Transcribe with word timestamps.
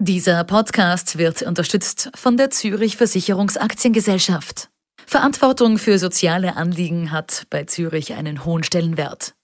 Dieser 0.00 0.44
Podcast 0.44 1.18
wird 1.18 1.42
unterstützt 1.42 2.12
von 2.14 2.36
der 2.36 2.50
Zürich 2.50 2.96
Versicherungsaktiengesellschaft. 2.96 4.68
Verantwortung 5.04 5.76
für 5.76 5.98
soziale 5.98 6.54
Anliegen 6.54 7.10
hat 7.10 7.48
bei 7.50 7.64
Zürich 7.64 8.12
einen 8.12 8.44
hohen 8.44 8.62
Stellenwert. 8.62 9.34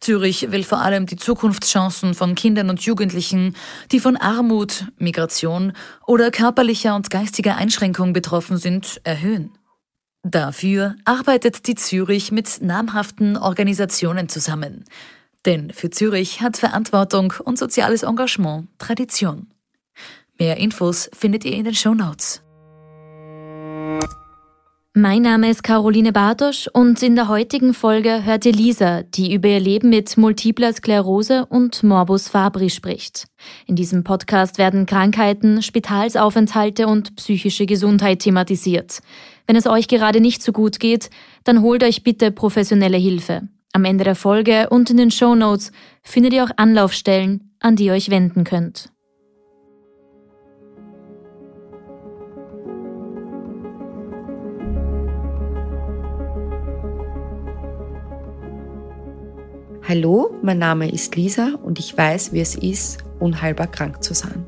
Zürich 0.00 0.50
will 0.50 0.64
vor 0.64 0.80
allem 0.80 1.04
die 1.04 1.16
Zukunftschancen 1.16 2.14
von 2.14 2.34
Kindern 2.34 2.70
und 2.70 2.80
Jugendlichen, 2.80 3.54
die 3.92 4.00
von 4.00 4.16
Armut, 4.16 4.86
Migration 4.96 5.74
oder 6.06 6.30
körperlicher 6.30 6.96
und 6.96 7.10
geistiger 7.10 7.56
Einschränkung 7.56 8.14
betroffen 8.14 8.56
sind, 8.56 9.02
erhöhen. 9.04 9.58
Dafür 10.22 10.96
arbeitet 11.04 11.66
die 11.66 11.74
Zürich 11.74 12.32
mit 12.32 12.62
namhaften 12.62 13.36
Organisationen 13.36 14.30
zusammen. 14.30 14.84
Denn 15.44 15.70
für 15.70 15.90
Zürich 15.90 16.40
hat 16.40 16.56
Verantwortung 16.56 17.34
und 17.44 17.58
soziales 17.58 18.04
Engagement 18.04 18.68
Tradition. 18.78 19.48
Mehr 20.38 20.56
Infos 20.58 21.10
findet 21.12 21.44
ihr 21.44 21.52
in 21.52 21.64
den 21.64 21.74
Show 21.74 21.94
Notes. 21.94 22.42
Mein 24.94 25.22
Name 25.22 25.50
ist 25.50 25.62
Caroline 25.62 26.12
Bartosch 26.12 26.68
und 26.72 27.02
in 27.02 27.14
der 27.14 27.28
heutigen 27.28 27.74
Folge 27.74 28.24
hört 28.24 28.46
ihr 28.46 28.52
Lisa, 28.52 29.02
die 29.02 29.32
über 29.32 29.48
ihr 29.48 29.60
Leben 29.60 29.90
mit 29.90 30.16
multipler 30.16 30.72
Sklerose 30.72 31.46
und 31.46 31.82
Morbus 31.82 32.28
Fabri 32.28 32.70
spricht. 32.70 33.26
In 33.66 33.76
diesem 33.76 34.02
Podcast 34.02 34.58
werden 34.58 34.86
Krankheiten, 34.86 35.62
Spitalsaufenthalte 35.62 36.86
und 36.86 37.16
psychische 37.16 37.66
Gesundheit 37.66 38.20
thematisiert. 38.20 39.00
Wenn 39.46 39.56
es 39.56 39.66
euch 39.66 39.88
gerade 39.88 40.20
nicht 40.20 40.42
so 40.42 40.52
gut 40.52 40.80
geht, 40.80 41.10
dann 41.44 41.62
holt 41.62 41.84
euch 41.84 42.02
bitte 42.02 42.30
professionelle 42.30 42.98
Hilfe. 42.98 43.42
Am 43.72 43.84
Ende 43.84 44.04
der 44.04 44.16
Folge 44.16 44.68
und 44.70 44.90
in 44.90 44.96
den 44.96 45.10
Show 45.10 45.34
Notes 45.34 45.70
findet 46.02 46.32
ihr 46.32 46.44
auch 46.44 46.50
Anlaufstellen, 46.56 47.54
an 47.60 47.76
die 47.76 47.86
ihr 47.86 47.92
euch 47.92 48.10
wenden 48.10 48.44
könnt. 48.44 48.90
Hallo, 59.88 60.36
mein 60.42 60.58
Name 60.58 60.92
ist 60.92 61.16
Lisa 61.16 61.54
und 61.62 61.78
ich 61.78 61.96
weiß, 61.96 62.34
wie 62.34 62.40
es 62.40 62.56
ist, 62.56 62.98
unheilbar 63.20 63.68
krank 63.68 64.02
zu 64.04 64.12
sein. 64.12 64.44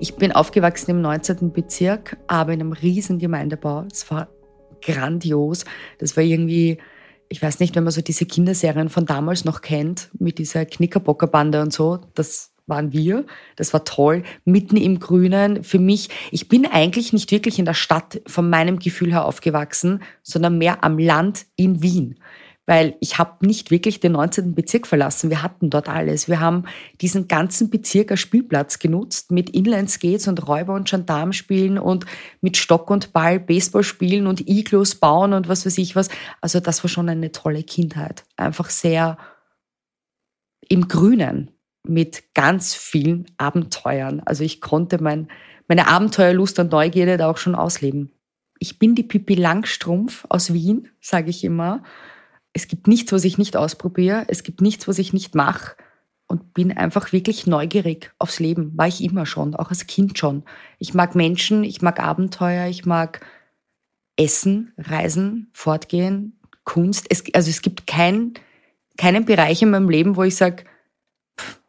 Ich 0.00 0.16
bin 0.16 0.32
aufgewachsen 0.32 0.92
im 0.92 1.02
19. 1.02 1.52
Bezirk, 1.52 2.16
aber 2.28 2.54
in 2.54 2.60
einem 2.60 2.72
riesen 2.72 3.18
Gemeindebau. 3.18 3.84
Es 3.92 4.10
war 4.10 4.28
grandios. 4.80 5.66
Das 5.98 6.16
war 6.16 6.24
irgendwie 6.24 6.78
ich 7.32 7.40
weiß 7.40 7.60
nicht, 7.60 7.74
wenn 7.74 7.84
man 7.84 7.92
so 7.92 8.02
diese 8.02 8.26
Kinderserien 8.26 8.90
von 8.90 9.06
damals 9.06 9.46
noch 9.46 9.62
kennt, 9.62 10.10
mit 10.18 10.36
dieser 10.36 10.66
Knickerbockerbande 10.66 11.62
und 11.62 11.72
so, 11.72 12.00
das 12.14 12.52
waren 12.66 12.92
wir. 12.92 13.24
Das 13.56 13.72
war 13.72 13.86
toll. 13.86 14.22
Mitten 14.44 14.76
im 14.76 15.00
Grünen. 15.00 15.64
Für 15.64 15.78
mich, 15.78 16.10
ich 16.30 16.48
bin 16.48 16.66
eigentlich 16.66 17.14
nicht 17.14 17.32
wirklich 17.32 17.58
in 17.58 17.64
der 17.64 17.72
Stadt 17.72 18.20
von 18.26 18.50
meinem 18.50 18.78
Gefühl 18.78 19.12
her 19.12 19.24
aufgewachsen, 19.24 20.02
sondern 20.22 20.58
mehr 20.58 20.84
am 20.84 20.98
Land 20.98 21.46
in 21.56 21.82
Wien 21.82 22.18
weil 22.66 22.96
ich 23.00 23.18
habe 23.18 23.44
nicht 23.44 23.70
wirklich 23.70 23.98
den 23.98 24.12
19. 24.12 24.54
Bezirk 24.54 24.86
verlassen. 24.86 25.30
Wir 25.30 25.42
hatten 25.42 25.68
dort 25.68 25.88
alles. 25.88 26.28
Wir 26.28 26.38
haben 26.38 26.64
diesen 27.00 27.26
ganzen 27.26 27.70
Bezirk 27.70 28.12
als 28.12 28.20
Spielplatz 28.20 28.78
genutzt 28.78 29.32
mit 29.32 29.50
Inlineskates 29.50 30.28
und 30.28 30.46
Räuber- 30.46 30.74
und 30.74 30.88
Gendarmspielen 30.88 31.78
und 31.78 32.06
mit 32.40 32.56
Stock 32.56 32.88
und 32.90 33.12
Ball 33.12 33.40
Baseball 33.40 33.82
spielen 33.82 34.28
und 34.28 34.48
Iglos 34.48 34.94
bauen 34.94 35.32
und 35.32 35.48
was 35.48 35.66
weiß 35.66 35.76
ich 35.78 35.96
was. 35.96 36.08
Also 36.40 36.60
das 36.60 36.84
war 36.84 36.88
schon 36.88 37.08
eine 37.08 37.32
tolle 37.32 37.64
Kindheit. 37.64 38.24
Einfach 38.36 38.70
sehr 38.70 39.18
im 40.68 40.86
Grünen 40.86 41.50
mit 41.84 42.32
ganz 42.34 42.76
vielen 42.76 43.26
Abenteuern. 43.38 44.20
Also 44.24 44.44
ich 44.44 44.60
konnte 44.60 45.02
mein, 45.02 45.28
meine 45.66 45.88
Abenteuerlust 45.88 46.60
und 46.60 46.70
Neugierde 46.70 47.16
da 47.16 47.28
auch 47.28 47.38
schon 47.38 47.56
ausleben. 47.56 48.12
Ich 48.60 48.78
bin 48.78 48.94
die 48.94 49.02
Pippi 49.02 49.34
Langstrumpf 49.34 50.24
aus 50.28 50.52
Wien, 50.52 50.88
sage 51.00 51.30
ich 51.30 51.42
immer 51.42 51.82
es 52.52 52.68
gibt 52.68 52.86
nichts, 52.86 53.12
was 53.12 53.24
ich 53.24 53.38
nicht 53.38 53.56
ausprobiere, 53.56 54.24
es 54.28 54.42
gibt 54.42 54.60
nichts, 54.60 54.86
was 54.88 54.98
ich 54.98 55.12
nicht 55.12 55.34
mache 55.34 55.76
und 56.26 56.54
bin 56.54 56.76
einfach 56.76 57.12
wirklich 57.12 57.46
neugierig 57.46 58.10
aufs 58.18 58.40
Leben. 58.40 58.76
War 58.76 58.88
ich 58.88 59.02
immer 59.02 59.26
schon, 59.26 59.54
auch 59.54 59.70
als 59.70 59.86
Kind 59.86 60.18
schon. 60.18 60.44
Ich 60.78 60.94
mag 60.94 61.14
Menschen, 61.14 61.64
ich 61.64 61.82
mag 61.82 62.00
Abenteuer, 62.00 62.66
ich 62.68 62.86
mag 62.86 63.24
Essen, 64.16 64.72
Reisen, 64.78 65.50
Fortgehen, 65.52 66.38
Kunst. 66.64 67.06
Es, 67.08 67.24
also 67.34 67.50
es 67.50 67.62
gibt 67.62 67.86
kein, 67.86 68.34
keinen 68.96 69.24
Bereich 69.24 69.62
in 69.62 69.70
meinem 69.70 69.88
Leben, 69.88 70.16
wo 70.16 70.22
ich 70.22 70.36
sage, 70.36 70.64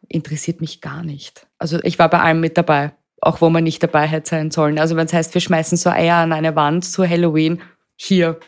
interessiert 0.07 0.61
mich 0.61 0.81
gar 0.81 1.03
nicht. 1.03 1.47
Also 1.57 1.79
ich 1.83 1.97
war 1.97 2.09
bei 2.09 2.19
allem 2.19 2.39
mit 2.39 2.57
dabei, 2.57 2.93
auch 3.21 3.41
wo 3.41 3.49
man 3.49 3.63
nicht 3.63 3.81
dabei 3.81 4.05
hätte 4.05 4.29
sein 4.29 4.51
sollen. 4.51 4.79
Also 4.79 4.95
wenn 4.95 5.07
es 5.07 5.13
heißt, 5.13 5.33
wir 5.33 5.41
schmeißen 5.41 5.77
so 5.77 5.89
Eier 5.89 6.17
an 6.17 6.33
eine 6.33 6.55
Wand 6.55 6.85
zu 6.85 7.07
Halloween, 7.07 7.61
hier, 7.95 8.39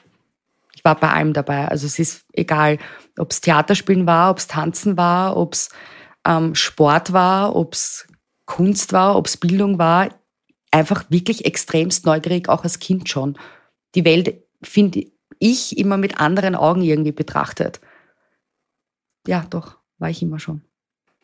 war 0.86 1.00
bei 1.00 1.10
allem 1.10 1.34
dabei. 1.34 1.68
Also 1.68 1.88
es 1.88 2.00
ist 2.00 2.26
egal, 2.34 2.78
ob 3.18 3.32
es 3.32 3.42
Theaterspielen 3.42 4.08
war, 4.08 4.32
ob 4.32 4.38
es 4.38 4.48
Tanzen 4.48 4.98
war, 4.98 5.36
ob 5.36 5.54
es 5.54 5.70
ähm, 6.26 6.56
Sport 6.56 7.12
war, 7.12 7.56
ob 7.56 7.74
es 7.74 8.08
Kunst 8.46 8.94
war, 8.94 9.18
ob 9.18 9.28
es 9.28 9.38
Bildung 9.38 9.80
war. 9.80 10.10
Einfach 10.72 11.06
wirklich 11.10 11.46
extremst 11.46 12.06
neugierig, 12.06 12.48
auch 12.50 12.64
als 12.64 12.80
Kind 12.80 13.10
schon. 13.10 13.38
Die 13.96 14.06
Welt 14.06 14.44
finde 14.62 15.06
ich 15.40 15.78
immer 15.78 15.98
mit 15.98 16.20
anderen 16.20 16.56
Augen 16.56 16.82
irgendwie 16.82 17.12
betrachtet. 17.12 17.82
Ja, 19.28 19.46
doch, 19.50 19.78
war 19.98 20.10
ich 20.10 20.22
immer 20.22 20.40
schon. 20.40 20.62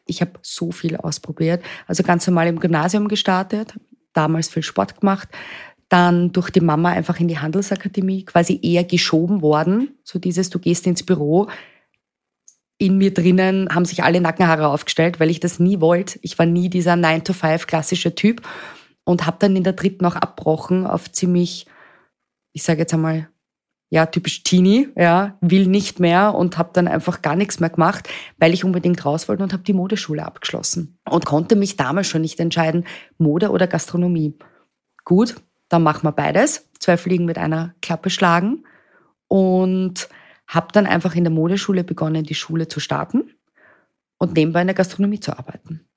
Ich 0.05 0.21
habe 0.21 0.33
so 0.41 0.71
viel 0.71 0.97
ausprobiert. 0.97 1.63
Also 1.87 2.03
ganz 2.03 2.25
normal 2.25 2.47
im 2.47 2.59
Gymnasium 2.59 3.07
gestartet, 3.07 3.75
damals 4.13 4.49
viel 4.49 4.63
Sport 4.63 4.99
gemacht, 4.99 5.29
dann 5.91 6.31
durch 6.31 6.49
die 6.49 6.61
Mama 6.61 6.89
einfach 6.89 7.19
in 7.19 7.27
die 7.27 7.39
Handelsakademie 7.39 8.23
quasi 8.23 8.57
eher 8.63 8.85
geschoben 8.85 9.41
worden. 9.41 9.99
So 10.05 10.19
dieses, 10.19 10.49
du 10.49 10.57
gehst 10.57 10.87
ins 10.87 11.03
Büro. 11.03 11.49
In 12.77 12.97
mir 12.97 13.13
drinnen 13.13 13.67
haben 13.75 13.83
sich 13.83 14.01
alle 14.01 14.21
Nackenhaare 14.21 14.69
aufgestellt, 14.69 15.19
weil 15.19 15.29
ich 15.29 15.41
das 15.41 15.59
nie 15.59 15.81
wollte. 15.81 16.17
Ich 16.21 16.39
war 16.39 16.45
nie 16.45 16.69
dieser 16.69 16.93
9-to-5 16.93 17.65
klassische 17.65 18.15
Typ 18.15 18.41
und 19.03 19.25
habe 19.25 19.35
dann 19.39 19.57
in 19.57 19.65
der 19.65 19.73
dritten 19.73 20.05
auch 20.05 20.15
abbrochen 20.15 20.87
auf 20.87 21.11
ziemlich, 21.11 21.65
ich 22.53 22.63
sage 22.63 22.79
jetzt 22.79 22.93
einmal, 22.93 23.27
ja, 23.89 24.05
typisch 24.05 24.43
Teenie, 24.43 24.87
ja, 24.95 25.37
will 25.41 25.67
nicht 25.67 25.99
mehr 25.99 26.35
und 26.35 26.57
habe 26.57 26.69
dann 26.71 26.87
einfach 26.87 27.21
gar 27.21 27.35
nichts 27.35 27.59
mehr 27.59 27.69
gemacht, 27.69 28.07
weil 28.37 28.53
ich 28.53 28.63
unbedingt 28.63 29.05
raus 29.05 29.27
wollte 29.27 29.43
und 29.43 29.51
habe 29.51 29.63
die 29.63 29.73
Modeschule 29.73 30.25
abgeschlossen 30.25 30.97
und 31.09 31.25
konnte 31.25 31.57
mich 31.57 31.75
damals 31.75 32.07
schon 32.07 32.21
nicht 32.21 32.39
entscheiden, 32.39 32.85
Mode 33.17 33.51
oder 33.51 33.67
Gastronomie. 33.67 34.37
Gut, 35.03 35.35
dann 35.71 35.83
machen 35.83 36.03
wir 36.03 36.11
beides, 36.11 36.67
zwei 36.79 36.97
Fliegen 36.97 37.25
mit 37.25 37.37
einer 37.37 37.73
Klappe 37.81 38.09
schlagen 38.09 38.65
und 39.27 40.09
habe 40.47 40.67
dann 40.73 40.85
einfach 40.85 41.15
in 41.15 41.23
der 41.23 41.31
Modeschule 41.31 41.85
begonnen, 41.85 42.23
die 42.25 42.35
Schule 42.35 42.67
zu 42.67 42.81
starten 42.81 43.31
und 44.17 44.35
nebenbei 44.35 44.61
in 44.61 44.67
der 44.67 44.75
Gastronomie 44.75 45.21
zu 45.21 45.37
arbeiten. 45.37 45.87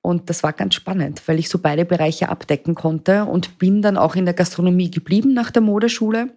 Und 0.00 0.30
das 0.30 0.44
war 0.44 0.52
ganz 0.52 0.74
spannend, 0.74 1.26
weil 1.26 1.40
ich 1.40 1.48
so 1.48 1.58
beide 1.58 1.84
Bereiche 1.84 2.28
abdecken 2.28 2.76
konnte 2.76 3.24
und 3.24 3.58
bin 3.58 3.82
dann 3.82 3.96
auch 3.96 4.14
in 4.14 4.26
der 4.26 4.34
Gastronomie 4.34 4.90
geblieben 4.90 5.34
nach 5.34 5.50
der 5.50 5.62
Modeschule. 5.62 6.36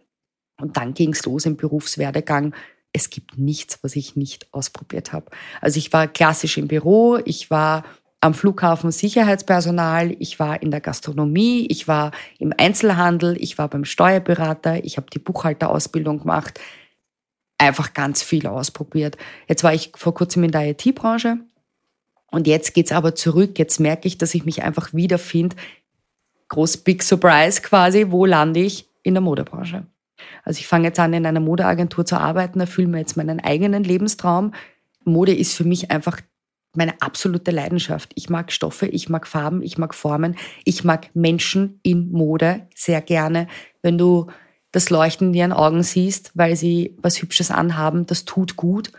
Und 0.60 0.78
dann 0.78 0.96
ging 0.96 1.12
es 1.12 1.24
los 1.26 1.46
im 1.46 1.58
Berufswerdegang. 1.58 2.56
Es 2.92 3.12
gibt 3.12 3.38
nichts, 3.38 3.84
was 3.84 3.96
ich 3.96 4.16
nicht 4.16 4.52
ausprobiert 4.52 5.14
habe. 5.14 5.30
Also 5.62 5.78
ich 5.78 5.94
war 5.94 6.08
klassisch 6.08 6.58
im 6.58 6.68
Büro, 6.68 7.20
ich 7.24 7.52
war 7.52 7.84
am 8.20 8.34
Flughafen 8.34 8.92
Sicherheitspersonal, 8.92 10.16
ich 10.20 10.40
war 10.40 10.62
in 10.62 10.72
der 10.72 10.82
Gastronomie, 10.82 11.68
ich 11.70 11.88
war 11.88 12.12
im 12.40 12.54
Einzelhandel, 12.58 13.38
ich 13.40 13.58
war 13.58 13.68
beim 13.68 13.86
Steuerberater, 13.86 14.84
ich 14.84 14.98
habe 14.98 15.08
die 15.12 15.20
Buchhalterausbildung 15.20 16.20
gemacht, 16.20 16.60
einfach 17.58 17.94
ganz 17.94 18.24
viel 18.24 18.48
ausprobiert. 18.48 19.18
Jetzt 19.48 19.64
war 19.64 19.74
ich 19.74 19.92
vor 19.96 20.14
kurzem 20.14 20.44
in 20.44 20.52
der 20.52 20.70
IT-Branche 20.70 21.38
und 22.32 22.48
jetzt 22.48 22.74
geht's 22.74 22.92
aber 22.92 23.16
zurück. 23.16 23.58
Jetzt 23.60 23.80
merke 23.80 24.08
ich, 24.08 24.18
dass 24.18 24.36
ich 24.36 24.46
mich 24.46 24.64
einfach 24.64 24.94
wiederfinde. 24.94 25.56
Groß 26.50 26.78
Big 26.78 27.04
Surprise 27.04 27.62
quasi, 27.62 28.08
wo 28.10 28.26
lande 28.26 28.62
ich? 28.62 28.90
In 29.04 29.14
der 29.14 29.22
Modebranche. 29.22 29.86
Also 30.44 30.60
ich 30.60 30.68
fange 30.68 30.88
jetzt 30.88 31.00
an, 31.00 31.14
in 31.14 31.26
einer 31.26 31.40
Modeagentur 31.40 32.06
zu 32.06 32.20
arbeiten, 32.20 32.60
erfülle 32.60 32.88
mir 32.88 33.00
jetzt 33.00 33.16
meinen 33.16 33.40
eigenen 33.40 33.84
Lebenstraum. 33.84 34.54
Mode 35.06 35.34
ist 35.34 35.56
für 35.56 35.64
mich 35.64 35.92
einfach 35.92 36.20
meine 36.78 37.02
absolute 37.02 37.52
Leidenschaft. 37.52 38.12
Ich 38.16 38.30
mag 38.30 38.52
Stoffe, 38.52 38.86
ich 38.86 39.10
mag 39.10 39.28
Farben, 39.28 39.64
ich 39.64 39.78
mag 39.78 39.96
Formen, 39.96 40.36
ich 40.64 40.84
mag 40.84 41.10
Menschen 41.16 41.80
in 41.82 42.12
Mode 42.12 42.68
sehr 42.76 43.02
gerne. 43.02 43.48
Wenn 43.82 43.98
du 43.98 44.28
das 44.72 44.92
Leuchten 44.92 45.30
in 45.30 45.34
ihren 45.34 45.54
Augen 45.54 45.82
siehst, 45.82 46.32
weil 46.36 46.56
sie 46.56 46.96
was 47.02 47.22
Hübsches 47.22 47.50
anhaben, 47.50 48.06
das 48.06 48.26
tut 48.26 48.56
gut. 48.58 48.92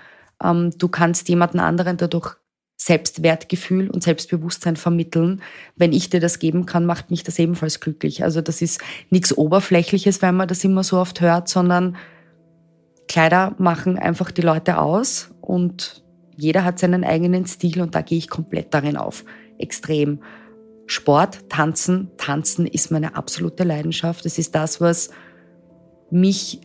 Ähm, 0.43 0.73
du 0.77 0.89
kannst 0.89 1.29
jemanden 1.29 1.61
anderen 1.61 1.97
dadurch 1.97 2.35
Selbstwertgefühl 2.77 3.91
und 3.91 4.03
Selbstbewusstsein 4.03 4.77
vermitteln. 4.77 5.41
Wenn 5.77 5.93
ich 5.93 6.11
dir 6.11 6.21
das 6.21 6.41
geben 6.41 6.67
kann, 6.67 6.85
macht 6.85 7.11
mich 7.11 7.23
das 7.23 7.39
ebenfalls 7.39 7.81
glücklich. 7.81 8.25
Also 8.25 8.41
das 8.41 8.61
ist 8.61 8.81
nichts 9.11 9.37
Oberflächliches, 9.37 10.21
wenn 10.21 10.37
man 10.37 10.49
das 10.49 10.65
immer 10.65 10.83
so 10.83 10.99
oft 10.99 11.21
hört, 11.21 11.49
sondern 11.49 11.97
Kleider 13.09 13.55
machen 13.59 13.99
einfach 13.99 14.31
die 14.31 14.43
Leute 14.43 14.79
aus 14.79 15.31
und 15.41 16.03
jeder 16.39 16.63
hat 16.65 16.79
seinen 16.79 17.03
eigenen 17.03 17.47
Stil 17.47 17.83
und 17.83 17.97
da 17.97 18.01
gehe 18.01 18.17
ich 18.17 18.31
komplett 18.31 18.73
darin 18.73 18.97
auf. 18.97 19.25
Extrem. 19.59 20.21
Sport, 20.87 21.51
Tanzen. 21.51 22.13
Tanzen 22.17 22.65
ist 22.65 22.93
meine 22.93 23.17
absolute 23.17 23.65
Leidenschaft. 23.65 24.25
Es 24.25 24.39
ist 24.39 24.55
das, 24.55 24.81
was 24.81 25.11
mich 26.11 26.61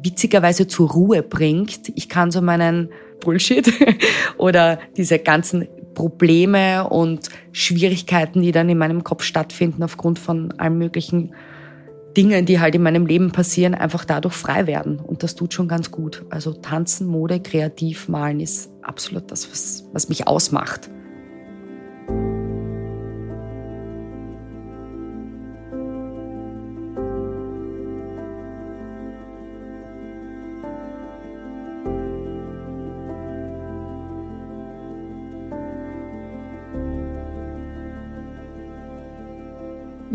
witzigerweise 0.00 0.68
zur 0.68 0.92
Ruhe 0.92 1.24
bringt. 1.24 1.92
Ich 1.96 2.08
kann 2.08 2.30
so 2.30 2.40
meinen 2.40 2.90
Bullshit 3.20 3.70
oder 4.38 4.78
diese 4.96 5.18
ganzen 5.18 5.66
Probleme 5.94 6.88
und 6.88 7.28
Schwierigkeiten, 7.50 8.42
die 8.42 8.52
dann 8.52 8.68
in 8.68 8.78
meinem 8.78 9.02
Kopf 9.02 9.24
stattfinden 9.24 9.82
aufgrund 9.82 10.20
von 10.20 10.52
allen 10.52 10.78
möglichen 10.78 11.34
Dingen, 12.16 12.46
die 12.46 12.60
halt 12.60 12.76
in 12.76 12.82
meinem 12.82 13.06
Leben 13.06 13.32
passieren, 13.32 13.74
einfach 13.74 14.04
dadurch 14.04 14.34
frei 14.34 14.68
werden. 14.68 15.00
Und 15.00 15.24
das 15.24 15.34
tut 15.34 15.52
schon 15.52 15.66
ganz 15.66 15.90
gut. 15.90 16.24
Also 16.30 16.52
tanzen, 16.52 17.08
Mode, 17.08 17.40
kreativ 17.40 18.08
malen 18.08 18.38
ist 18.38 18.70
absolut 18.88 19.30
das, 19.30 19.50
was, 19.50 19.84
was 19.92 20.08
mich 20.08 20.26
ausmacht. 20.26 20.90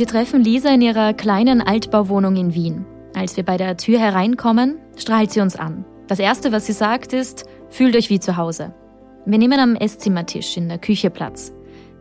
Wir 0.02 0.08
treffen 0.08 0.44
Lisa 0.44 0.74
in 0.74 0.82
ihrer 0.82 1.14
kleinen 1.14 1.62
Altbauwohnung 1.62 2.36
in 2.36 2.56
Wien. 2.56 2.86
Als 3.14 3.38
wir 3.38 3.44
bei 3.44 3.58
der 3.58 3.78
Tür 3.78 4.00
hereinkommen, 4.00 4.80
strahlt 4.98 5.32
sie 5.32 5.42
uns 5.42 5.56
an. 5.56 5.86
Das 6.08 6.18
Erste, 6.18 6.52
was 6.52 6.66
sie 6.66 6.74
sagt, 6.74 7.14
ist, 7.14 7.46
fühlt 7.72 7.96
euch 7.96 8.10
wie 8.10 8.20
zu 8.20 8.38
Hause. 8.38 8.74
Wir 9.26 9.38
nehmen 9.38 9.60
am 9.60 9.76
Esszimmertisch 9.76 10.58
in 10.58 10.70
der 10.70 10.78
Küche 10.78 11.10
Platz. 11.10 11.54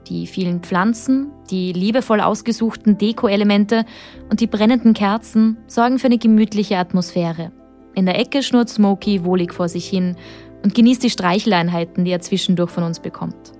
Die 0.09 0.27
vielen 0.27 0.61
Pflanzen, 0.61 1.31
die 1.51 1.73
liebevoll 1.73 2.21
ausgesuchten 2.21 2.99
Deko-Elemente 2.99 3.85
und 4.31 4.41
die 4.41 4.47
brennenden 4.47 4.93
Kerzen 4.93 5.59
sorgen 5.67 5.99
für 5.99 6.07
eine 6.07 6.19
gemütliche 6.19 6.79
Atmosphäre. 6.79 7.53
In 7.95 8.07
der 8.07 8.19
Ecke 8.19 8.43
schnurrt 8.43 8.69
Smokey 8.69 9.25
wohlig 9.25 9.53
vor 9.55 9.69
sich 9.69 9.89
hin 9.89 10.17
und 10.65 10.75
genießt 10.75 11.03
die 11.03 11.11
Streicheleinheiten, 11.11 12.05
die 12.05 12.11
er 12.11 12.21
zwischendurch 12.21 12.71
von 12.71 12.85
uns 12.85 13.01
bekommt. 13.01 13.53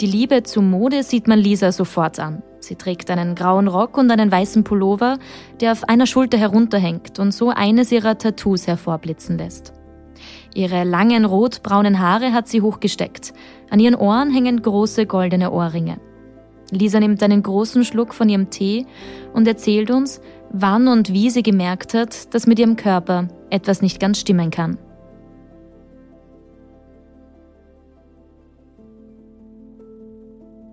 Die 0.00 0.06
Liebe 0.06 0.42
zur 0.42 0.62
Mode 0.62 1.02
sieht 1.02 1.26
man 1.26 1.38
Lisa 1.38 1.72
sofort 1.72 2.20
an. 2.20 2.42
Sie 2.60 2.76
trägt 2.76 3.10
einen 3.10 3.34
grauen 3.34 3.68
Rock 3.68 3.98
und 3.98 4.10
einen 4.10 4.30
weißen 4.30 4.64
Pullover, 4.64 5.18
der 5.60 5.72
auf 5.72 5.84
einer 5.84 6.06
Schulter 6.06 6.38
herunterhängt 6.38 7.18
und 7.18 7.32
so 7.32 7.50
eines 7.50 7.92
ihrer 7.92 8.18
Tattoos 8.18 8.66
hervorblitzen 8.66 9.38
lässt. 9.38 9.75
Ihre 10.56 10.84
langen 10.84 11.26
rotbraunen 11.26 12.00
Haare 12.00 12.32
hat 12.32 12.48
sie 12.48 12.62
hochgesteckt. 12.62 13.34
An 13.68 13.78
ihren 13.78 13.94
Ohren 13.94 14.30
hängen 14.30 14.62
große 14.62 15.04
goldene 15.04 15.52
Ohrringe. 15.52 16.00
Lisa 16.70 16.98
nimmt 16.98 17.22
einen 17.22 17.42
großen 17.42 17.84
Schluck 17.84 18.14
von 18.14 18.30
ihrem 18.30 18.48
Tee 18.48 18.86
und 19.34 19.46
erzählt 19.46 19.90
uns, 19.90 20.22
wann 20.50 20.88
und 20.88 21.12
wie 21.12 21.28
sie 21.28 21.42
gemerkt 21.42 21.92
hat, 21.92 22.32
dass 22.32 22.46
mit 22.46 22.58
ihrem 22.58 22.76
Körper 22.76 23.28
etwas 23.50 23.82
nicht 23.82 24.00
ganz 24.00 24.18
stimmen 24.18 24.50
kann. 24.50 24.78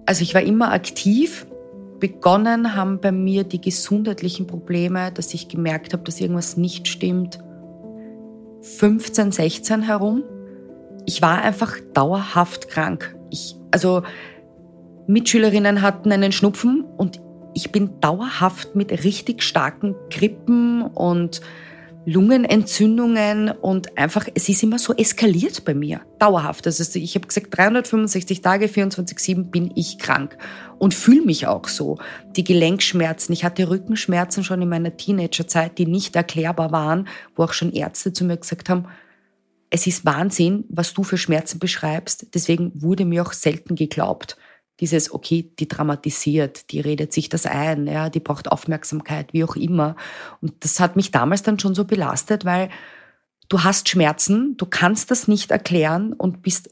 Also 0.06 0.22
ich 0.22 0.34
war 0.34 0.44
immer 0.44 0.72
aktiv, 0.72 1.46
begonnen 2.00 2.74
haben 2.74 3.02
bei 3.02 3.12
mir 3.12 3.44
die 3.44 3.60
gesundheitlichen 3.60 4.48
Probleme, 4.48 5.12
dass 5.12 5.34
ich 5.34 5.50
gemerkt 5.50 5.92
habe, 5.92 6.04
dass 6.04 6.22
irgendwas 6.22 6.56
nicht 6.56 6.88
stimmt. 6.88 7.40
15, 8.64 9.32
16 9.32 9.82
herum. 9.84 10.24
Ich 11.06 11.22
war 11.22 11.42
einfach 11.42 11.76
dauerhaft 11.94 12.70
krank. 12.70 13.16
Ich, 13.30 13.56
also 13.72 14.04
Mitschülerinnen 15.06 15.82
hatten 15.82 16.12
einen 16.12 16.32
Schnupfen 16.32 16.86
und 16.98 17.22
ich 17.54 17.72
bin 17.72 18.00
dauerhaft 18.00 18.76
mit 18.76 18.92
richtig 19.04 19.44
starken 19.44 19.96
Grippen 20.10 20.82
und 20.82 21.42
Lungenentzündungen 22.06 23.50
und 23.50 23.98
einfach, 23.98 24.28
es 24.34 24.50
ist 24.50 24.64
immer 24.64 24.78
so 24.78 24.94
eskaliert 24.94 25.64
bei 25.64 25.74
mir, 25.74 26.02
dauerhaft. 26.20 26.68
Also 26.68 27.00
ich 27.00 27.16
habe 27.16 27.28
gesagt, 27.28 27.56
365 27.56 28.42
Tage, 28.42 28.66
24-7 28.66 29.44
bin 29.50 29.72
ich 29.76 30.00
krank 30.00 30.38
und 30.80 30.94
fühle 30.94 31.22
mich 31.22 31.48
auch 31.48 31.68
so. 31.68 31.98
Die 32.36 32.44
Gelenkschmerzen, 32.44 33.32
ich 33.34 33.46
hatte 33.46 33.70
Rückenschmerzen 33.70 34.44
schon 34.44 34.62
in 34.62 34.70
meiner 34.70 34.98
Teenagerzeit, 34.98 35.78
die 35.78 35.86
nicht 35.86 36.16
erklärbar 36.16 36.72
waren, 36.72 37.08
wo 37.36 37.44
auch 37.44 37.54
schon 37.54 37.72
Ärzte 37.72 38.12
zu 38.12 38.26
mir 38.26 38.38
gesagt 38.38 38.70
haben, 38.70 38.88
es 39.70 39.88
ist 39.88 40.06
Wahnsinn, 40.06 40.66
was 40.70 40.94
du 40.94 41.04
für 41.04 41.18
Schmerzen 41.18 41.58
beschreibst. 41.58 42.28
Deswegen 42.36 42.72
wurde 42.76 43.06
mir 43.06 43.24
auch 43.24 43.34
selten 43.34 43.76
geglaubt 43.76 44.38
dieses, 44.80 45.12
okay, 45.12 45.52
die 45.60 45.68
dramatisiert, 45.68 46.72
die 46.72 46.80
redet 46.80 47.14
sich 47.14 47.30
das 47.30 47.46
ein, 47.46 47.88
ja, 47.88 48.10
die 48.10 48.20
braucht 48.20 48.52
Aufmerksamkeit, 48.52 49.34
wie 49.34 49.44
auch 49.44 49.56
immer. 49.56 49.96
Und 50.42 50.64
das 50.64 50.80
hat 50.80 50.96
mich 50.96 51.12
damals 51.12 51.44
dann 51.44 51.60
schon 51.60 51.76
so 51.76 51.86
belastet, 51.86 52.44
weil 52.44 52.70
du 53.50 53.64
hast 53.64 53.90
Schmerzen, 53.90 54.58
du 54.58 54.66
kannst 54.66 55.12
das 55.12 55.28
nicht 55.28 55.52
erklären 55.52 56.14
und 56.14 56.42
bist 56.42 56.70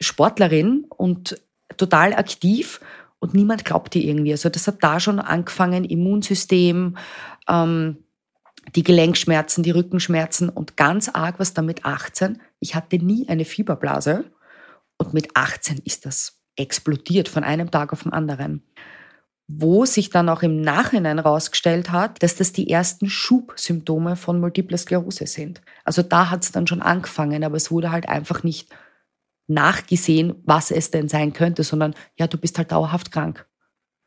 Sportlerin 0.00 0.86
und 0.88 1.40
total 1.76 2.14
aktiv 2.14 2.80
und 3.18 3.34
niemand 3.34 3.64
glaubt 3.64 3.94
dir 3.94 4.02
irgendwie. 4.02 4.32
Also 4.32 4.48
das 4.48 4.66
hat 4.66 4.82
da 4.82 5.00
schon 5.00 5.18
angefangen, 5.18 5.84
Immunsystem, 5.84 6.96
ähm, 7.48 7.98
die 8.74 8.82
Gelenkschmerzen, 8.82 9.62
die 9.62 9.70
Rückenschmerzen 9.70 10.48
und 10.48 10.76
ganz 10.76 11.08
arg 11.08 11.38
was 11.38 11.54
damit 11.54 11.84
18. 11.84 12.40
Ich 12.60 12.74
hatte 12.74 12.96
nie 12.96 13.28
eine 13.28 13.44
Fieberblase 13.44 14.24
und 14.96 15.14
mit 15.14 15.36
18 15.36 15.78
ist 15.84 16.06
das 16.06 16.39
explodiert 16.56 17.28
von 17.28 17.44
einem 17.44 17.70
Tag 17.70 17.92
auf 17.92 18.02
den 18.02 18.12
anderen. 18.12 18.62
Wo 19.48 19.84
sich 19.84 20.10
dann 20.10 20.28
auch 20.28 20.42
im 20.42 20.60
Nachhinein 20.60 21.18
herausgestellt 21.18 21.90
hat, 21.90 22.22
dass 22.22 22.36
das 22.36 22.52
die 22.52 22.70
ersten 22.70 23.08
Schubsymptome 23.08 24.14
von 24.16 24.38
Multiple 24.40 24.78
Sklerose 24.78 25.26
sind. 25.26 25.60
Also 25.84 26.02
da 26.02 26.30
hat 26.30 26.44
es 26.44 26.52
dann 26.52 26.66
schon 26.66 26.82
angefangen, 26.82 27.42
aber 27.42 27.56
es 27.56 27.70
wurde 27.70 27.90
halt 27.90 28.08
einfach 28.08 28.44
nicht 28.44 28.68
nachgesehen, 29.48 30.36
was 30.44 30.70
es 30.70 30.90
denn 30.90 31.08
sein 31.08 31.32
könnte, 31.32 31.64
sondern 31.64 31.94
ja, 32.16 32.26
du 32.26 32.38
bist 32.38 32.56
halt 32.58 32.70
dauerhaft 32.72 33.10
krank. 33.10 33.46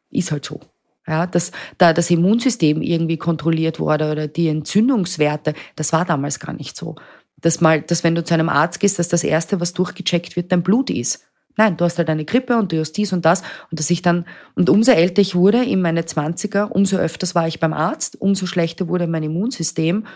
Ist 0.10 0.32
halt 0.32 0.46
so. 0.46 0.62
Ja, 1.06 1.28
dass 1.28 1.52
da 1.78 1.92
das 1.92 2.10
Immunsystem 2.10 2.82
irgendwie 2.82 3.18
kontrolliert 3.18 3.80
wurde 3.80 4.10
oder 4.10 4.28
die 4.30 4.48
Entzündungswerte, 4.48 5.54
das 5.76 5.92
war 5.92 6.06
damals 6.06 6.40
gar 6.40 6.54
nicht 6.54 6.78
so. 6.78 6.96
Dass 7.42 7.60
mal, 7.60 7.82
dass 7.82 8.06
wenn 8.06 8.16
du 8.16 8.24
zu 8.24 8.34
einem 8.34 8.48
Arzt 8.48 8.80
gehst, 8.80 9.00
dass 9.00 9.10
das 9.10 9.26
erste, 9.26 9.60
was 9.60 9.74
durchgecheckt 9.74 10.38
wird, 10.38 10.54
dein 10.54 10.64
Blut 10.64 10.90
ist. 10.90 11.26
Nein, 11.56 11.78
du 11.78 11.86
hast 11.86 11.98
halt 11.98 12.10
eine 12.10 12.26
Grippe 12.26 12.58
und 12.58 12.72
du 12.72 12.80
hast 12.80 12.94
dies 12.94 13.14
und 13.14 13.26
das. 13.26 13.42
Und 13.70 13.80
dass 13.80 13.90
ich 13.90 14.02
dann, 14.02 14.26
und 14.56 14.70
umso 14.70 14.92
älter 14.92 15.22
ich 15.22 15.36
wurde, 15.36 15.64
in 15.64 15.82
meine 15.82 16.06
Zwanziger, 16.06 16.76
umso 16.76 16.98
öfters 16.98 17.36
war 17.36 17.48
ich 17.48 17.60
beim 17.60 17.74
Arzt, 17.74 18.20
umso 18.20 18.46
schlechter 18.46 18.88
wurde 18.88 19.08
mein 19.08 19.24
Immunsystem. 19.24 20.08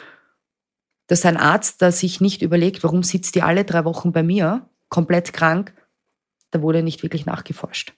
Dass 1.08 1.26
ein 1.26 1.38
Arzt, 1.38 1.82
der 1.82 1.92
sich 1.92 2.22
nicht 2.22 2.42
überlegt, 2.42 2.84
warum 2.84 3.04
sitzt 3.04 3.36
die 3.36 3.44
alle 3.44 3.66
drei 3.66 3.86
Wochen 3.86 4.12
bei 4.12 4.24
mir, 4.24 4.68
komplett 4.90 5.32
krank, 5.34 5.74
da 6.52 6.62
wurde 6.62 6.84
nicht 6.84 7.04
wirklich 7.04 7.26
nachgeforscht. 7.26 7.94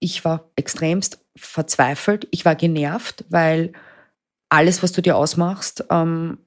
Ich 0.00 0.24
war 0.24 0.50
extremst 0.54 1.24
verzweifelt, 1.36 2.28
ich 2.30 2.44
war 2.44 2.54
genervt, 2.54 3.24
weil 3.28 3.72
alles, 4.48 4.82
was 4.82 4.92
du 4.92 5.02
dir 5.02 5.16
ausmachst, 5.16 5.84
ähm, 5.90 6.38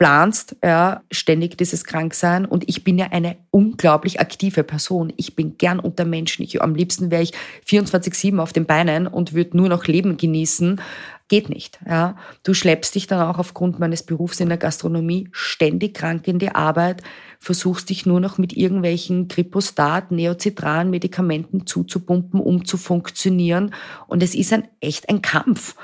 planst, 0.00 0.56
ja, 0.64 1.02
ständig 1.10 1.58
dieses 1.58 1.84
Kranksein. 1.84 2.46
Und 2.46 2.66
ich 2.66 2.84
bin 2.84 2.98
ja 2.98 3.08
eine 3.10 3.36
unglaublich 3.50 4.18
aktive 4.18 4.64
Person. 4.64 5.12
Ich 5.18 5.36
bin 5.36 5.58
gern 5.58 5.78
unter 5.78 6.06
Menschen. 6.06 6.42
Ich, 6.42 6.60
am 6.62 6.74
liebsten 6.74 7.10
wäre 7.10 7.22
ich 7.22 7.34
24-7 7.68 8.38
auf 8.38 8.54
den 8.54 8.64
Beinen 8.64 9.06
und 9.06 9.34
würde 9.34 9.58
nur 9.58 9.68
noch 9.68 9.84
Leben 9.84 10.16
genießen. 10.16 10.80
Geht 11.28 11.50
nicht. 11.50 11.80
Ja. 11.86 12.16
Du 12.42 12.54
schleppst 12.54 12.94
dich 12.94 13.08
dann 13.08 13.20
auch 13.20 13.38
aufgrund 13.38 13.78
meines 13.78 14.02
Berufs 14.02 14.40
in 14.40 14.48
der 14.48 14.56
Gastronomie 14.56 15.28
ständig 15.32 15.92
krank 15.92 16.26
in 16.26 16.38
die 16.38 16.54
Arbeit, 16.54 17.02
versuchst 17.38 17.90
dich 17.90 18.06
nur 18.06 18.20
noch 18.20 18.38
mit 18.38 18.54
irgendwelchen 18.54 19.28
Kripostat, 19.28 20.12
Neocitran, 20.12 20.88
Medikamenten 20.88 21.66
zuzupumpen, 21.66 22.40
um 22.40 22.64
zu 22.64 22.78
funktionieren. 22.78 23.74
Und 24.06 24.22
es 24.22 24.34
ist 24.34 24.54
ein, 24.54 24.66
echt 24.80 25.10
ein 25.10 25.20
Kampf. 25.20 25.76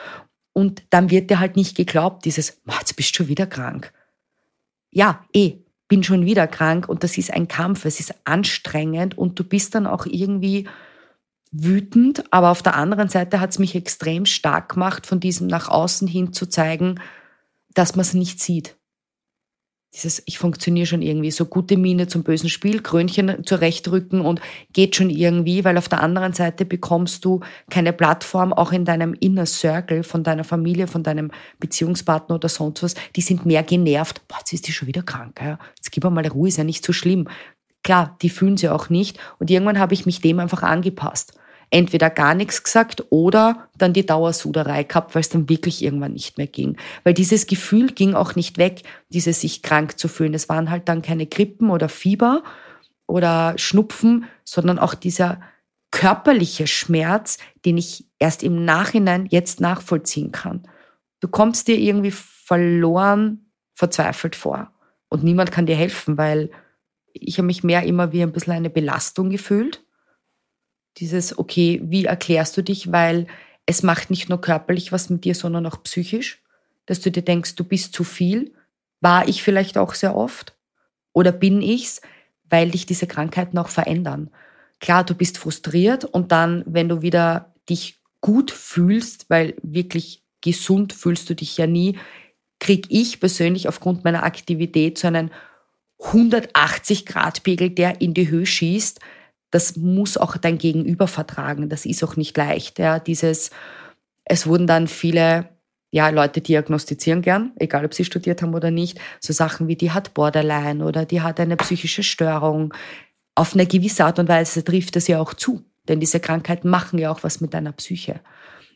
Und 0.55 0.85
dann 0.89 1.11
wird 1.11 1.29
dir 1.29 1.39
halt 1.39 1.57
nicht 1.57 1.77
geglaubt, 1.77 2.25
dieses, 2.25 2.63
jetzt 2.67 2.97
bist 2.97 3.11
du 3.11 3.17
schon 3.17 3.29
wieder 3.29 3.47
krank 3.47 3.93
ja, 4.97 5.26
eh, 5.35 5.59
bin 5.88 6.03
schon 6.03 6.25
wieder 6.25 6.47
krank 6.47 6.88
und 6.88 7.05
das 7.05 7.19
ist 7.19 7.31
ein 7.31 7.49
Kampf, 7.49 7.85
es 7.85 8.00
ist 8.00 8.15
anstrengend 8.25 9.19
und 9.19 9.38
du 9.38 9.45
bist 9.45 9.75
dann 9.75 9.87
auch 9.87 10.07
irgendwie 10.07 10.67
wütend, 11.53 12.25
aber 12.33 12.50
auf 12.50 12.62
der 12.62 12.76
anderen 12.76 13.11
Seite 13.11 13.38
hat 13.38 13.50
es 13.50 13.59
mich 13.59 13.75
extrem 13.75 14.25
stark 14.25 14.71
gemacht, 14.71 15.07
von 15.07 15.21
diesem 15.21 15.49
nach 15.49 15.69
außen 15.69 16.09
hin 16.09 16.33
zu 16.33 16.47
zeigen, 16.47 16.99
dass 17.75 17.95
man 17.95 18.07
es 18.07 18.15
nicht 18.15 18.41
sieht. 18.41 18.75
Dieses, 19.97 20.23
ich 20.26 20.38
funktioniere 20.38 20.87
schon 20.87 21.03
irgendwie, 21.03 21.31
so 21.31 21.47
gute 21.47 21.76
Miene 21.76 22.07
zum 22.07 22.23
bösen 22.23 22.49
Spiel, 22.49 22.83
Krönchen 22.83 23.45
zurechtrücken 23.45 24.21
und 24.21 24.41
geht 24.73 24.95
schon 24.95 25.11
irgendwie, 25.11 25.65
weil 25.65 25.79
auf 25.79 25.88
der 25.88 26.03
anderen 26.03 26.35
Seite 26.35 26.65
bekommst 26.65 27.25
du 27.25 27.41
keine 27.71 27.93
Plattform, 27.93 28.53
auch 28.53 28.73
in 28.73 28.85
deinem 28.85 29.15
Inner 29.15 29.47
Circle 29.47 30.03
von 30.03 30.23
deiner 30.23 30.45
Familie, 30.45 30.87
von 30.87 31.03
deinem 31.03 31.31
Beziehungspartner 31.59 32.37
oder 32.37 32.49
sonst 32.49 32.83
was, 32.83 32.95
die 33.17 33.23
sind 33.23 33.47
mehr 33.47 33.62
genervt. 33.62 34.23
Boah, 34.29 34.38
jetzt 34.38 34.53
ist 34.53 34.69
die 34.69 34.73
schon 34.73 34.88
wieder 34.88 35.03
krank, 35.03 35.41
ja. 35.43 35.59
Jetzt 35.76 35.91
gib 35.91 36.05
mal 36.05 36.26
Ruhe, 36.26 36.49
ist 36.49 36.59
ja 36.59 36.65
nicht 36.65 36.85
so 36.85 36.93
schlimm. 36.93 37.29
Klar, 37.83 38.17
die 38.21 38.31
fühlen 38.31 38.57
sie 38.57 38.69
auch 38.69 38.91
nicht 38.91 39.19
und 39.38 39.50
irgendwann 39.50 39.79
habe 39.79 39.95
ich 39.95 40.07
mich 40.07 40.21
dem 40.21 40.41
einfach 40.41 40.62
angepasst 40.62 41.38
entweder 41.71 42.11
gar 42.11 42.35
nichts 42.35 42.63
gesagt 42.63 43.05
oder 43.11 43.69
dann 43.77 43.93
die 43.93 44.07
Dauersuderei 44.07 44.85
gehabt, 44.85 45.15
weil 45.15 45.21
es 45.21 45.29
dann 45.29 45.49
wirklich 45.49 45.83
irgendwann 45.83 46.13
nicht 46.13 46.39
mehr 46.39 46.47
ging. 46.47 46.77
Weil 47.05 47.15
dieses 47.15 47.47
Gefühl 47.47 47.93
ging 47.93 48.15
auch 48.15 48.35
nicht 48.35 48.59
weg, 48.59 48.83
dieses 49.09 49.41
sich 49.41 49.63
krank 49.63 49.99
zu 49.99 50.09
fühlen. 50.09 50.35
Es 50.35 50.49
waren 50.49 50.71
halt 50.71 50.89
dann 50.89 51.03
keine 51.03 51.27
Grippen 51.27 51.71
oder 51.71 51.89
Fieber 51.89 52.43
oder 53.07 53.55
Schnupfen, 53.57 54.27
sondern 54.45 54.79
auch 54.79 54.95
dieser 54.95 55.41
körperliche 55.91 56.67
Schmerz, 56.67 57.39
den 57.65 57.79
ich 57.79 58.07
erst 58.19 58.43
im 58.43 58.65
Nachhinein 58.65 59.27
jetzt 59.31 59.61
nachvollziehen 59.61 60.33
kann. 60.33 60.69
Du 61.21 61.29
kommst 61.29 61.69
dir 61.69 61.79
irgendwie 61.79 62.13
verloren, 62.13 63.51
verzweifelt 63.75 64.37
vor. 64.37 64.73
Und 65.09 65.25
niemand 65.25 65.53
kann 65.53 65.67
dir 65.67 65.77
helfen, 65.77 66.19
weil 66.19 66.51
ich 67.13 67.39
habe 67.39 67.47
mich 67.47 67.65
mehr 67.65 67.85
immer 67.85 68.13
wie 68.13 68.23
ein 68.23 68.33
bisschen 68.33 68.53
eine 68.53 68.71
Belastung 68.71 69.31
gefühlt 69.31 69.86
dieses, 70.99 71.38
okay, 71.38 71.81
wie 71.85 72.05
erklärst 72.05 72.57
du 72.57 72.62
dich, 72.62 72.93
weil 72.93 73.26
es 73.67 73.83
macht 73.83 74.11
nicht 74.11 74.29
nur 74.29 74.41
körperlich 74.41 74.93
was 74.93 75.11
mit 75.11 75.25
dir, 75.25 75.35
sondern 75.35 75.67
auch 75.67 75.83
psychisch, 75.83 76.43
dass 76.87 77.00
du 77.00 77.11
dir 77.11 77.23
denkst, 77.23 77.57
du 77.57 77.65
bist 77.65 77.93
zu 77.93 78.05
viel. 78.05 78.53
War 79.00 79.29
ich 79.29 79.43
vielleicht 79.43 79.76
auch 79.76 79.95
sehr 79.95 80.17
oft? 80.17 80.57
Oder 81.12 81.33
bin 81.33 81.61
ich's, 81.62 82.00
weil 82.49 82.71
dich 82.71 82.87
diese 82.87 83.07
Krankheiten 83.07 83.59
auch 83.59 83.69
verändern? 83.69 84.31
Klar, 84.81 85.05
du 85.05 85.15
bist 85.15 85.38
frustriert 85.38 86.05
und 86.05 86.33
dann, 86.33 86.62
wenn 86.67 86.88
du 86.88 87.03
wieder 87.03 87.55
dich 87.69 87.99
gut 88.21 88.50
fühlst, 88.50 89.29
weil 89.29 89.55
wirklich 89.62 90.23
gesund 90.41 90.93
fühlst 90.93 91.29
du 91.29 91.35
dich 91.35 91.57
ja 91.57 91.67
nie, 91.67 91.99
krieg 92.61 92.87
ich 92.88 93.21
persönlich 93.21 93.69
aufgrund 93.69 94.05
meiner 94.05 94.23
Aktivität 94.23 94.99
so 94.99 95.09
einen 95.09 95.31
180-Grad-Pegel, 96.00 97.71
der 97.71 98.00
in 98.00 98.15
die 98.15 98.29
Höhe 98.29 98.47
schießt, 98.47 99.00
das 99.50 99.76
muss 99.76 100.17
auch 100.17 100.37
dein 100.37 100.59
Gegenüber 100.59 101.07
vertragen. 101.07 101.69
Das 101.69 101.87
ist 101.87 102.03
auch 102.03 102.17
nicht 102.17 102.37
leicht. 102.37 102.79
Ja, 102.79 102.99
dieses, 102.99 103.50
es 104.25 104.47
wurden 104.47 104.67
dann 104.67 104.88
viele 104.88 105.49
ja, 105.91 106.09
Leute 106.11 106.41
diagnostizieren 106.41 107.23
gern, 107.23 107.53
egal 107.57 107.85
ob 107.85 107.95
sie 107.95 108.05
studiert 108.05 108.43
haben 108.43 108.55
oder 108.55 108.71
nicht, 108.71 109.00
so 109.21 109.33
Sachen 109.33 109.69
wie 109.69 109.76
die 109.76 109.93
hat 109.93 110.15
Borderline 110.15 110.85
oder 110.85 111.05
die 111.07 111.23
hat 111.23 111.41
eine 111.41 111.57
psychische 111.57 112.03
Störung. 112.03 112.75
Auf 113.35 113.55
eine 113.55 113.67
gewisse 113.67 114.05
Art 114.05 114.19
und 114.19 114.29
Weise 114.29 114.65
trifft 114.65 114.97
das 114.97 115.09
ja 115.09 115.21
auch 115.21 115.33
zu, 115.33 115.65
denn 115.88 116.00
diese 116.00 116.21
Krankheiten 116.21 116.69
machen 116.69 116.99
ja 116.99 117.11
auch 117.11 117.23
was 117.23 117.41
mit 117.41 117.55
deiner 117.55 117.73
Psyche. 117.73 118.21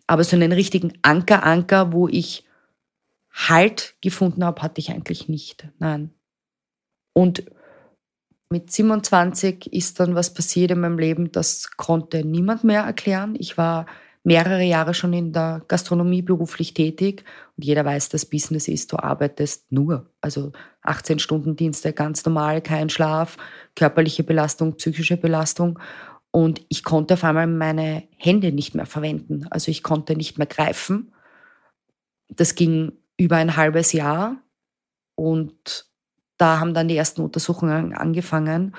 Aber 0.07 0.25
so 0.25 0.37
einen 0.37 0.53
richtigen 0.53 0.95
Anker, 1.03 1.45
Anker, 1.45 1.93
wo 1.93 2.09
ich 2.09 2.45
Halt 3.33 3.95
gefunden 4.00 4.45
habe, 4.45 4.61
hatte 4.61 4.81
ich 4.81 4.91
eigentlich 4.91 5.29
nicht. 5.29 5.69
Nein. 5.79 6.11
Und 7.12 7.45
mit 8.50 8.71
27 8.73 9.73
ist 9.73 10.00
dann 10.00 10.14
was 10.14 10.35
passiert 10.35 10.73
in 10.73 10.80
meinem 10.80 10.99
Leben, 10.99 11.30
das 11.33 11.71
konnte 11.76 12.25
niemand 12.25 12.64
mehr 12.64 12.83
erklären. 12.83 13.37
Ich 13.38 13.57
war 13.57 13.87
mehrere 14.25 14.62
Jahre 14.62 14.92
schon 14.92 15.12
in 15.12 15.33
der 15.33 15.62
Gastronomie 15.69 16.21
beruflich 16.21 16.75
tätig 16.75 17.25
und 17.57 17.64
jeder 17.64 17.85
weiß, 17.85 18.11
dass 18.11 18.26
Business 18.26 18.69
ist, 18.69 18.92
du 18.92 18.99
arbeitest 18.99 19.71
nur. 19.73 20.11
Also 20.21 20.52
18 20.83 21.21
Stunden 21.21 21.57
Dienste, 21.57 21.92
ganz 21.92 22.25
normal, 22.25 22.61
kein 22.61 22.90
Schlaf, 22.90 23.37
körperliche 23.76 24.25
Belastung, 24.25 24.76
psychische 24.76 25.16
Belastung. 25.16 25.78
Und 26.33 26.61
ich 26.69 26.85
konnte 26.85 27.14
auf 27.14 27.25
einmal 27.25 27.47
meine 27.47 28.04
Hände 28.16 28.52
nicht 28.52 28.75
mehr 28.75 28.87
verwenden. 28.87 29.47
Also 29.50 29.71
ich 29.71 29.83
konnte 29.83 30.16
nicht 30.16 30.38
mehr 30.38 30.47
greifen. 30.47 31.12
Das 32.28 32.54
ging 32.54 32.92
über 33.16 33.37
ein 33.37 33.57
halbes 33.57 33.92
Jahr 33.92 34.37
und 35.14 35.90
da 36.41 36.59
haben 36.59 36.75
dann 36.75 36.89
die 36.89 36.97
ersten 36.97 37.21
Untersuchungen 37.21 37.95
angefangen. 37.95 38.75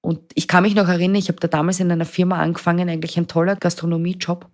Und 0.00 0.20
ich 0.34 0.48
kann 0.48 0.62
mich 0.62 0.74
noch 0.74 0.88
erinnern, 0.88 1.16
ich 1.16 1.28
habe 1.28 1.40
da 1.40 1.48
damals 1.48 1.80
in 1.80 1.90
einer 1.90 2.04
Firma 2.04 2.40
angefangen, 2.40 2.88
eigentlich 2.88 3.18
ein 3.18 3.28
toller 3.28 3.56
Gastronomiejob 3.56 4.46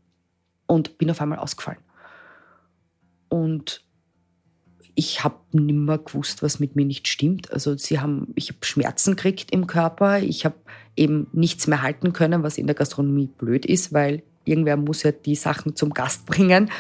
und 0.67 0.99
bin 0.99 1.11
auf 1.11 1.21
einmal 1.21 1.39
ausgefallen. 1.39 1.81
Und 3.29 3.85
ich 4.95 5.25
habe 5.25 5.37
nimmer 5.53 5.99
gewusst, 5.99 6.43
was 6.43 6.59
mit 6.59 6.77
mir 6.77 6.85
nicht 6.85 7.09
stimmt. 7.09 7.53
Also 7.53 7.77
sie 7.77 8.01
haben, 8.01 8.33
ich 8.35 8.49
habe 8.49 8.59
Schmerzen 8.63 9.17
gekriegt 9.17 9.51
im 9.51 9.67
Körper, 9.67 10.21
ich 10.21 10.45
habe 10.45 10.57
eben 10.97 11.29
nichts 11.33 11.67
mehr 11.67 11.83
halten 11.83 12.13
können, 12.13 12.43
was 12.43 12.59
in 12.59 12.67
der 12.67 12.75
Gastronomie 12.75 13.29
blöd 13.39 13.65
ist, 13.65 13.93
weil 13.93 14.23
irgendwer 14.45 14.77
muss 14.77 15.03
ja 15.03 15.13
die 15.13 15.37
Sachen 15.37 15.77
zum 15.77 15.95
Gast 15.95 16.27
bringen. 16.27 16.71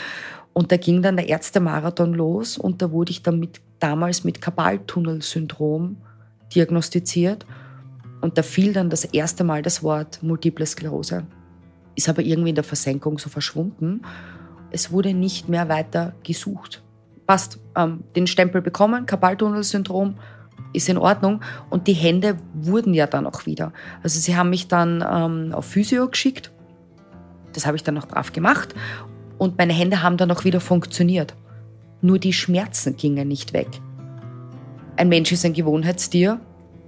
Und 0.52 0.72
da 0.72 0.76
ging 0.76 1.00
dann 1.00 1.16
der 1.16 1.28
Ärztemarathon 1.28 2.12
los 2.12 2.58
und 2.58 2.82
da 2.82 2.90
wurde 2.90 3.12
ich 3.12 3.22
dann 3.22 3.40
mit 3.40 3.60
damals 3.82 4.24
mit 4.24 4.40
Kabaltunnelsyndrom 4.40 5.96
diagnostiziert. 6.54 7.46
Und 8.20 8.38
da 8.38 8.42
fiel 8.42 8.72
dann 8.72 8.90
das 8.90 9.04
erste 9.04 9.42
Mal 9.44 9.62
das 9.62 9.82
Wort 9.82 10.22
Multiple 10.22 10.64
Sklerose. 10.64 11.26
Ist 11.94 12.08
aber 12.08 12.22
irgendwie 12.22 12.50
in 12.50 12.54
der 12.54 12.64
Versenkung 12.64 13.18
so 13.18 13.28
verschwunden. 13.28 14.02
Es 14.70 14.92
wurde 14.92 15.12
nicht 15.12 15.48
mehr 15.48 15.68
weiter 15.68 16.14
gesucht. 16.22 16.82
Passt, 17.26 17.58
ähm, 17.76 18.04
den 18.16 18.26
Stempel 18.26 18.62
bekommen, 18.62 19.06
Kabaltunnelsyndrom, 19.06 20.16
ist 20.72 20.88
in 20.88 20.98
Ordnung. 20.98 21.40
Und 21.68 21.86
die 21.86 21.92
Hände 21.92 22.36
wurden 22.54 22.94
ja 22.94 23.06
dann 23.06 23.26
auch 23.26 23.46
wieder. 23.46 23.72
Also 24.02 24.18
sie 24.20 24.36
haben 24.36 24.50
mich 24.50 24.68
dann 24.68 25.04
ähm, 25.06 25.52
auf 25.52 25.66
Physio 25.66 26.08
geschickt. 26.08 26.52
Das 27.52 27.66
habe 27.66 27.76
ich 27.76 27.82
dann 27.82 27.98
auch 27.98 28.06
brav 28.06 28.32
gemacht. 28.32 28.74
Und 29.38 29.58
meine 29.58 29.72
Hände 29.72 30.02
haben 30.02 30.16
dann 30.16 30.30
auch 30.30 30.44
wieder 30.44 30.60
funktioniert. 30.60 31.34
Nur 32.04 32.18
die 32.18 32.32
Schmerzen 32.32 32.96
gingen 32.96 33.28
nicht 33.28 33.52
weg. 33.52 33.68
Ein 34.96 35.08
Mensch 35.08 35.30
ist 35.30 35.44
ein 35.44 35.52
Gewohnheitstier, 35.52 36.40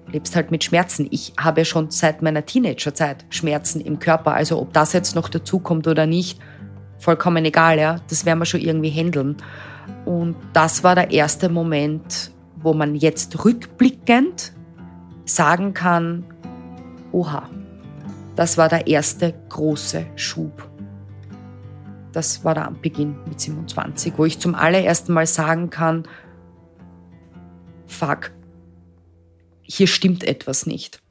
lebst 0.09 0.35
halt 0.35 0.51
mit 0.51 0.65
Schmerzen. 0.65 1.07
Ich 1.13 1.33
habe 1.39 1.65
schon 1.65 1.93
seit 1.93 2.21
meiner 2.21 2.45
Teenagerzeit 2.45 3.25
Schmerzen 3.31 3.81
im 3.81 4.01
Körper. 4.01 4.35
Also 4.35 4.61
ob 4.61 4.73
das 4.73 4.93
jetzt 4.93 5.15
noch 5.15 5.29
dazukommt 5.29 5.87
oder 5.87 6.07
nicht, 6.07 6.41
vollkommen 6.99 7.45
egal, 7.45 7.79
ja. 7.79 8.01
Das 8.09 8.27
werden 8.27 8.41
wir 8.41 8.45
schon 8.45 8.61
irgendwie 8.61 8.91
handeln. 8.91 9.37
Und 10.05 10.35
das 10.53 10.83
war 10.83 10.97
der 10.97 11.13
erste 11.13 11.49
Moment, 11.49 12.33
wo 12.57 12.75
man 12.75 12.97
jetzt 12.97 13.45
rückblickend 13.45 14.53
sagen 15.27 15.75
kann, 15.75 16.25
oha, 17.13 17.49
das 18.35 18.59
war 18.59 18.69
der 18.69 18.89
erste 18.89 19.33
große 19.49 20.07
Schub 20.17 20.74
das 22.15 22.45
war 22.45 22.55
der 22.55 22.71
Beginn 22.81 23.17
mit 23.27 23.41
27, 23.41 24.15
wo 24.17 24.25
ich 24.25 24.39
zum 24.39 24.55
allerersten 24.55 25.13
Mal 25.13 25.27
sagen 25.27 25.71
kann, 25.71 26.07
fuck, 27.87 28.31
hier 29.63 29.87
stimmt 29.87 30.25
etwas 30.25 30.67
nicht. 30.67 31.03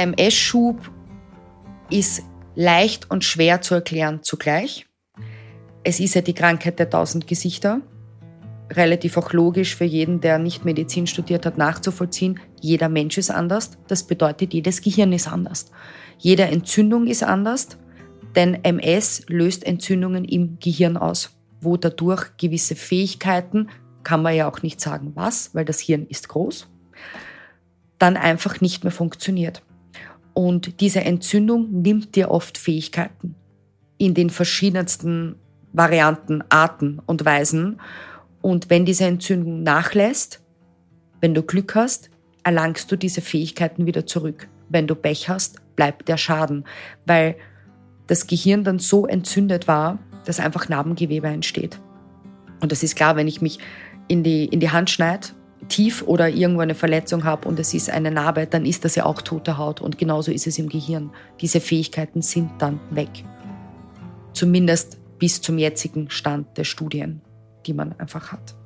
Ein 0.00 0.14
MS-Schub 0.14 0.90
ist 1.90 2.22
leicht 2.54 3.10
und 3.10 3.22
schwer 3.22 3.60
zu 3.60 3.74
erklären 3.74 4.22
zugleich. 4.22 4.86
Es 5.84 6.00
ist 6.00 6.14
ja 6.14 6.22
die 6.22 6.32
Krankheit 6.32 6.78
der 6.78 6.88
tausend 6.88 7.26
Gesichter. 7.26 7.82
Relativ 8.70 9.18
auch 9.18 9.34
logisch 9.34 9.76
für 9.76 9.84
jeden, 9.84 10.22
der 10.22 10.38
nicht 10.38 10.64
Medizin 10.64 11.06
studiert 11.06 11.44
hat, 11.44 11.58
nachzuvollziehen. 11.58 12.40
Jeder 12.62 12.88
Mensch 12.88 13.18
ist 13.18 13.30
anders. 13.30 13.72
Das 13.88 14.04
bedeutet, 14.04 14.54
jedes 14.54 14.80
Gehirn 14.80 15.12
ist 15.12 15.28
anders. 15.28 15.70
Jede 16.16 16.44
Entzündung 16.44 17.06
ist 17.06 17.22
anders, 17.22 17.68
denn 18.34 18.54
MS 18.64 19.24
löst 19.28 19.66
Entzündungen 19.66 20.24
im 20.24 20.56
Gehirn 20.60 20.96
aus, 20.96 21.36
wo 21.60 21.76
dadurch 21.76 22.38
gewisse 22.38 22.74
Fähigkeiten, 22.74 23.68
kann 24.02 24.22
man 24.22 24.34
ja 24.34 24.50
auch 24.50 24.62
nicht 24.62 24.80
sagen 24.80 25.12
was, 25.14 25.54
weil 25.54 25.66
das 25.66 25.78
Hirn 25.78 26.06
ist 26.06 26.30
groß, 26.30 26.70
dann 27.98 28.16
einfach 28.16 28.62
nicht 28.62 28.82
mehr 28.82 28.92
funktioniert. 28.92 29.62
Und 30.40 30.80
diese 30.80 31.02
Entzündung 31.02 31.82
nimmt 31.82 32.16
dir 32.16 32.30
oft 32.30 32.56
Fähigkeiten 32.56 33.34
in 33.98 34.14
den 34.14 34.30
verschiedensten 34.30 35.34
Varianten, 35.74 36.42
Arten 36.48 36.98
und 37.04 37.26
Weisen. 37.26 37.78
Und 38.40 38.70
wenn 38.70 38.86
diese 38.86 39.04
Entzündung 39.04 39.62
nachlässt, 39.62 40.40
wenn 41.20 41.34
du 41.34 41.42
Glück 41.42 41.74
hast, 41.74 42.08
erlangst 42.42 42.90
du 42.90 42.96
diese 42.96 43.20
Fähigkeiten 43.20 43.84
wieder 43.84 44.06
zurück. 44.06 44.48
Wenn 44.70 44.86
du 44.86 44.94
Pech 44.94 45.28
hast, 45.28 45.60
bleibt 45.76 46.08
der 46.08 46.16
Schaden, 46.16 46.64
weil 47.04 47.36
das 48.06 48.26
Gehirn 48.26 48.64
dann 48.64 48.78
so 48.78 49.06
entzündet 49.06 49.68
war, 49.68 49.98
dass 50.24 50.40
einfach 50.40 50.70
Narbengewebe 50.70 51.28
entsteht. 51.28 51.78
Und 52.62 52.72
das 52.72 52.82
ist 52.82 52.96
klar, 52.96 53.14
wenn 53.14 53.28
ich 53.28 53.42
mich 53.42 53.58
in 54.08 54.22
die, 54.22 54.46
in 54.46 54.60
die 54.60 54.70
Hand 54.70 54.88
schneide, 54.88 55.28
tief 55.68 56.02
oder 56.02 56.28
irgendwo 56.28 56.60
eine 56.60 56.74
Verletzung 56.74 57.24
habe 57.24 57.48
und 57.48 57.58
es 57.58 57.74
ist 57.74 57.90
eine 57.90 58.10
Narbe, 58.10 58.46
dann 58.46 58.64
ist 58.64 58.84
das 58.84 58.94
ja 58.94 59.04
auch 59.04 59.22
tote 59.22 59.58
Haut. 59.58 59.80
Und 59.80 59.98
genauso 59.98 60.32
ist 60.32 60.46
es 60.46 60.58
im 60.58 60.68
Gehirn. 60.68 61.10
Diese 61.40 61.60
Fähigkeiten 61.60 62.22
sind 62.22 62.50
dann 62.58 62.80
weg. 62.90 63.10
Zumindest 64.32 64.98
bis 65.18 65.40
zum 65.40 65.58
jetzigen 65.58 66.10
Stand 66.10 66.56
der 66.56 66.64
Studien, 66.64 67.20
die 67.66 67.74
man 67.74 67.92
einfach 67.98 68.32
hat. 68.32 68.56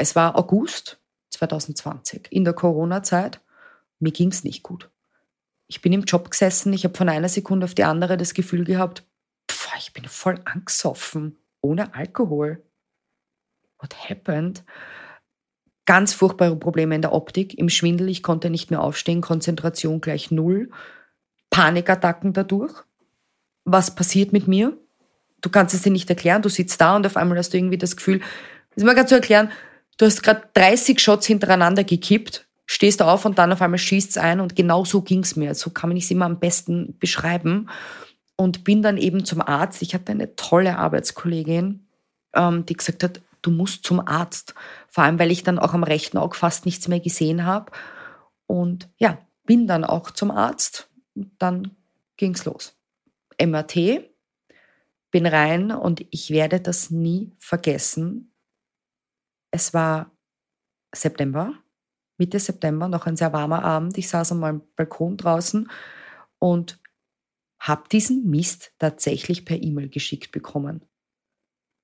Es 0.00 0.14
war 0.14 0.38
August 0.38 1.00
2020, 1.30 2.28
in 2.30 2.44
der 2.44 2.54
Corona-Zeit. 2.54 3.40
Mir 3.98 4.12
ging 4.12 4.30
es 4.30 4.44
nicht 4.44 4.62
gut. 4.62 4.90
Ich 5.68 5.80
bin 5.82 5.92
im 5.92 6.02
Job 6.02 6.30
gesessen, 6.30 6.72
ich 6.72 6.84
habe 6.84 6.96
von 6.96 7.08
einer 7.08 7.28
Sekunde 7.28 7.64
auf 7.64 7.74
die 7.74 7.84
andere 7.84 8.16
das 8.16 8.34
Gefühl 8.34 8.64
gehabt, 8.64 9.04
pff, 9.50 9.70
ich 9.78 9.92
bin 9.92 10.04
voll 10.06 10.40
angesoffen, 10.44 11.38
ohne 11.60 11.94
Alkohol. 11.94 12.64
What 13.78 13.94
happened? 14.08 14.64
Ganz 15.84 16.12
furchtbare 16.14 16.56
Probleme 16.56 16.94
in 16.94 17.02
der 17.02 17.12
Optik, 17.12 17.56
im 17.58 17.68
Schwindel, 17.68 18.08
ich 18.08 18.22
konnte 18.22 18.50
nicht 18.50 18.70
mehr 18.70 18.82
aufstehen, 18.82 19.20
Konzentration 19.20 20.00
gleich 20.00 20.30
null, 20.30 20.70
Panikattacken 21.50 22.32
dadurch. 22.32 22.72
Was 23.64 23.94
passiert 23.94 24.32
mit 24.32 24.48
mir? 24.48 24.76
Du 25.40 25.50
kannst 25.50 25.74
es 25.74 25.82
dir 25.82 25.92
nicht 25.92 26.10
erklären, 26.10 26.42
du 26.42 26.48
sitzt 26.48 26.80
da 26.80 26.96
und 26.96 27.06
auf 27.06 27.16
einmal 27.16 27.38
hast 27.38 27.52
du 27.52 27.58
irgendwie 27.58 27.78
das 27.78 27.96
Gefühl, 27.96 28.20
ist 28.74 28.84
mal 28.84 28.94
gerade 28.94 29.08
zu 29.08 29.14
erklären, 29.14 29.52
Du 29.98 30.06
hast 30.06 30.22
gerade 30.22 30.48
30 30.54 31.00
Shots 31.00 31.26
hintereinander 31.26 31.82
gekippt, 31.82 32.47
stehst 32.68 33.02
auf 33.02 33.24
und 33.24 33.38
dann 33.38 33.50
auf 33.50 33.62
einmal 33.62 33.78
schießt 33.78 34.10
es 34.10 34.18
ein 34.18 34.40
und 34.40 34.54
genau 34.54 34.84
so 34.84 35.00
ging 35.00 35.20
es 35.20 35.34
mir. 35.34 35.54
So 35.54 35.70
kann 35.70 35.88
man 35.88 35.96
es 35.96 36.10
immer 36.10 36.26
am 36.26 36.38
besten 36.38 36.96
beschreiben. 36.98 37.68
Und 38.36 38.62
bin 38.62 38.82
dann 38.82 38.98
eben 38.98 39.24
zum 39.24 39.40
Arzt. 39.40 39.82
Ich 39.82 39.94
hatte 39.94 40.12
eine 40.12 40.36
tolle 40.36 40.78
Arbeitskollegin, 40.78 41.88
ähm, 42.34 42.66
die 42.66 42.74
gesagt 42.74 43.02
hat, 43.02 43.20
du 43.42 43.50
musst 43.50 43.84
zum 43.84 44.06
Arzt. 44.06 44.54
Vor 44.86 45.02
allem, 45.02 45.18
weil 45.18 45.32
ich 45.32 45.42
dann 45.42 45.58
auch 45.58 45.74
am 45.74 45.82
rechten 45.82 46.18
Auge 46.18 46.36
fast 46.36 46.66
nichts 46.66 46.86
mehr 46.86 47.00
gesehen 47.00 47.44
habe. 47.44 47.72
Und 48.46 48.88
ja, 48.98 49.18
bin 49.44 49.66
dann 49.66 49.82
auch 49.82 50.10
zum 50.10 50.30
Arzt. 50.30 50.88
Dann 51.38 51.74
ging 52.16 52.34
es 52.34 52.44
los. 52.44 52.76
MRT, 53.42 54.04
bin 55.10 55.26
rein 55.26 55.72
und 55.72 56.04
ich 56.10 56.30
werde 56.30 56.60
das 56.60 56.90
nie 56.90 57.32
vergessen. 57.38 58.30
Es 59.50 59.72
war 59.72 60.12
September, 60.94 61.54
Mitte 62.18 62.40
September, 62.40 62.88
noch 62.88 63.06
ein 63.06 63.16
sehr 63.16 63.32
warmer 63.32 63.64
Abend. 63.64 63.96
Ich 63.96 64.08
saß 64.08 64.32
an 64.32 64.40
meinem 64.40 64.62
Balkon 64.76 65.16
draußen 65.16 65.70
und 66.38 66.80
habe 67.60 67.88
diesen 67.90 68.28
Mist 68.28 68.72
tatsächlich 68.78 69.44
per 69.44 69.60
E-Mail 69.60 69.88
geschickt 69.88 70.32
bekommen. 70.32 70.84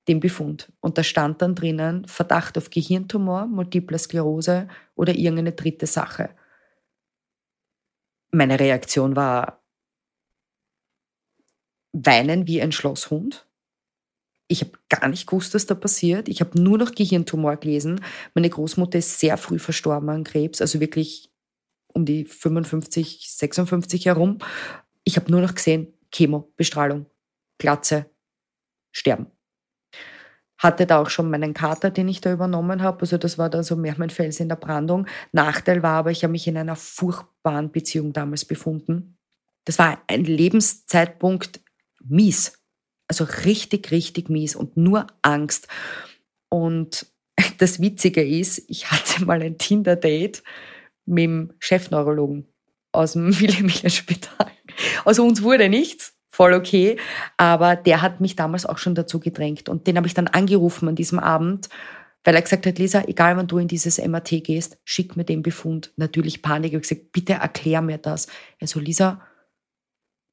Den 0.08 0.20
Befund. 0.20 0.72
Und 0.80 0.98
da 0.98 1.02
stand 1.02 1.40
dann 1.40 1.54
drinnen 1.54 2.06
Verdacht 2.06 2.58
auf 2.58 2.68
Gehirntumor, 2.70 3.46
Multiple 3.46 3.98
Sklerose 3.98 4.68
oder 4.94 5.14
irgendeine 5.14 5.52
dritte 5.52 5.86
Sache. 5.86 6.30
Meine 8.30 8.60
Reaktion 8.60 9.16
war 9.16 9.64
weinen 11.92 12.46
wie 12.46 12.60
ein 12.60 12.72
Schlosshund. 12.72 13.46
Ich 14.46 14.60
habe 14.60 14.72
gar 14.90 15.08
nicht 15.08 15.26
gewusst, 15.26 15.54
was 15.54 15.66
da 15.66 15.74
passiert. 15.74 16.28
Ich 16.28 16.40
habe 16.40 16.60
nur 16.60 16.76
noch 16.76 16.94
Gehirntumor 16.94 17.56
gelesen. 17.56 18.00
Meine 18.34 18.50
Großmutter 18.50 18.98
ist 18.98 19.18
sehr 19.18 19.36
früh 19.38 19.58
verstorben 19.58 20.10
an 20.10 20.24
Krebs, 20.24 20.60
also 20.60 20.80
wirklich 20.80 21.30
um 21.94 22.04
die 22.04 22.24
55, 22.24 23.30
56 23.30 24.06
herum. 24.06 24.38
Ich 25.04 25.16
habe 25.16 25.30
nur 25.30 25.40
noch 25.40 25.54
gesehen, 25.54 25.94
Chemo, 26.12 26.52
Bestrahlung, 26.56 27.06
Glatze, 27.58 28.10
Sterben. 28.92 29.26
Hatte 30.58 30.86
da 30.86 31.00
auch 31.00 31.10
schon 31.10 31.30
meinen 31.30 31.54
Kater, 31.54 31.90
den 31.90 32.08
ich 32.08 32.20
da 32.20 32.32
übernommen 32.32 32.82
habe. 32.82 33.00
Also 33.00 33.18
das 33.18 33.38
war 33.38 33.50
da 33.50 33.62
so 33.62 33.76
mehr 33.76 33.94
mein 33.98 34.10
Fels 34.10 34.40
in 34.40 34.48
der 34.48 34.56
Brandung. 34.56 35.06
Nachteil 35.32 35.82
war 35.82 35.98
aber, 35.98 36.10
ich 36.10 36.22
habe 36.22 36.32
mich 36.32 36.46
in 36.46 36.56
einer 36.56 36.76
furchtbaren 36.76 37.72
Beziehung 37.72 38.12
damals 38.12 38.44
befunden. 38.44 39.18
Das 39.64 39.78
war 39.78 40.02
ein 40.06 40.24
Lebenszeitpunkt 40.24 41.60
mies. 42.04 42.63
Also 43.08 43.24
richtig, 43.44 43.90
richtig 43.90 44.28
mies 44.28 44.56
und 44.56 44.76
nur 44.76 45.06
Angst. 45.22 45.68
Und 46.48 47.06
das 47.58 47.80
Witzige 47.80 48.26
ist, 48.26 48.62
ich 48.68 48.90
hatte 48.90 49.24
mal 49.24 49.42
ein 49.42 49.58
Tinder-Date 49.58 50.42
mit 51.06 51.24
dem 51.24 51.52
Chefneurologen 51.58 52.46
aus 52.92 53.12
dem 53.12 53.38
Wilhelmina-Spital. 53.40 54.50
Also 55.04 55.24
uns 55.24 55.42
wurde 55.42 55.68
nichts, 55.68 56.14
voll 56.30 56.54
okay, 56.54 56.96
aber 57.36 57.76
der 57.76 58.02
hat 58.02 58.20
mich 58.20 58.36
damals 58.36 58.66
auch 58.66 58.78
schon 58.78 58.94
dazu 58.94 59.20
gedrängt 59.20 59.68
und 59.68 59.86
den 59.86 59.96
habe 59.96 60.06
ich 60.06 60.14
dann 60.14 60.28
angerufen 60.28 60.88
an 60.88 60.96
diesem 60.96 61.18
Abend, 61.18 61.68
weil 62.24 62.34
er 62.34 62.42
gesagt 62.42 62.66
hat, 62.66 62.78
Lisa, 62.78 63.04
egal 63.06 63.36
wann 63.36 63.46
du 63.46 63.58
in 63.58 63.68
dieses 63.68 63.98
MRT 63.98 64.42
gehst, 64.42 64.78
schick 64.84 65.14
mir 65.14 65.24
den 65.24 65.42
Befund. 65.42 65.92
Natürlich 65.96 66.40
Panik. 66.40 66.70
Ich 66.70 66.74
habe 66.74 66.80
gesagt, 66.80 67.12
bitte 67.12 67.34
erklär 67.34 67.82
mir 67.82 67.98
das. 67.98 68.28
Er 68.58 68.66
so, 68.66 68.80
Lisa, 68.80 69.20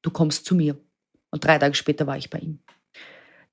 du 0.01 0.09
kommst 0.09 0.45
zu 0.45 0.55
mir. 0.55 0.77
Und 1.31 1.43
drei 1.45 1.57
Tage 1.57 1.73
später 1.73 2.05
war 2.05 2.17
ich 2.17 2.29
bei 2.29 2.39
ihm. 2.39 2.59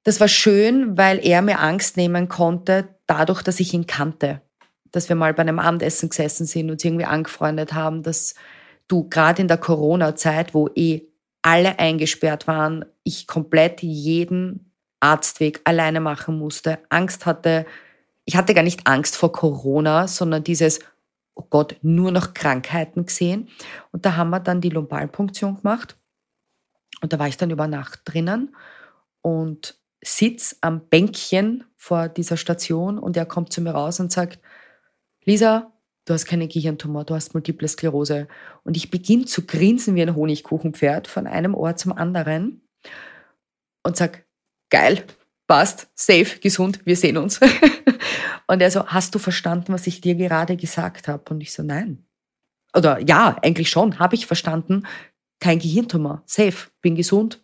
Das 0.05 0.21
war 0.21 0.29
schön, 0.29 0.97
weil 0.97 1.25
er 1.25 1.43
mir 1.43 1.61
Angst 1.61 1.97
nehmen 1.97 2.29
konnte, 2.29 2.89
dadurch, 3.07 3.43
dass 3.43 3.61
ich 3.61 3.75
ihn 3.75 3.87
kannte. 3.87 4.41
Dass 4.91 5.09
wir 5.09 5.17
mal 5.17 5.35
bei 5.35 5.43
einem 5.43 5.59
Abendessen 5.59 6.09
gesessen 6.09 6.47
sind 6.47 6.71
und 6.71 6.85
irgendwie 6.85 7.05
angefreundet 7.05 7.75
haben, 7.75 8.03
dass 8.03 8.35
du 8.89 9.09
gerade 9.09 9.43
in 9.43 9.49
der 9.49 9.59
Corona-Zeit, 9.59 10.55
wo 10.55 10.69
eh 10.75 11.03
alle 11.43 11.79
eingesperrt 11.79 12.47
waren, 12.47 12.85
ich 13.05 13.27
komplett 13.27 13.83
jeden 13.83 14.73
Arztweg 15.01 15.61
alleine 15.65 16.01
machen 16.01 16.39
musste, 16.39 16.79
Angst 16.89 17.27
hatte. 17.27 17.67
Ich 18.25 18.37
hatte 18.37 18.55
gar 18.55 18.63
nicht 18.63 18.87
Angst 18.87 19.17
vor 19.17 19.33
Corona, 19.33 20.09
sondern 20.09 20.43
dieses, 20.43 20.81
oh 21.35 21.45
Gott, 21.49 21.77
nur 21.83 22.11
noch 22.11 22.35
Krankheiten 22.35 23.07
gesehen. 23.07 23.49
Und 23.93 24.07
da 24.07 24.17
haben 24.17 24.31
wir 24.31 24.41
dann 24.41 24.61
die 24.61 24.71
Lumbalpunktion 24.71 25.57
gemacht. 25.59 25.98
Und 27.01 27.13
da 27.13 27.19
war 27.19 27.29
ich 27.29 27.37
dann 27.37 27.51
über 27.51 27.67
Nacht 27.67 28.01
drinnen 28.05 28.55
und 29.23 29.79
sitz 30.03 30.57
am 30.61 30.89
Bänkchen 30.89 31.65
vor 31.77 32.09
dieser 32.09 32.37
Station 32.37 32.99
und 32.99 33.17
er 33.17 33.27
kommt 33.27 33.53
zu 33.53 33.61
mir 33.61 33.73
raus 33.73 34.01
und 34.01 34.13
sagt, 34.13 34.41
Lisa, 35.25 35.73
du 36.05 36.15
hast 36.15 36.27
keine 36.27 36.49
Gehirntumor, 36.49 37.05
du 37.05 37.15
hast 37.15 37.35
Multiple 37.35 37.69
Sklerose. 37.69 38.29
Und 38.65 38.77
ich 38.77 38.91
beginne 38.91 39.27
zu 39.27 39.47
grinsen 39.47 39.95
wie 39.95 40.03
ein 40.03 40.15
Honigkuchenpferd 40.15 41.07
von 41.07 41.27
einem 41.27 41.55
Ohr 41.55 41.77
zum 41.77 41.93
anderen 41.93 42.63
und 43.83 43.97
sag, 43.97 44.25
geil, 44.71 45.05
passt, 45.47 45.89
safe, 45.95 46.39
gesund, 46.41 46.81
wir 46.85 46.97
sehen 46.97 47.17
uns. 47.17 47.41
und 48.47 48.61
er 48.61 48.71
so, 48.71 48.87
hast 48.87 49.15
du 49.15 49.19
verstanden, 49.19 49.73
was 49.73 49.87
ich 49.87 50.01
dir 50.01 50.15
gerade 50.15 50.57
gesagt 50.57 51.09
habe? 51.09 51.25
Und 51.31 51.41
ich 51.41 51.53
so, 51.53 51.63
nein. 51.63 52.05
Oder 52.77 53.01
ja, 53.01 53.37
eigentlich 53.43 53.71
schon, 53.71 53.99
habe 53.99 54.15
ich 54.15 54.27
verstanden. 54.27 54.85
Kein 55.41 55.59
Gehirntumor, 55.59 56.23
safe, 56.27 56.71
bin 56.81 56.97
gesund, 56.97 57.43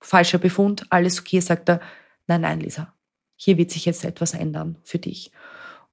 falscher 0.00 0.38
Befund, 0.38 0.86
alles 0.90 1.20
okay, 1.20 1.40
sagt 1.40 1.68
er, 1.68 1.80
nein, 2.26 2.40
nein, 2.40 2.60
Lisa, 2.60 2.92
hier 3.36 3.58
wird 3.58 3.70
sich 3.70 3.84
jetzt 3.84 4.04
etwas 4.04 4.34
ändern 4.34 4.78
für 4.82 4.98
dich. 4.98 5.30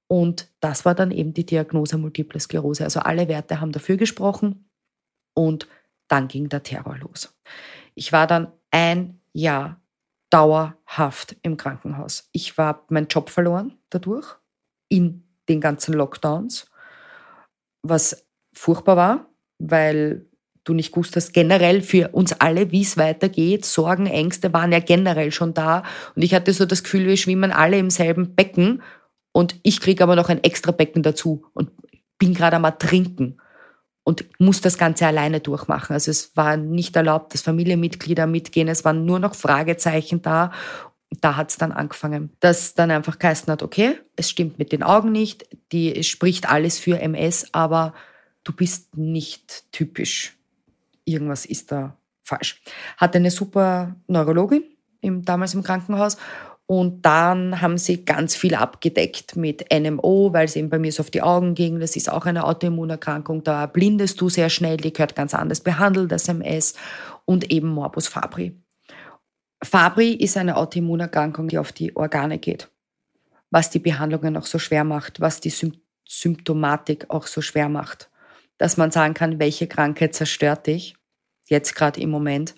Und 0.08 0.49
das 0.60 0.86
war 0.86 0.95
dann 0.95 1.12
eben 1.12 1.34
die 1.34 1.45
Diagnose 1.45 1.97
Multiple 1.97 2.39
Sklerose. 2.39 2.84
Also 2.84 2.99
alle 2.99 3.28
Werte 3.28 3.60
haben 3.60 3.71
dafür 3.71 3.97
gesprochen 3.97 4.69
und 5.34 5.67
dann 6.08 6.28
ging 6.28 6.49
der 6.49 6.63
Terror 6.63 6.97
los. 6.97 7.36
Ich 7.95 8.12
war 8.12 8.28
dann 8.28 8.52
ein 8.71 9.19
Jahr 9.34 9.82
dauerhaft 10.30 11.36
im 11.41 11.58
Krankenhaus. 11.58 12.30
Ich 12.32 12.58
war 12.58 12.86
meinen 12.89 13.08
Job 13.08 13.30
verloren 13.30 13.78
dadurch 13.89 14.36
in 14.89 15.23
den 15.49 15.62
ganzen 15.62 15.93
Lockdowns, 15.93 16.69
was 17.82 18.28
furchtbar 18.54 18.97
war, 18.97 19.30
weil 19.60 20.28
du 20.63 20.73
nicht 20.73 20.91
gewusst 20.91 21.34
generell 21.34 21.82
für 21.82 22.10
uns 22.10 22.34
alle, 22.34 22.71
wie 22.71 22.82
es 22.82 22.97
weitergeht. 22.97 23.65
Sorgen, 23.65 24.06
Ängste 24.06 24.54
waren 24.54 24.71
ja 24.71 24.80
generell 24.80 25.32
schon 25.32 25.54
da. 25.54 25.84
Und 26.15 26.21
ich 26.21 26.34
hatte 26.34 26.54
so 26.54 26.65
das 26.65 26.84
Gefühl, 26.84 27.06
wir 27.06 27.17
schwimmen 27.17 27.52
alle 27.52 27.78
im 27.78 27.89
selben 27.89 28.36
Becken 28.36 28.82
und 29.32 29.56
ich 29.63 29.82
kriege 29.82 30.04
aber 30.04 30.15
noch 30.15 30.30
ein 30.30 30.43
extra 30.43 30.71
Becken 30.71 31.04
dazu 31.04 31.45
und 31.54 31.71
bin 32.17 32.34
gerade 32.34 32.56
am 32.56 32.63
Ertrinken 32.63 33.41
und 34.04 34.26
muss 34.39 34.62
das 34.62 34.78
Ganze 34.78 35.08
alleine 35.08 35.39
durchmachen. 35.39 35.93
Also 35.93 36.12
es 36.12 36.36
war 36.36 36.58
nicht 36.58 36.95
erlaubt, 36.95 37.34
dass 37.34 37.41
Familienmitglieder 37.41 38.28
mitgehen. 38.28 38.67
Es 38.67 38.86
waren 38.86 39.06
nur 39.06 39.19
noch 39.19 39.36
Fragezeichen 39.36 40.21
da. 40.21 40.52
Da 41.21 41.36
hat 41.36 41.52
es 41.52 41.58
dann 41.58 41.71
angefangen, 41.71 42.32
dass 42.39 42.73
dann 42.73 42.91
einfach 42.91 43.19
geheißen 43.19 43.52
hat, 43.52 43.63
okay, 43.63 43.97
es 44.15 44.30
stimmt 44.30 44.58
mit 44.58 44.71
den 44.71 44.84
Augen 44.84 45.12
nicht, 45.12 45.47
die 45.71 46.04
spricht 46.04 46.49
alles 46.49 46.80
für 46.80 46.99
MS, 46.99 47.49
aber 47.52 47.93
du 48.43 48.52
bist 48.52 48.97
nicht 48.97 49.71
typisch 49.71 50.36
irgendwas 51.06 51.46
ist 51.46 51.72
da 51.72 51.98
falsch. 52.24 52.62
Hatte 52.98 53.18
eine 53.18 53.32
super 53.32 53.96
Neurologin 54.08 54.63
im, 55.02 55.24
damals 55.24 55.54
im 55.54 55.63
Krankenhaus 55.63 56.18
Und 56.66 57.06
dann 57.06 57.62
haben 57.62 57.78
sie 57.78 58.06
ganz 58.06 58.36
viel 58.36 58.56
abgedeckt 58.56 59.36
mit 59.36 59.66
NMO, 59.72 60.32
weil 60.32 60.46
es 60.46 60.56
eben 60.56 60.70
bei 60.70 60.80
mir 60.80 60.92
so 60.92 61.02
auf 61.04 61.12
die 61.12 61.22
Augen 61.22 61.56
ging. 61.56 61.80
Das 61.80 61.96
ist 61.96 62.10
auch 62.10 62.26
eine 62.26 62.46
Autoimmunerkrankung. 62.46 63.44
Da 63.44 63.66
blindest 63.66 64.22
du 64.22 64.30
sehr 64.30 64.50
schnell, 64.50 64.78
die 64.78 64.94
gehört 64.94 65.16
ganz 65.16 65.34
anders 65.34 65.60
behandelt, 65.60 66.12
das 66.12 66.30
MS. 66.30 66.76
Und 67.26 67.52
eben 67.52 67.68
Morbus 67.68 68.08
Fabri. 68.08 68.58
Fabri 69.62 70.13
ist 70.13 70.38
eine 70.38 70.58
Autoimmunerkrankung, 70.58 71.48
die 71.48 71.58
auf 71.58 71.72
die 71.72 71.96
Organe 71.96 72.39
geht. 72.39 72.70
Was 73.50 73.70
die 73.70 73.80
Behandlungen 73.80 74.36
auch 74.38 74.46
so 74.46 74.58
schwer 74.58 74.84
macht, 74.84 75.20
was 75.22 75.42
die 75.42 75.54
Symptomatik 76.08 77.10
auch 77.10 77.28
so 77.28 77.42
schwer 77.42 77.70
macht. 77.70 78.10
Dass 78.58 78.78
man 78.78 78.92
sagen 78.92 79.13
kann, 79.13 79.39
welche 79.39 79.68
Krankheit 79.68 80.16
zerstört 80.16 80.68
dich, 80.68 80.96
jetzt 81.48 81.76
gerade 81.76 82.02
im 82.02 82.10
Moment, 82.10 82.56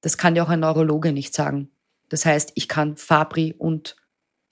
das 0.00 0.18
kann 0.18 0.34
dir 0.34 0.42
auch 0.42 0.48
ein 0.48 0.60
Neurologe 0.60 1.12
nicht 1.12 1.34
sagen. 1.34 1.70
Das 2.08 2.24
heißt, 2.24 2.52
ich 2.54 2.68
kann 2.68 2.96
Fabri 2.96 3.54
und 3.56 3.96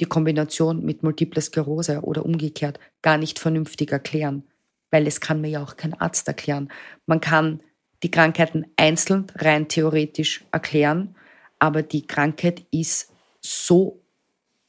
die 0.01 0.07
Kombination 0.07 0.85
mit 0.85 1.03
Multiple 1.03 1.41
Sklerose 1.41 2.01
oder 2.01 2.25
umgekehrt 2.25 2.81
gar 3.03 3.19
nicht 3.19 3.39
vernünftig 3.39 3.93
erklären, 3.93 4.45
weil 4.91 5.07
es 5.07 5.21
kann 5.21 5.41
mir 5.41 5.49
ja 5.49 5.63
auch 5.63 5.77
kein 5.77 5.95
Arzt 5.95 6.27
erklären. 6.27 6.71
Man 7.07 7.21
kann 7.21 7.63
die 8.03 8.11
Krankheiten 8.11 8.67
einzeln 8.77 9.27
rein 9.37 9.69
theoretisch 9.69 10.45
erklären, 10.51 11.15
aber 11.59 11.83
die 11.83 12.07
Krankheit 12.07 12.67
ist 12.71 13.13
so 13.41 14.03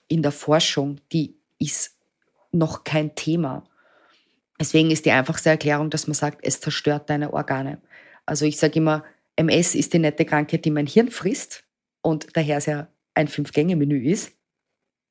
in 0.07 0.21
der 0.21 0.31
Forschung, 0.31 1.01
die 1.11 1.35
ist 1.57 1.97
noch 2.51 2.83
kein 2.83 3.15
Thema. 3.15 3.63
Deswegen 4.59 4.91
ist 4.91 5.05
die 5.05 5.11
einfachste 5.11 5.49
Erklärung, 5.49 5.89
dass 5.89 6.07
man 6.07 6.13
sagt, 6.13 6.39
es 6.43 6.61
zerstört 6.61 7.09
deine 7.09 7.33
Organe. 7.33 7.81
Also 8.25 8.45
ich 8.45 8.57
sage 8.57 8.79
immer, 8.79 9.03
MS 9.35 9.75
ist 9.75 9.93
die 9.93 9.99
nette 9.99 10.25
Krankheit, 10.25 10.63
die 10.65 10.71
mein 10.71 10.87
Hirn 10.87 11.11
frisst 11.11 11.65
und 12.01 12.35
daher 12.37 12.57
es 12.57 12.69
ein 13.15 13.27
Fünf-Gänge-Menü 13.27 14.09
ist, 14.09 14.33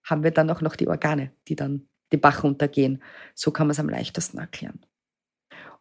haben 0.04 0.22
wir 0.22 0.30
dann 0.30 0.50
auch 0.50 0.60
noch 0.60 0.76
die 0.76 0.88
Organe, 0.88 1.32
die 1.48 1.56
dann 1.56 1.88
den 2.12 2.20
Bach 2.20 2.42
runtergehen. 2.44 3.02
So 3.34 3.50
kann 3.50 3.66
man 3.66 3.72
es 3.72 3.80
am 3.80 3.88
leichtesten 3.88 4.38
erklären. 4.38 4.84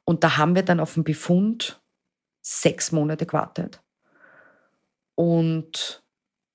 Und 0.06 0.24
da 0.24 0.38
haben 0.38 0.56
wir 0.56 0.64
dann 0.64 0.80
auf 0.80 0.96
den 0.96 1.04
Befund 1.04 1.82
sechs 2.42 2.92
Monate 2.92 3.26
gewartet. 3.26 3.82
Und 5.16 6.04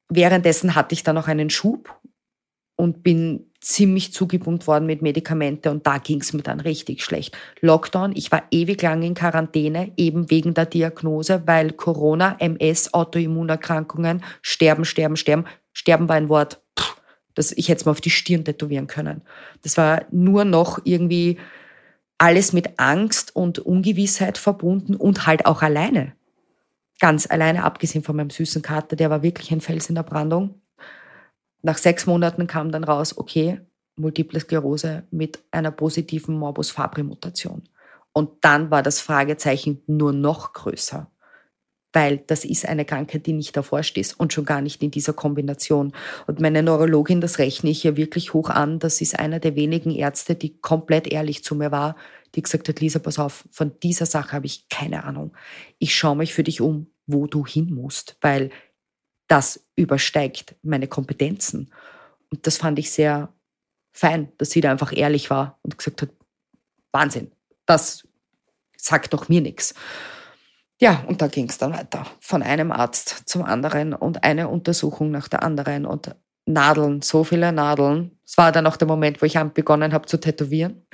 währenddessen 0.09 0.75
hatte 0.75 0.95
ich 0.95 1.03
dann 1.03 1.17
auch 1.17 1.29
einen 1.29 1.51
Schub 1.51 2.01
und 2.79 3.03
bin 3.03 3.51
ziemlich 3.61 4.13
zugebummt 4.13 4.69
worden 4.69 4.87
mit 4.87 5.03
Medikamente 5.03 5.71
und 5.71 5.85
da 5.85 5.99
ging 5.99 6.21
es 6.21 6.33
mir 6.33 6.43
dann 6.43 6.61
richtig 6.61 7.03
schlecht. 7.03 7.37
Lockdown, 7.61 8.13
ich 8.15 8.31
war 8.31 8.45
ewig 8.53 8.81
lang 8.83 9.03
in 9.03 9.15
Quarantäne, 9.15 9.91
eben 9.97 10.31
wegen 10.31 10.55
der 10.55 10.67
Diagnose, 10.67 11.43
weil 11.47 11.73
Corona, 11.73 12.37
MS, 12.39 12.95
Autoimmunerkrankungen, 12.95 14.23
sterben, 14.43 14.85
sterben, 14.85 15.17
sterben. 15.17 15.45
Sterben 15.73 16.09
war 16.09 16.15
ein 16.15 16.29
Wort, 16.29 16.63
das 17.35 17.51
ich 17.51 17.69
hätte 17.69 17.81
es 17.81 17.85
mal 17.85 17.93
auf 17.93 18.01
die 18.01 18.11
Stirn 18.11 18.45
tätowieren 18.45 18.87
können. 18.87 19.23
Das 19.63 19.77
war 19.77 20.05
nur 20.13 20.45
noch 20.45 20.79
irgendwie 20.85 21.39
alles 22.17 22.53
mit 22.53 22.79
Angst 22.79 23.35
und 23.35 23.59
Ungewissheit 23.59 24.39
verbunden 24.39 24.95
und 24.95 25.27
halt 25.27 25.47
auch 25.47 25.63
alleine. 25.63 26.13
Ganz 27.01 27.29
alleine, 27.29 27.65
abgesehen 27.65 28.05
von 28.05 28.17
meinem 28.17 28.31
süßen 28.31 28.63
Kater, 28.63 28.95
der 28.95 29.11
war 29.11 29.25
wirklich 29.25 29.51
ein 29.51 29.61
Fels 29.61 29.89
in 29.89 29.97
der 29.97 30.05
Brandung. 30.05 30.61
Nach 31.63 31.79
sechs 31.79 32.07
Monaten 32.07 32.47
kam 32.47 32.71
dann 32.71 32.85
raus, 32.85 33.17
okay, 33.17 33.61
Multiple 33.97 34.41
Sklerose 34.41 35.05
mit 35.11 35.41
einer 35.51 35.71
positiven 35.71 36.39
Morbus 36.39 36.71
Fabri-Mutation. 36.71 37.63
Und 38.13 38.31
dann 38.43 38.71
war 38.71 38.83
das 38.83 39.01
Fragezeichen 39.01 39.83
nur 39.87 40.13
noch 40.13 40.53
größer, 40.53 41.11
weil 41.93 42.19
das 42.27 42.45
ist 42.45 42.67
eine 42.67 42.85
Krankheit, 42.85 43.27
die 43.27 43.33
nicht 43.33 43.57
erforscht 43.57 43.99
ist 43.99 44.19
und 44.19 44.33
schon 44.33 44.45
gar 44.45 44.61
nicht 44.61 44.83
in 44.83 44.91
dieser 44.91 45.13
Kombination. 45.13 45.93
Und 46.27 46.41
meine 46.41 46.63
Neurologin, 46.63 47.21
das 47.21 47.39
rechne 47.39 47.71
ich 47.71 47.83
hier 47.83 47.97
wirklich 47.97 48.35
hoch 48.35 48.51
an, 48.51 48.79
das 48.79 49.01
ist 49.01 49.19
einer 49.19 49.41
der 49.41 49.57
wenigen 49.57 49.91
Ärzte, 49.91 50.35
die 50.35 50.59
komplett 50.59 51.07
ehrlich 51.07 51.45
zu 51.45 51.55
mir 51.55 51.71
war, 51.71 51.97
die 52.35 52.43
gesagt 52.43 52.69
hat, 52.69 52.81
Lisa, 52.81 52.99
pass 52.99 53.19
auf, 53.19 53.45
von 53.51 53.73
dieser 53.83 54.07
Sache 54.07 54.33
habe 54.33 54.47
ich 54.47 54.69
keine 54.69 55.05
Ahnung. 55.05 55.33
Ich 55.79 55.95
schaue 55.95 56.17
mich 56.17 56.35
für 56.35 56.43
dich 56.43 56.61
um, 56.61 56.89
wo 57.07 57.27
du 57.27 57.47
hin 57.47 57.73
musst, 57.73 58.17
weil 58.21 58.51
das 59.29 59.65
übersteigt 59.77 60.57
meine 60.63 60.89
Kompetenzen. 60.89 61.71
Und 62.31 62.47
das 62.47 62.57
fand 62.57 62.79
ich 62.79 62.91
sehr 62.91 63.33
fein, 63.93 64.33
dass 64.39 64.51
sie 64.51 64.61
da 64.61 64.71
einfach 64.71 64.93
ehrlich 64.95 65.31
war 65.31 65.59
und 65.63 65.79
gesagt 65.79 66.03
hat, 66.03 66.11
Wahnsinn, 66.93 67.31
das 67.67 68.07
sagt 68.77 69.13
doch 69.13 69.29
mir 69.29 69.41
nichts. 69.41 69.75
Ja, 70.81 71.05
und 71.07 71.21
da 71.21 71.27
ging 71.27 71.49
es 71.49 71.59
dann 71.59 71.73
weiter. 71.73 72.07
Von 72.21 72.43
einem 72.43 72.71
Arzt 72.71 73.23
zum 73.27 73.45
anderen 73.45 73.95
und 73.95 74.25
eine 74.25 74.49
Untersuchung 74.49 75.11
nach 75.11 75.29
der 75.29 75.43
anderen 75.43 75.85
und 75.87 76.15
Nadeln, 76.47 77.03
so 77.03 77.25
viele 77.25 77.53
Nadeln. 77.53 78.19
Es 78.25 78.39
war 78.39 78.53
dann 78.53 78.67
auch 78.67 78.77
der 78.77 78.89
Moment, 78.89 79.21
wo 79.21 79.27
ich 79.27 79.39
begonnen 79.55 79.93
habe 79.93 80.07
zu 80.07 80.19
tätowieren. 80.19 80.87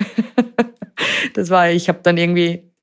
das 1.33 1.49
war, 1.49 1.69
ich 1.69 1.87
habe 1.87 1.99
dann 2.01 2.17
irgendwie 2.17 2.74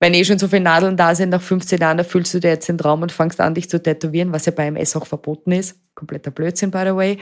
wenn 0.00 0.14
eh 0.14 0.24
schon 0.24 0.38
so 0.38 0.48
viele 0.48 0.62
Nadeln 0.62 0.96
da 0.96 1.14
sind, 1.14 1.30
nach 1.30 1.40
15 1.40 1.78
Jahren 1.78 1.98
erfüllst 1.98 2.34
du 2.34 2.40
dir 2.40 2.48
jetzt 2.48 2.68
den 2.68 2.78
Traum 2.78 3.02
und 3.02 3.12
fangst 3.12 3.40
an, 3.40 3.54
dich 3.54 3.70
zu 3.70 3.82
tätowieren, 3.82 4.32
was 4.32 4.46
ja 4.46 4.52
bei 4.52 4.66
MS 4.66 4.96
auch 4.96 5.06
verboten 5.06 5.52
ist. 5.52 5.78
Kompletter 5.94 6.30
Blödsinn, 6.30 6.70
by 6.70 6.82
the 6.84 6.96
way. 6.96 7.18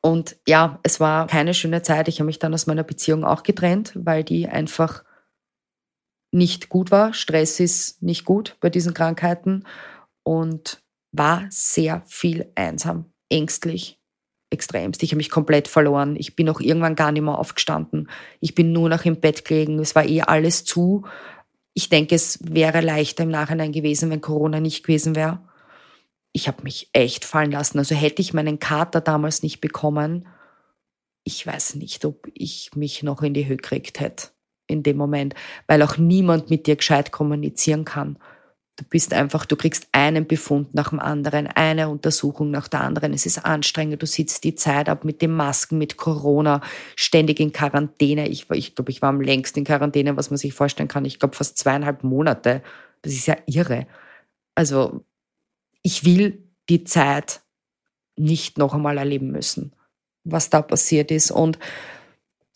Und 0.00 0.36
ja, 0.46 0.80
es 0.82 1.00
war 1.00 1.26
keine 1.26 1.54
schöne 1.54 1.82
Zeit. 1.82 2.08
Ich 2.08 2.20
habe 2.20 2.26
mich 2.26 2.38
dann 2.38 2.54
aus 2.54 2.66
meiner 2.66 2.82
Beziehung 2.82 3.24
auch 3.24 3.42
getrennt, 3.42 3.92
weil 3.94 4.24
die 4.24 4.48
einfach 4.48 5.04
nicht 6.30 6.68
gut 6.68 6.90
war. 6.90 7.14
Stress 7.14 7.60
ist 7.60 8.02
nicht 8.02 8.24
gut 8.24 8.56
bei 8.60 8.70
diesen 8.70 8.94
Krankheiten 8.94 9.64
und 10.22 10.82
war 11.12 11.46
sehr 11.48 12.02
viel 12.06 12.50
einsam, 12.54 13.06
ängstlich, 13.30 13.98
extremst. 14.50 15.02
Ich 15.02 15.10
habe 15.10 15.18
mich 15.18 15.30
komplett 15.30 15.68
verloren. 15.68 16.16
Ich 16.16 16.36
bin 16.36 16.48
auch 16.48 16.60
irgendwann 16.60 16.96
gar 16.96 17.12
nicht 17.12 17.22
mehr 17.22 17.38
aufgestanden. 17.38 18.10
Ich 18.40 18.54
bin 18.54 18.72
nur 18.72 18.88
noch 18.88 19.04
im 19.04 19.20
Bett 19.20 19.44
gelegen. 19.44 19.78
Es 19.78 19.94
war 19.94 20.04
eh 20.04 20.22
alles 20.22 20.64
zu 20.64 21.06
ich 21.78 21.88
denke, 21.88 22.16
es 22.16 22.40
wäre 22.42 22.80
leichter 22.80 23.22
im 23.22 23.30
Nachhinein 23.30 23.70
gewesen, 23.70 24.10
wenn 24.10 24.20
Corona 24.20 24.58
nicht 24.58 24.82
gewesen 24.82 25.14
wäre. 25.14 25.38
Ich 26.32 26.48
habe 26.48 26.64
mich 26.64 26.90
echt 26.92 27.24
fallen 27.24 27.52
lassen. 27.52 27.78
Also 27.78 27.94
hätte 27.94 28.20
ich 28.20 28.34
meinen 28.34 28.58
Kater 28.58 29.00
damals 29.00 29.44
nicht 29.44 29.60
bekommen, 29.60 30.26
ich 31.22 31.46
weiß 31.46 31.76
nicht, 31.76 32.04
ob 32.04 32.26
ich 32.34 32.70
mich 32.74 33.04
noch 33.04 33.22
in 33.22 33.32
die 33.32 33.46
Höhe 33.46 33.58
gekriegt 33.58 34.00
hätte 34.00 34.30
in 34.66 34.82
dem 34.82 34.96
Moment, 34.96 35.36
weil 35.68 35.80
auch 35.82 35.98
niemand 35.98 36.50
mit 36.50 36.66
dir 36.66 36.74
gescheit 36.74 37.12
kommunizieren 37.12 37.84
kann. 37.84 38.18
Du 38.78 38.84
bist 38.84 39.12
einfach, 39.12 39.44
du 39.44 39.56
kriegst 39.56 39.88
einen 39.90 40.28
Befund 40.28 40.72
nach 40.72 40.90
dem 40.90 41.00
anderen, 41.00 41.48
eine 41.48 41.88
Untersuchung 41.88 42.52
nach 42.52 42.68
der 42.68 42.82
anderen. 42.82 43.12
Es 43.12 43.26
ist 43.26 43.44
anstrengend. 43.44 44.00
Du 44.00 44.06
sitzt 44.06 44.44
die 44.44 44.54
Zeit 44.54 44.88
ab 44.88 45.04
mit 45.04 45.20
den 45.20 45.32
Masken, 45.32 45.78
mit 45.78 45.96
Corona, 45.96 46.60
ständig 46.94 47.40
in 47.40 47.52
Quarantäne. 47.52 48.28
Ich, 48.28 48.48
ich 48.52 48.76
glaube, 48.76 48.92
ich 48.92 49.02
war 49.02 49.08
am 49.08 49.20
längsten 49.20 49.58
in 49.58 49.64
Quarantäne, 49.64 50.16
was 50.16 50.30
man 50.30 50.36
sich 50.36 50.54
vorstellen 50.54 50.88
kann. 50.88 51.04
Ich 51.04 51.18
glaube, 51.18 51.34
fast 51.34 51.58
zweieinhalb 51.58 52.04
Monate. 52.04 52.62
Das 53.02 53.12
ist 53.12 53.26
ja 53.26 53.36
irre. 53.46 53.88
Also, 54.54 55.04
ich 55.82 56.04
will 56.04 56.44
die 56.68 56.84
Zeit 56.84 57.40
nicht 58.16 58.58
noch 58.58 58.74
einmal 58.74 58.98
erleben 58.98 59.32
müssen, 59.32 59.72
was 60.22 60.50
da 60.50 60.62
passiert 60.62 61.10
ist. 61.10 61.32
Und 61.32 61.58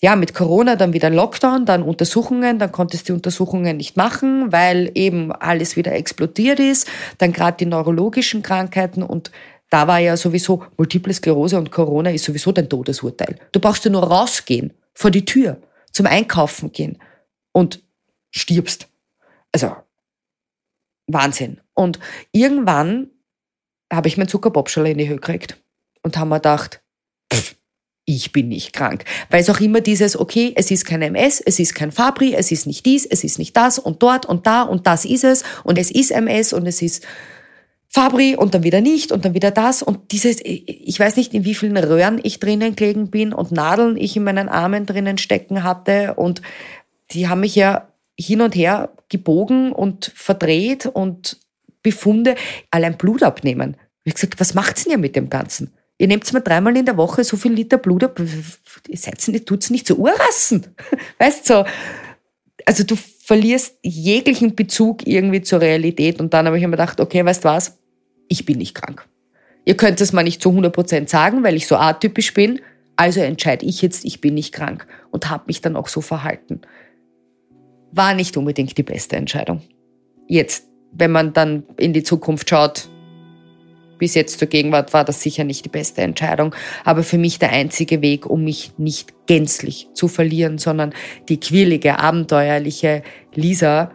ja, 0.02 0.16
mit 0.16 0.34
Corona 0.34 0.74
dann 0.74 0.92
wieder 0.92 1.10
Lockdown, 1.10 1.64
dann 1.64 1.82
Untersuchungen, 1.82 2.58
dann 2.58 2.72
konntest 2.72 3.08
du 3.08 3.12
die 3.12 3.16
Untersuchungen 3.16 3.76
nicht 3.76 3.96
machen, 3.96 4.50
weil 4.50 4.90
eben 4.94 5.30
alles 5.30 5.76
wieder 5.76 5.92
explodiert 5.92 6.58
ist, 6.58 6.88
dann 7.18 7.32
gerade 7.32 7.58
die 7.58 7.66
neurologischen 7.66 8.42
Krankheiten 8.42 9.04
und 9.04 9.30
da 9.70 9.86
war 9.86 10.00
ja 10.00 10.16
sowieso 10.16 10.64
Multiple 10.76 11.14
Sklerose 11.14 11.56
und 11.56 11.70
Corona 11.70 12.10
ist 12.10 12.24
sowieso 12.24 12.52
dein 12.52 12.68
Todesurteil. 12.68 13.38
Du 13.52 13.60
brauchst 13.60 13.84
ja 13.84 13.90
nur 13.90 14.02
rausgehen, 14.02 14.74
vor 14.92 15.10
die 15.10 15.24
Tür, 15.24 15.62
zum 15.92 16.06
Einkaufen 16.06 16.72
gehen 16.72 16.98
und 17.52 17.82
stirbst. 18.30 18.88
Also 19.52 19.76
Wahnsinn. 21.06 21.60
Und 21.74 22.00
irgendwann 22.32 23.10
habe 23.90 24.08
ich 24.08 24.16
mein 24.16 24.28
Zuckerbobschale 24.28 24.90
in 24.90 24.98
die 24.98 25.08
Höhe 25.08 25.16
gekriegt 25.16 25.56
und 26.02 26.18
haben 26.18 26.28
mir 26.28 26.36
gedacht, 26.36 26.82
ich 28.04 28.32
bin 28.32 28.48
nicht 28.48 28.72
krank. 28.72 29.04
Weil 29.30 29.40
es 29.40 29.50
auch 29.50 29.60
immer 29.60 29.80
dieses, 29.80 30.18
okay, 30.18 30.52
es 30.56 30.70
ist 30.70 30.84
kein 30.84 31.02
MS, 31.02 31.40
es 31.40 31.58
ist 31.58 31.74
kein 31.74 31.92
Fabri, 31.92 32.34
es 32.34 32.50
ist 32.50 32.66
nicht 32.66 32.84
dies, 32.84 33.06
es 33.06 33.24
ist 33.24 33.38
nicht 33.38 33.56
das 33.56 33.78
und 33.78 34.02
dort 34.02 34.26
und 34.26 34.46
da 34.46 34.62
und 34.62 34.86
das 34.86 35.04
ist 35.04 35.24
es 35.24 35.44
und 35.64 35.78
es 35.78 35.90
ist 35.90 36.10
MS 36.10 36.52
und 36.52 36.66
es 36.66 36.82
ist 36.82 37.06
Fabri 37.88 38.36
und 38.36 38.54
dann 38.54 38.62
wieder 38.62 38.80
nicht 38.80 39.12
und 39.12 39.24
dann 39.24 39.34
wieder 39.34 39.50
das 39.50 39.82
und 39.82 40.12
dieses, 40.12 40.38
ich 40.42 40.98
weiß 40.98 41.16
nicht, 41.16 41.34
in 41.34 41.44
wie 41.44 41.54
vielen 41.54 41.76
Röhren 41.76 42.20
ich 42.22 42.40
drinnen 42.40 42.74
gelegen 42.74 43.10
bin 43.10 43.32
und 43.34 43.52
Nadeln 43.52 43.96
ich 43.96 44.16
in 44.16 44.24
meinen 44.24 44.48
Armen 44.48 44.86
drinnen 44.86 45.18
stecken 45.18 45.62
hatte 45.62 46.14
und 46.14 46.40
die 47.10 47.28
haben 47.28 47.40
mich 47.40 47.54
ja 47.54 47.88
hin 48.18 48.40
und 48.40 48.54
her 48.54 48.92
gebogen 49.10 49.72
und 49.72 50.10
verdreht 50.14 50.86
und 50.86 51.38
Befunde, 51.82 52.36
allein 52.70 52.96
Blut 52.96 53.22
abnehmen. 53.22 53.76
Ich 54.04 54.14
gesagt, 54.14 54.40
was 54.40 54.54
macht's 54.54 54.84
denn 54.84 54.92
ihr 54.92 54.98
mit 54.98 55.14
dem 55.14 55.28
Ganzen? 55.28 55.74
Ihr 55.98 56.08
nehmt 56.08 56.30
mal 56.32 56.40
dreimal 56.40 56.76
in 56.76 56.84
der 56.84 56.96
Woche 56.96 57.22
so 57.22 57.36
viel 57.36 57.52
Liter 57.52 57.78
Blut 57.78 58.04
ab, 58.04 58.20
ihr 58.88 58.98
seid 58.98 59.26
nicht, 59.28 59.46
tut's 59.46 59.70
nicht 59.70 59.86
so 59.86 59.94
urrassen. 59.94 60.74
Weißt 61.18 61.46
so. 61.46 61.64
Also 62.64 62.84
du 62.84 62.96
verlierst 62.96 63.78
jeglichen 63.82 64.54
Bezug 64.54 65.06
irgendwie 65.06 65.42
zur 65.42 65.60
Realität 65.60 66.20
und 66.20 66.34
dann 66.34 66.46
habe 66.46 66.58
ich 66.58 66.64
mir 66.64 66.70
gedacht, 66.70 67.00
okay, 67.00 67.24
weißt 67.24 67.44
was? 67.44 67.78
Ich 68.28 68.44
bin 68.44 68.58
nicht 68.58 68.74
krank. 68.74 69.08
Ihr 69.64 69.76
könnt 69.76 70.00
es 70.00 70.12
mal 70.12 70.22
nicht 70.22 70.42
zu 70.42 70.50
100% 70.50 71.08
sagen, 71.08 71.42
weil 71.42 71.56
ich 71.56 71.66
so 71.66 71.76
atypisch 71.76 72.34
bin. 72.34 72.60
Also 72.96 73.20
entscheide 73.20 73.64
ich 73.66 73.80
jetzt, 73.82 74.04
ich 74.04 74.20
bin 74.20 74.34
nicht 74.34 74.52
krank 74.52 74.86
und 75.10 75.30
habe 75.30 75.44
mich 75.46 75.60
dann 75.60 75.76
auch 75.76 75.88
so 75.88 76.00
verhalten. 76.00 76.60
War 77.92 78.14
nicht 78.14 78.36
unbedingt 78.36 78.76
die 78.76 78.82
beste 78.82 79.16
Entscheidung. 79.16 79.62
Jetzt, 80.28 80.68
wenn 80.92 81.12
man 81.12 81.32
dann 81.32 81.64
in 81.78 81.92
die 81.92 82.02
Zukunft 82.02 82.50
schaut, 82.50 82.88
bis 84.02 84.16
jetzt 84.16 84.40
zur 84.40 84.48
Gegenwart 84.48 84.92
war 84.92 85.04
das 85.04 85.22
sicher 85.22 85.44
nicht 85.44 85.64
die 85.64 85.68
beste 85.68 86.00
Entscheidung, 86.00 86.56
aber 86.84 87.04
für 87.04 87.18
mich 87.18 87.38
der 87.38 87.52
einzige 87.52 88.02
Weg, 88.02 88.26
um 88.26 88.42
mich 88.42 88.72
nicht 88.76 89.14
gänzlich 89.28 89.90
zu 89.94 90.08
verlieren, 90.08 90.58
sondern 90.58 90.92
die 91.28 91.38
quirlige, 91.38 92.00
abenteuerliche 92.00 93.04
Lisa 93.32 93.92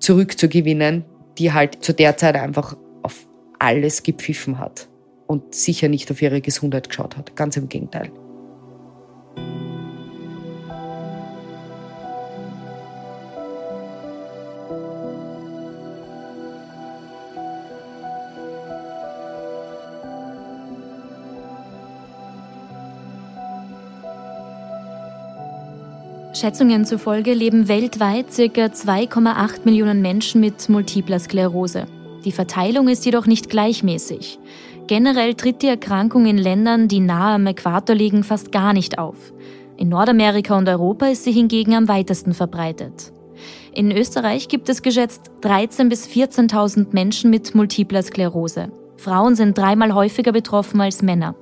zurückzugewinnen, 0.00 1.04
die 1.38 1.52
halt 1.52 1.84
zu 1.84 1.94
der 1.94 2.16
Zeit 2.16 2.34
einfach 2.34 2.76
auf 3.04 3.28
alles 3.60 4.02
gepfiffen 4.02 4.58
hat 4.58 4.88
und 5.28 5.54
sicher 5.54 5.86
nicht 5.86 6.10
auf 6.10 6.20
ihre 6.20 6.40
Gesundheit 6.40 6.88
geschaut 6.88 7.16
hat. 7.16 7.36
Ganz 7.36 7.56
im 7.56 7.68
Gegenteil. 7.68 8.10
Schätzungen 26.34 26.86
zufolge 26.86 27.34
leben 27.34 27.68
weltweit 27.68 28.28
ca. 28.28 28.42
2,8 28.42 29.60
Millionen 29.64 30.00
Menschen 30.00 30.40
mit 30.40 30.66
multipler 30.70 31.18
Sklerose. 31.18 31.86
Die 32.24 32.32
Verteilung 32.32 32.88
ist 32.88 33.04
jedoch 33.04 33.26
nicht 33.26 33.50
gleichmäßig. 33.50 34.38
Generell 34.86 35.34
tritt 35.34 35.60
die 35.60 35.68
Erkrankung 35.68 36.24
in 36.24 36.38
Ländern, 36.38 36.88
die 36.88 37.00
nahe 37.00 37.34
am 37.34 37.46
Äquator 37.46 37.94
liegen, 37.94 38.24
fast 38.24 38.50
gar 38.50 38.72
nicht 38.72 38.98
auf. 38.98 39.34
In 39.76 39.90
Nordamerika 39.90 40.56
und 40.56 40.68
Europa 40.68 41.06
ist 41.06 41.24
sie 41.24 41.32
hingegen 41.32 41.74
am 41.74 41.88
weitesten 41.88 42.32
verbreitet. 42.32 43.12
In 43.74 43.92
Österreich 43.92 44.48
gibt 44.48 44.70
es 44.70 44.80
geschätzt 44.80 45.30
13.000 45.42 45.88
bis 45.90 46.08
14.000 46.08 46.86
Menschen 46.92 47.28
mit 47.28 47.54
multipler 47.54 48.02
Sklerose. 48.02 48.72
Frauen 48.96 49.34
sind 49.34 49.58
dreimal 49.58 49.94
häufiger 49.94 50.32
betroffen 50.32 50.80
als 50.80 51.02
Männer. 51.02 51.34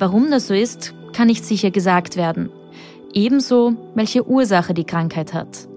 Warum 0.00 0.30
das 0.30 0.48
so 0.48 0.54
ist, 0.54 0.94
kann 1.12 1.28
nicht 1.28 1.44
sicher 1.44 1.70
gesagt 1.70 2.16
werden. 2.16 2.50
Ebenso, 3.16 3.72
welche 3.94 4.28
Ursache 4.28 4.74
die 4.74 4.84
Krankheit 4.84 5.32
hat. 5.32 5.68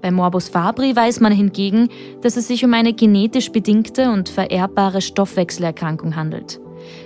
Bei 0.00 0.12
Morbus 0.12 0.48
Fabri 0.48 0.94
weiß 0.94 1.18
man 1.18 1.32
hingegen, 1.32 1.88
dass 2.20 2.36
es 2.36 2.46
sich 2.46 2.64
um 2.64 2.72
eine 2.72 2.92
genetisch 2.92 3.50
bedingte 3.50 4.12
und 4.12 4.28
vererbbare 4.28 5.00
Stoffwechselerkrankung 5.00 6.14
handelt. 6.14 6.60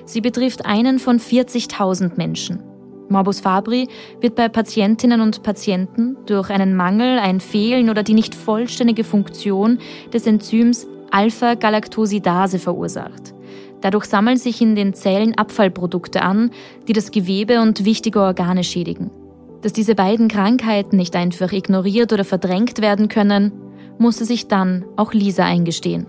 Sie 0.05 0.21
betrifft 0.21 0.67
einen 0.67 0.99
von 0.99 1.19
40.000 1.19 2.19
Menschen. 2.19 2.63
Morbus 3.09 3.41
Fabri 3.41 3.89
wird 4.21 4.35
bei 4.35 4.51
Patientinnen 4.51 5.23
und 5.23 5.43
Patienten 5.43 6.19
durch 6.27 6.51
einen 6.51 6.77
Mangel, 6.77 7.19
ein 7.19 7.41
Fehlen 7.41 7.89
oder 7.89 8.03
die 8.03 8.15
nicht 8.15 8.35
vollständige 8.35 9.05
Funktion 9.05 9.79
des 10.13 10.27
Enzyms 10.27 10.87
Alpha-Galactosidase 11.13 12.59
verursacht. 12.59 13.33
Dadurch 13.81 14.05
sammeln 14.05 14.37
sich 14.37 14.61
in 14.61 14.75
den 14.75 14.93
Zellen 14.93 15.35
Abfallprodukte 15.35 16.21
an, 16.21 16.51
die 16.89 16.93
das 16.93 17.11
Gewebe 17.11 17.63
und 17.63 17.87
wichtige 17.87 18.21
Organe 18.21 18.65
schädigen. 18.65 19.11
Dass 19.63 19.73
diese 19.73 19.95
beiden 19.95 20.27
Krankheiten 20.27 20.97
nicht 20.97 21.15
einfach 21.15 21.53
ignoriert 21.53 22.13
oder 22.13 22.25
verdrängt 22.25 22.83
werden 22.83 23.09
können, 23.09 23.53
musste 23.97 24.25
sich 24.25 24.49
dann 24.49 24.85
auch 24.97 25.13
Lisa 25.13 25.45
eingestehen. 25.45 26.07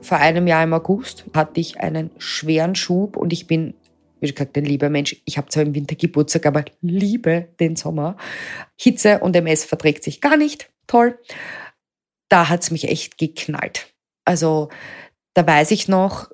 Vor 0.00 0.18
einem 0.18 0.46
Jahr 0.46 0.64
im 0.64 0.72
August 0.72 1.26
hatte 1.34 1.60
ich 1.60 1.80
einen 1.80 2.10
schweren 2.16 2.74
Schub 2.74 3.16
und 3.16 3.32
ich 3.32 3.46
bin, 3.46 3.74
wie 4.20 4.30
gesagt, 4.32 4.56
ein 4.56 4.64
lieber 4.64 4.88
Mensch. 4.88 5.20
Ich 5.26 5.36
habe 5.36 5.48
zwar 5.48 5.64
im 5.64 5.74
Winter 5.74 5.96
Geburtstag, 5.96 6.46
aber 6.46 6.64
liebe 6.80 7.48
den 7.60 7.76
Sommer. 7.76 8.16
Hitze 8.80 9.18
und 9.18 9.36
MS 9.36 9.64
verträgt 9.64 10.02
sich 10.02 10.22
gar 10.22 10.38
nicht. 10.38 10.70
Toll. 10.86 11.18
Da 12.30 12.48
hat 12.48 12.62
es 12.62 12.70
mich 12.70 12.88
echt 12.88 13.18
geknallt. 13.18 13.92
Also 14.24 14.70
da 15.34 15.46
weiß 15.46 15.72
ich 15.72 15.88
noch, 15.88 16.30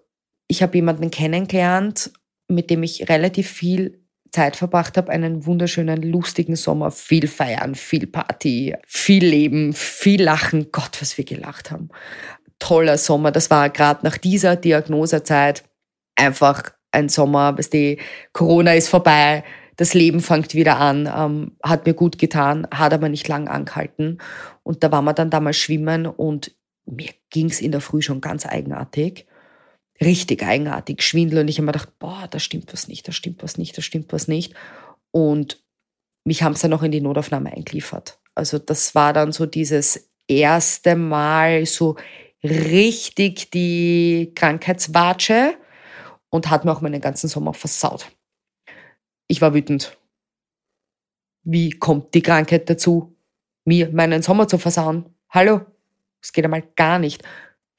ich 0.46 0.62
habe 0.62 0.76
jemanden 0.76 1.10
kennengelernt, 1.10 2.12
mit 2.46 2.70
dem 2.70 2.82
ich 2.82 3.08
relativ 3.08 3.50
viel 3.50 4.01
Zeit 4.32 4.56
verbracht 4.56 4.96
habe, 4.96 5.12
einen 5.12 5.46
wunderschönen, 5.46 6.02
lustigen 6.02 6.56
Sommer, 6.56 6.90
viel 6.90 7.28
feiern, 7.28 7.74
viel 7.74 8.06
Party, 8.06 8.74
viel 8.86 9.24
Leben, 9.24 9.72
viel 9.74 10.22
Lachen. 10.22 10.72
Gott, 10.72 11.00
was 11.00 11.18
wir 11.18 11.24
gelacht 11.24 11.70
haben. 11.70 11.90
Toller 12.58 12.98
Sommer. 12.98 13.30
Das 13.30 13.50
war 13.50 13.70
gerade 13.70 14.04
nach 14.04 14.16
dieser 14.16 14.56
Diagnosezeit 14.56 15.64
einfach 16.16 16.72
ein 16.90 17.08
Sommer, 17.08 17.56
was 17.58 17.70
die 17.70 17.98
Corona 18.32 18.74
ist 18.74 18.88
vorbei, 18.88 19.44
das 19.76 19.94
Leben 19.94 20.20
fängt 20.20 20.54
wieder 20.54 20.78
an, 20.78 21.10
ähm, 21.14 21.56
hat 21.62 21.86
mir 21.86 21.94
gut 21.94 22.18
getan, 22.18 22.68
hat 22.72 22.92
aber 22.92 23.08
nicht 23.08 23.26
lang 23.28 23.48
angehalten. 23.48 24.18
Und 24.62 24.84
da 24.84 24.92
waren 24.92 25.04
wir 25.04 25.14
dann 25.14 25.30
damals 25.30 25.56
schwimmen 25.56 26.06
und 26.06 26.54
mir 26.84 27.10
ging's 27.30 27.60
in 27.60 27.72
der 27.72 27.80
Früh 27.80 28.02
schon 28.02 28.20
ganz 28.20 28.46
eigenartig 28.46 29.26
richtig 30.04 30.42
eigenartig, 30.42 31.02
Schwindel. 31.02 31.40
Und 31.40 31.48
ich 31.48 31.58
habe 31.58 31.66
mir 31.66 31.72
gedacht, 31.72 31.98
boah, 31.98 32.26
da 32.30 32.38
stimmt 32.38 32.72
was 32.72 32.88
nicht, 32.88 33.06
da 33.06 33.12
stimmt 33.12 33.42
was 33.42 33.58
nicht, 33.58 33.76
da 33.76 33.82
stimmt 33.82 34.12
was 34.12 34.28
nicht. 34.28 34.54
Und 35.10 35.62
mich 36.24 36.42
haben 36.42 36.54
sie 36.54 36.62
dann 36.62 36.70
noch 36.70 36.82
in 36.82 36.92
die 36.92 37.00
Notaufnahme 37.00 37.52
eingeliefert. 37.52 38.18
Also 38.34 38.58
das 38.58 38.94
war 38.94 39.12
dann 39.12 39.32
so 39.32 39.46
dieses 39.46 40.10
erste 40.26 40.96
Mal 40.96 41.66
so 41.66 41.96
richtig 42.42 43.50
die 43.50 44.32
Krankheitswatsche 44.34 45.54
und 46.30 46.50
hat 46.50 46.64
mir 46.64 46.72
auch 46.72 46.80
meinen 46.80 47.00
ganzen 47.00 47.28
Sommer 47.28 47.54
versaut. 47.54 48.10
Ich 49.28 49.40
war 49.40 49.54
wütend. 49.54 49.96
Wie 51.44 51.70
kommt 51.70 52.14
die 52.14 52.22
Krankheit 52.22 52.70
dazu, 52.70 53.16
mir 53.64 53.90
meinen 53.90 54.22
Sommer 54.22 54.48
zu 54.48 54.58
versauen? 54.58 55.06
Hallo? 55.28 55.62
Das 56.20 56.32
geht 56.32 56.44
einmal 56.44 56.62
gar 56.76 56.98
nicht 56.98 57.22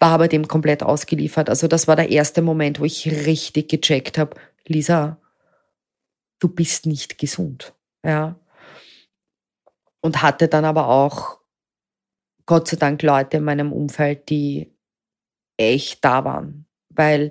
war 0.04 0.12
aber 0.12 0.28
dem 0.28 0.50
komplett 0.50 0.84
ausgeliefert. 0.84 1.48
Also 1.48 1.70
das 1.70 1.88
war 1.88 1.96
der 1.96 2.10
erste 2.10 2.42
Moment, 2.42 2.82
wo 2.82 2.84
ich 2.84 3.08
richtig 3.26 3.70
gecheckt 3.70 4.18
habe, 4.18 4.36
Lisa, 4.68 5.18
du 6.40 6.50
bist 6.50 6.86
nicht 6.86 7.18
gesund. 7.18 7.74
Ja. 8.06 8.38
Und 10.02 10.22
hatte 10.22 10.50
dann 10.50 10.66
aber 10.66 10.90
auch 10.90 11.40
Gott 12.46 12.68
sei 12.68 12.76
Dank 12.76 13.02
Leute 13.02 13.38
in 13.38 13.46
meinem 13.46 13.72
Umfeld, 13.72 14.28
die 14.28 14.76
echt 15.56 16.04
da 16.04 16.26
waren. 16.26 16.66
Weil 16.90 17.30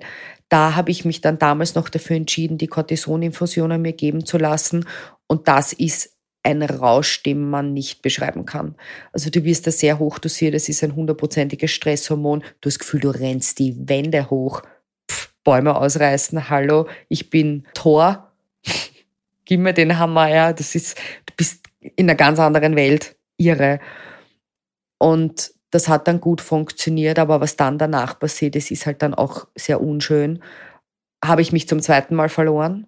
da 0.49 0.73
habe 0.73 0.89
ich 0.89 1.05
mich 1.05 1.21
dann 1.21 1.37
damals 1.37 1.75
noch 1.75 1.89
dafür 1.89 2.15
entschieden, 2.15 2.57
die 2.57 2.65
Cortisoninfusionen 2.65 3.83
mir 3.83 3.93
geben 3.93 4.25
zu 4.25 4.39
lassen. 4.39 4.87
Und 5.27 5.47
das 5.47 5.73
ist 5.73 6.12
ein 6.43 6.61
Rausch, 6.61 7.23
den 7.23 7.49
man 7.49 7.73
nicht 7.73 8.01
beschreiben 8.01 8.45
kann. 8.45 8.75
Also 9.13 9.29
du 9.29 9.43
wirst 9.43 9.65
da 9.65 9.71
sehr 9.71 9.97
hoch 9.97 10.19
dosiert, 10.19 10.53
es 10.53 10.69
ist 10.69 10.83
ein 10.83 10.95
hundertprozentiges 10.95 11.71
Stresshormon. 11.71 12.41
Du 12.59 12.67
hast 12.67 12.75
das 12.75 12.79
Gefühl, 12.79 12.99
du 12.99 13.09
rennst 13.09 13.59
die 13.59 13.87
Wände 13.87 14.29
hoch, 14.29 14.61
Pff, 15.09 15.33
Bäume 15.43 15.75
ausreißen, 15.75 16.49
hallo, 16.49 16.87
ich 17.07 17.29
bin 17.29 17.65
Thor, 17.73 18.31
gib 19.45 19.61
mir 19.61 19.73
den 19.73 19.97
Hammer, 19.97 20.27
ja, 20.29 20.53
das 20.53 20.75
ist, 20.75 20.97
du 21.25 21.33
bist 21.37 21.65
in 21.79 22.09
einer 22.09 22.15
ganz 22.15 22.39
anderen 22.39 22.75
Welt, 22.75 23.15
irre. 23.37 23.79
Und 24.97 25.51
das 25.71 25.87
hat 25.87 26.07
dann 26.07 26.21
gut 26.21 26.41
funktioniert, 26.41 27.19
aber 27.19 27.41
was 27.41 27.55
dann 27.55 27.77
danach 27.77 28.19
passiert 28.19 28.55
ist, 28.55 28.69
ist 28.69 28.85
halt 28.85 29.01
dann 29.01 29.13
auch 29.13 29.47
sehr 29.55 29.81
unschön. 29.81 30.43
Habe 31.23 31.41
ich 31.41 31.51
mich 31.51 31.67
zum 31.67 31.81
zweiten 31.81 32.15
Mal 32.15 32.29
verloren, 32.29 32.85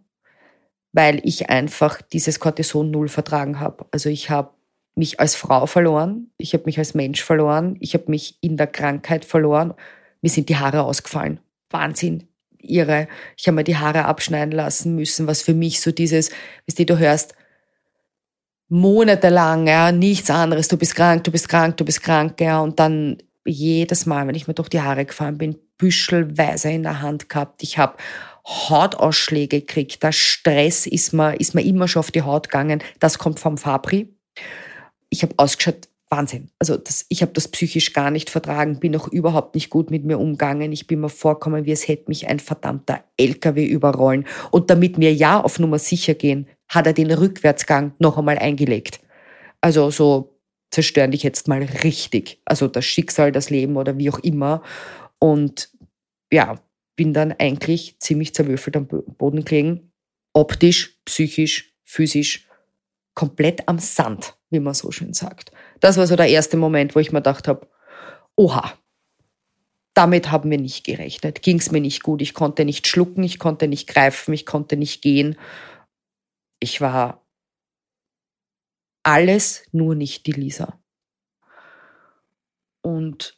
weil 0.95 1.19
ich 1.25 1.49
einfach 1.49 2.01
dieses 2.01 2.39
Cortison 2.39 2.89
null 2.89 3.09
vertragen 3.09 3.59
habe. 3.59 3.85
Also 3.91 4.07
ich 4.07 4.29
habe 4.29 4.51
mich 4.95 5.19
als 5.19 5.35
Frau 5.35 5.65
verloren, 5.65 6.31
ich 6.37 6.53
habe 6.53 6.63
mich 6.65 6.79
als 6.79 6.93
Mensch 6.93 7.21
verloren, 7.21 7.75
ich 7.81 7.93
habe 7.93 8.05
mich 8.07 8.37
in 8.39 8.55
der 8.55 8.67
Krankheit 8.67 9.25
verloren. 9.25 9.73
Mir 10.21 10.29
sind 10.29 10.47
die 10.47 10.55
Haare 10.55 10.83
ausgefallen. 10.83 11.41
Wahnsinn, 11.69 12.29
irre. 12.59 13.09
Ich 13.35 13.45
habe 13.45 13.55
mir 13.55 13.65
die 13.65 13.75
Haare 13.75 14.05
abschneiden 14.05 14.53
lassen 14.53 14.95
müssen, 14.95 15.27
was 15.27 15.41
für 15.41 15.53
mich 15.53 15.81
so 15.81 15.91
dieses, 15.91 16.31
weißt 16.65 16.79
du, 16.79 16.85
du 16.85 16.97
hörst 16.97 17.35
monatelang, 18.69 19.67
ja, 19.67 19.91
nichts 19.91 20.29
anderes, 20.29 20.69
du 20.69 20.77
bist 20.77 20.95
krank, 20.95 21.25
du 21.25 21.31
bist 21.31 21.49
krank, 21.49 21.75
du 21.75 21.83
bist 21.83 22.03
krank, 22.03 22.39
ja, 22.39 22.61
und 22.61 22.79
dann 22.79 23.17
jedes 23.43 24.05
Mal, 24.05 24.25
wenn 24.27 24.35
ich 24.35 24.47
mir 24.47 24.53
durch 24.53 24.69
die 24.69 24.79
Haare 24.79 25.03
gefahren 25.03 25.37
bin, 25.37 25.59
büschelweise 25.77 26.71
in 26.71 26.83
der 26.83 27.01
Hand 27.01 27.27
gehabt. 27.27 27.63
Ich 27.63 27.77
habe 27.77 27.97
Hautausschläge 28.45 29.61
gekriegt. 29.61 30.03
Der 30.03 30.11
Stress 30.11 30.85
ist 30.85 31.13
mir, 31.13 31.39
ist 31.39 31.55
mir 31.55 31.63
immer 31.63 31.87
schon 31.87 32.01
auf 32.01 32.11
die 32.11 32.21
Haut 32.21 32.49
gegangen. 32.49 32.83
Das 32.99 33.17
kommt 33.17 33.39
vom 33.39 33.57
Fabri. 33.57 34.13
Ich 35.09 35.23
habe 35.23 35.33
ausgeschaut, 35.37 35.87
Wahnsinn. 36.09 36.49
Also 36.59 36.77
das, 36.77 37.05
ich 37.09 37.21
habe 37.21 37.31
das 37.33 37.47
psychisch 37.47 37.93
gar 37.93 38.11
nicht 38.11 38.29
vertragen, 38.29 38.79
bin 38.79 38.95
auch 38.95 39.07
überhaupt 39.07 39.55
nicht 39.55 39.69
gut 39.69 39.89
mit 39.89 40.05
mir 40.05 40.19
umgegangen. 40.19 40.71
Ich 40.71 40.87
bin 40.87 40.99
mir 40.99 41.09
vorkommen, 41.09 41.65
wie 41.65 41.71
es 41.71 41.87
hätte 41.87 42.05
mich 42.07 42.27
ein 42.27 42.39
verdammter 42.39 43.03
LKW 43.17 43.65
überrollen. 43.65 44.25
Und 44.51 44.69
damit 44.69 44.99
wir 44.99 45.13
ja 45.13 45.41
auf 45.41 45.59
Nummer 45.59 45.79
sicher 45.79 46.13
gehen, 46.13 46.47
hat 46.67 46.87
er 46.87 46.93
den 46.93 47.11
Rückwärtsgang 47.11 47.93
noch 47.99 48.17
einmal 48.17 48.37
eingelegt. 48.37 48.99
Also 49.61 49.89
so 49.89 50.37
zerstören 50.69 51.11
dich 51.11 51.23
jetzt 51.23 51.47
mal 51.47 51.63
richtig. 51.83 52.39
Also 52.45 52.67
das 52.67 52.85
Schicksal, 52.85 53.31
das 53.31 53.49
Leben 53.49 53.75
oder 53.77 53.97
wie 53.97 54.09
auch 54.09 54.19
immer. 54.19 54.61
Und 55.19 55.69
ja, 56.31 56.59
bin 56.95 57.13
dann 57.13 57.33
eigentlich 57.33 57.99
ziemlich 57.99 58.33
zerwürfelt 58.33 58.77
am 58.77 58.87
Boden 58.87 59.43
gelegen. 59.43 59.91
Optisch, 60.33 60.99
psychisch, 61.05 61.73
physisch, 61.83 62.47
komplett 63.13 63.67
am 63.67 63.79
Sand, 63.79 64.37
wie 64.49 64.59
man 64.59 64.73
so 64.73 64.91
schön 64.91 65.13
sagt. 65.13 65.51
Das 65.79 65.97
war 65.97 66.07
so 66.07 66.15
der 66.15 66.27
erste 66.27 66.57
Moment, 66.57 66.95
wo 66.95 66.99
ich 66.99 67.11
mir 67.11 67.19
gedacht 67.19 67.47
habe, 67.47 67.67
oha, 68.35 68.77
damit 69.93 70.29
haben 70.29 70.51
wir 70.51 70.57
nicht 70.57 70.83
gerechnet. 70.83 71.41
Ging 71.41 71.57
es 71.57 71.71
mir 71.71 71.79
nicht 71.79 72.03
gut. 72.03 72.21
Ich 72.21 72.33
konnte 72.33 72.65
nicht 72.65 72.85
schlucken, 72.85 73.23
ich 73.23 73.39
konnte 73.39 73.67
nicht 73.67 73.87
greifen, 73.87 74.33
ich 74.33 74.45
konnte 74.45 74.75
nicht 74.75 75.01
gehen. 75.01 75.37
Ich 76.59 76.81
war 76.81 77.25
alles, 79.03 79.63
nur 79.71 79.95
nicht 79.95 80.25
die 80.25 80.33
Lisa. 80.33 80.79
Und 82.81 83.34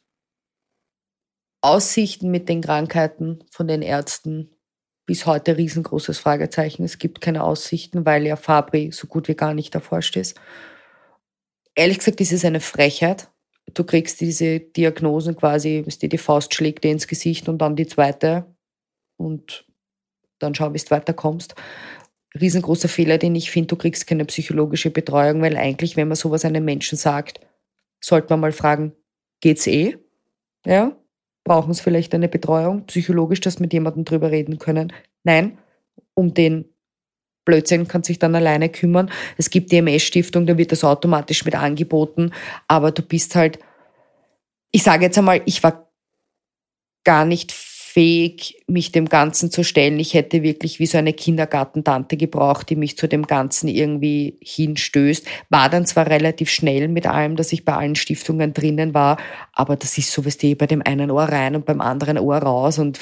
Aussichten 1.67 2.31
mit 2.31 2.47
den 2.47 2.61
Krankheiten 2.61 3.43
von 3.51 3.67
den 3.67 3.81
Ärzten 3.81 4.55
bis 5.05 5.25
heute 5.25 5.57
riesengroßes 5.57 6.17
Fragezeichen. 6.17 6.85
Es 6.85 6.97
gibt 6.97 7.19
keine 7.19 7.43
Aussichten, 7.43 8.05
weil 8.05 8.25
ja 8.25 8.37
Fabri 8.37 8.91
so 8.93 9.05
gut 9.07 9.27
wie 9.27 9.35
gar 9.35 9.53
nicht 9.53 9.75
erforscht 9.75 10.15
ist. 10.15 10.39
Ehrlich 11.75 11.99
gesagt, 11.99 12.21
ist 12.21 12.31
es 12.31 12.45
eine 12.45 12.61
Frechheit. 12.61 13.29
Du 13.73 13.83
kriegst 13.83 14.21
diese 14.21 14.61
Diagnosen 14.61 15.35
quasi, 15.35 15.83
dir 15.83 16.07
die 16.07 16.17
Faust 16.17 16.53
schlägt 16.53 16.85
dir 16.85 16.91
ins 16.91 17.05
Gesicht 17.05 17.49
und 17.49 17.57
dann 17.57 17.75
die 17.75 17.85
zweite 17.85 18.45
und 19.17 19.65
dann 20.39 20.55
schau, 20.55 20.73
wie 20.73 20.77
du 20.77 20.89
weiterkommst. 20.89 21.53
Riesengroßer 22.39 22.87
Fehler, 22.87 23.17
den 23.17 23.35
ich 23.35 23.51
finde, 23.51 23.67
du 23.67 23.75
kriegst 23.75 24.07
keine 24.07 24.23
psychologische 24.23 24.89
Betreuung, 24.89 25.41
weil 25.41 25.57
eigentlich, 25.57 25.97
wenn 25.97 26.07
man 26.07 26.15
sowas 26.15 26.45
einem 26.45 26.63
Menschen 26.63 26.97
sagt, 26.97 27.41
sollte 27.99 28.29
man 28.29 28.39
mal 28.39 28.53
fragen, 28.53 28.93
geht's 29.41 29.67
eh? 29.67 29.97
Ja? 30.65 30.95
Brauchen 31.47 31.73
sie 31.73 31.81
vielleicht 31.81 32.13
eine 32.13 32.27
Betreuung, 32.27 32.85
psychologisch, 32.85 33.39
dass 33.39 33.59
mit 33.59 33.71
jemandem 33.71 34.05
drüber 34.05 34.31
reden 34.31 34.59
können. 34.59 34.91
Nein, 35.23 35.57
um 36.13 36.33
den 36.33 36.65
Blödsinn 37.45 37.87
kann 37.87 38.03
sich 38.03 38.19
dann 38.19 38.35
alleine 38.35 38.67
kümmern. 38.67 39.09
Es 39.37 39.49
gibt 39.49 39.71
die 39.71 39.77
MS-Stiftung, 39.77 40.45
da 40.45 40.57
wird 40.57 40.73
das 40.73 40.83
automatisch 40.83 41.45
mit 41.45 41.55
angeboten, 41.55 42.33
aber 42.67 42.91
du 42.91 43.01
bist 43.01 43.35
halt, 43.35 43.59
ich 44.71 44.83
sage 44.83 45.05
jetzt 45.05 45.17
einmal, 45.17 45.41
ich 45.45 45.63
war 45.63 45.89
gar 47.05 47.23
nicht 47.23 47.53
fähig, 47.97 48.63
mich 48.67 48.91
dem 48.91 49.09
Ganzen 49.09 49.49
zu 49.49 49.63
stellen. 49.63 49.97
Ich 49.97 50.13
hätte 50.13 50.43
wirklich 50.43 50.77
wie 50.77 50.85
so 50.85 50.99
eine 50.99 51.13
Kindergartentante 51.13 52.15
gebraucht, 52.15 52.69
die 52.69 52.75
mich 52.75 52.95
zu 52.95 53.07
dem 53.07 53.25
Ganzen 53.25 53.67
irgendwie 53.67 54.37
hinstößt. 54.39 55.25
War 55.49 55.67
dann 55.67 55.87
zwar 55.87 56.05
relativ 56.05 56.51
schnell 56.51 56.89
mit 56.89 57.07
allem, 57.07 57.35
dass 57.35 57.51
ich 57.53 57.65
bei 57.65 57.73
allen 57.73 57.95
Stiftungen 57.95 58.53
drinnen 58.53 58.93
war, 58.93 59.17
aber 59.51 59.75
das 59.75 59.97
ist 59.97 60.11
so, 60.11 60.27
was 60.27 60.37
die 60.37 60.53
bei 60.53 60.67
dem 60.67 60.83
einen 60.85 61.09
Ohr 61.09 61.23
rein 61.23 61.55
und 61.55 61.65
beim 61.65 61.81
anderen 61.81 62.19
Ohr 62.19 62.37
raus 62.37 62.77
und 62.77 62.99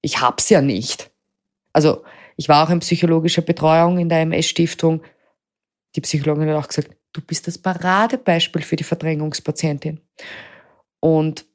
ich 0.00 0.20
hab's 0.20 0.48
ja 0.48 0.60
nicht. 0.60 1.12
Also, 1.72 2.02
ich 2.36 2.48
war 2.48 2.66
auch 2.66 2.70
in 2.70 2.80
psychologischer 2.80 3.42
Betreuung 3.42 3.98
in 3.98 4.08
der 4.08 4.22
MS-Stiftung. 4.22 5.02
Die 5.94 6.00
Psychologin 6.00 6.48
hat 6.48 6.56
auch 6.56 6.66
gesagt, 6.66 6.90
du 7.12 7.20
bist 7.20 7.46
das 7.46 7.56
Paradebeispiel 7.56 8.62
für 8.62 8.74
die 8.74 8.82
Verdrängungspatientin. 8.82 10.00
Und 10.98 11.46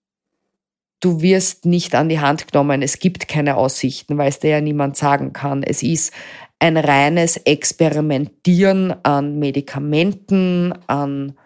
du 0.99 1.21
wirst 1.21 1.65
nicht 1.65 1.95
an 1.95 2.09
die 2.09 2.19
Hand 2.19 2.51
genommen. 2.51 2.81
Es 2.81 2.99
gibt 2.99 3.27
keine 3.27 3.57
Aussichten, 3.57 4.17
weil 4.17 4.29
es 4.29 4.39
dir 4.39 4.51
ja 4.51 4.61
niemand 4.61 4.97
sagen 4.97 5.33
kann. 5.33 5.63
Es 5.63 5.83
ist 5.83 6.13
ein 6.59 6.77
reines 6.77 7.37
Experimentieren 7.37 8.95
an 9.03 9.37
Medikamenten, 9.37 10.73
an 10.87 11.37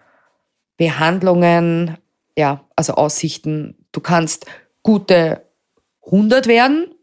Behandlungen, 0.76 1.98
ja, 2.36 2.64
also 2.76 2.94
Aussichten. 2.94 3.86
Du 3.92 4.00
kannst 4.00 4.46
gute 4.82 5.42
100 6.06 6.46
werden, 6.46 6.94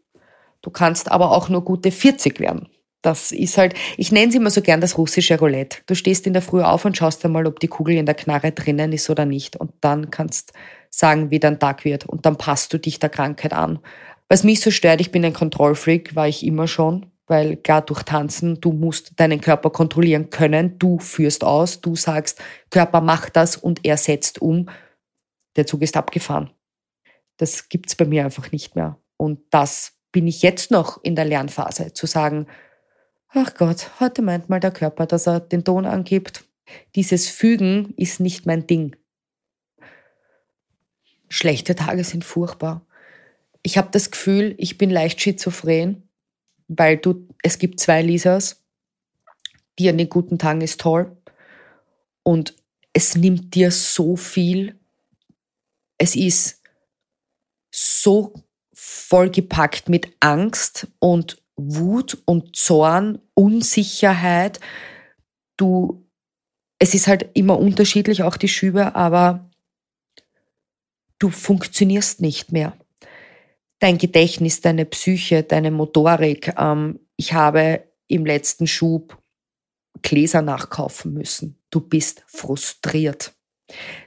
du 0.60 0.70
kannst 0.70 1.10
aber 1.10 1.30
auch 1.30 1.48
nur 1.48 1.64
gute 1.64 1.92
40 1.92 2.40
werden. 2.40 2.68
Das 3.02 3.32
ist 3.32 3.56
halt, 3.56 3.74
ich 3.96 4.12
nenne 4.12 4.28
es 4.28 4.34
immer 4.34 4.50
so 4.50 4.60
gern 4.60 4.82
das 4.82 4.98
russische 4.98 5.38
Roulette. 5.38 5.78
Du 5.86 5.94
stehst 5.94 6.26
in 6.26 6.34
der 6.34 6.42
Früh 6.42 6.60
auf 6.60 6.84
und 6.84 6.98
schaust 6.98 7.24
einmal, 7.24 7.46
ob 7.46 7.58
die 7.58 7.68
Kugel 7.68 7.96
in 7.96 8.04
der 8.04 8.14
Knarre 8.14 8.52
drinnen 8.52 8.92
ist 8.92 9.08
oder 9.08 9.24
nicht. 9.24 9.56
Und 9.56 9.72
dann 9.80 10.10
kannst 10.10 10.52
sagen, 10.90 11.30
wie 11.30 11.40
dein 11.40 11.58
Tag 11.58 11.84
wird. 11.84 12.06
Und 12.06 12.26
dann 12.26 12.36
passt 12.36 12.72
du 12.72 12.78
dich 12.78 12.98
der 12.98 13.08
Krankheit 13.08 13.52
an. 13.52 13.78
Was 14.28 14.44
mich 14.44 14.60
so 14.60 14.70
stört, 14.70 15.00
ich 15.00 15.10
bin 15.10 15.24
ein 15.24 15.32
Kontrollfreak, 15.32 16.14
war 16.14 16.28
ich 16.28 16.44
immer 16.44 16.68
schon. 16.68 17.06
Weil 17.26 17.56
klar, 17.56 17.82
durch 17.82 18.02
Tanzen, 18.02 18.60
du 18.60 18.72
musst 18.72 19.18
deinen 19.18 19.40
Körper 19.40 19.70
kontrollieren 19.70 20.30
können. 20.30 20.78
Du 20.78 20.98
führst 20.98 21.44
aus, 21.44 21.80
du 21.80 21.94
sagst, 21.94 22.42
Körper 22.70 23.00
macht 23.00 23.36
das 23.36 23.56
und 23.56 23.84
er 23.84 23.96
setzt 23.96 24.42
um. 24.42 24.68
Der 25.56 25.66
Zug 25.66 25.82
ist 25.82 25.96
abgefahren. 25.96 26.50
Das 27.36 27.68
gibt's 27.68 27.94
bei 27.94 28.04
mir 28.04 28.24
einfach 28.24 28.50
nicht 28.52 28.74
mehr. 28.74 28.98
Und 29.16 29.40
das 29.50 29.92
bin 30.12 30.26
ich 30.26 30.42
jetzt 30.42 30.70
noch 30.70 31.02
in 31.02 31.14
der 31.14 31.24
Lernphase, 31.24 31.92
zu 31.92 32.06
sagen, 32.06 32.46
ach 33.28 33.54
Gott, 33.54 33.90
heute 34.00 34.22
meint 34.22 34.48
mal 34.48 34.60
der 34.60 34.72
Körper, 34.72 35.06
dass 35.06 35.26
er 35.26 35.40
den 35.40 35.64
Ton 35.64 35.86
angibt. 35.86 36.44
Dieses 36.94 37.28
Fügen 37.28 37.94
ist 37.96 38.20
nicht 38.20 38.46
mein 38.46 38.66
Ding. 38.66 38.96
Schlechte 41.30 41.74
Tage 41.74 42.04
sind 42.04 42.24
furchtbar. 42.24 42.84
Ich 43.62 43.78
habe 43.78 43.88
das 43.92 44.10
Gefühl, 44.10 44.54
ich 44.58 44.78
bin 44.78 44.90
leicht 44.90 45.20
schizophren, 45.20 46.08
weil 46.68 46.96
du, 46.96 47.28
es 47.42 47.58
gibt 47.58 47.78
zwei 47.78 48.02
Lisas, 48.02 48.62
die 49.78 49.88
an 49.88 49.96
den 49.96 50.08
guten 50.08 50.38
Tagen 50.38 50.60
ist 50.60 50.80
toll 50.80 51.16
und 52.22 52.54
es 52.92 53.14
nimmt 53.14 53.54
dir 53.54 53.70
so 53.70 54.16
viel. 54.16 54.78
Es 55.98 56.16
ist 56.16 56.62
so 57.70 58.34
vollgepackt 58.72 59.88
mit 59.88 60.16
Angst 60.20 60.88
und 60.98 61.40
Wut 61.56 62.20
und 62.24 62.56
Zorn, 62.56 63.20
Unsicherheit. 63.34 64.58
Du, 65.56 66.06
es 66.78 66.94
ist 66.94 67.06
halt 67.06 67.28
immer 67.34 67.58
unterschiedlich, 67.58 68.22
auch 68.22 68.36
die 68.36 68.48
Schübe, 68.48 68.94
aber 68.94 69.49
du 71.20 71.30
funktionierst 71.30 72.20
nicht 72.20 72.50
mehr. 72.50 72.76
Dein 73.78 73.98
Gedächtnis, 73.98 74.60
deine 74.60 74.84
Psyche, 74.84 75.44
deine 75.44 75.70
Motorik. 75.70 76.52
Ähm, 76.58 76.98
ich 77.16 77.32
habe 77.32 77.84
im 78.08 78.26
letzten 78.26 78.66
Schub 78.66 79.16
Gläser 80.02 80.42
nachkaufen 80.42 81.14
müssen. 81.14 81.58
Du 81.70 81.80
bist 81.80 82.24
frustriert. 82.26 83.32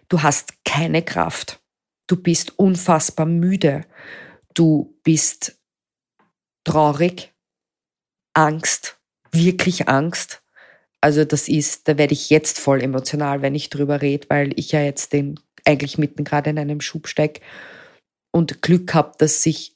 Du 0.10 0.22
hast 0.22 0.66
keine 0.66 1.02
Kraft. 1.02 1.62
Du 2.08 2.18
bist 2.18 2.60
unfassbar 2.60 3.26
müde. 3.26 3.86
Du 4.54 5.00
bist 5.04 5.58
traurig, 6.64 7.34
Angst, 8.34 9.00
wirklich 9.32 9.88
Angst. 9.88 10.42
Also 11.02 11.26
das 11.26 11.48
ist, 11.48 11.88
da 11.88 11.98
werde 11.98 12.14
ich 12.14 12.30
jetzt 12.30 12.60
voll 12.60 12.82
emotional, 12.82 13.42
wenn 13.42 13.56
ich 13.56 13.70
drüber 13.70 14.02
rede, 14.02 14.30
weil 14.30 14.58
ich 14.58 14.72
ja 14.72 14.82
jetzt 14.82 15.14
den 15.14 15.40
eigentlich 15.66 15.98
mitten 15.98 16.24
gerade 16.24 16.50
in 16.50 16.60
einem 16.60 16.82
Schub 16.82 17.08
stecke 17.08 17.42
und 18.32 18.62
Glück 18.62 18.94
habe, 18.94 19.14
dass 19.18 19.44
sich 19.44 19.76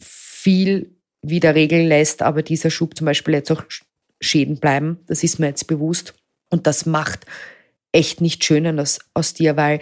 viel 0.00 0.96
wieder 1.22 1.54
regeln 1.54 1.86
lässt, 1.86 2.22
aber 2.22 2.42
dieser 2.42 2.70
Schub 2.70 2.96
zum 2.96 3.04
Beispiel 3.04 3.34
jetzt 3.34 3.50
auch 3.50 3.64
Schäden 4.20 4.58
bleiben. 4.58 4.98
Das 5.06 5.22
ist 5.22 5.38
mir 5.38 5.48
jetzt 5.48 5.66
bewusst. 5.66 6.14
Und 6.50 6.66
das 6.66 6.86
macht 6.86 7.26
echt 7.92 8.20
nicht 8.20 8.44
schön 8.44 8.78
aus, 8.78 9.00
aus 9.14 9.34
dir, 9.34 9.56
weil 9.56 9.80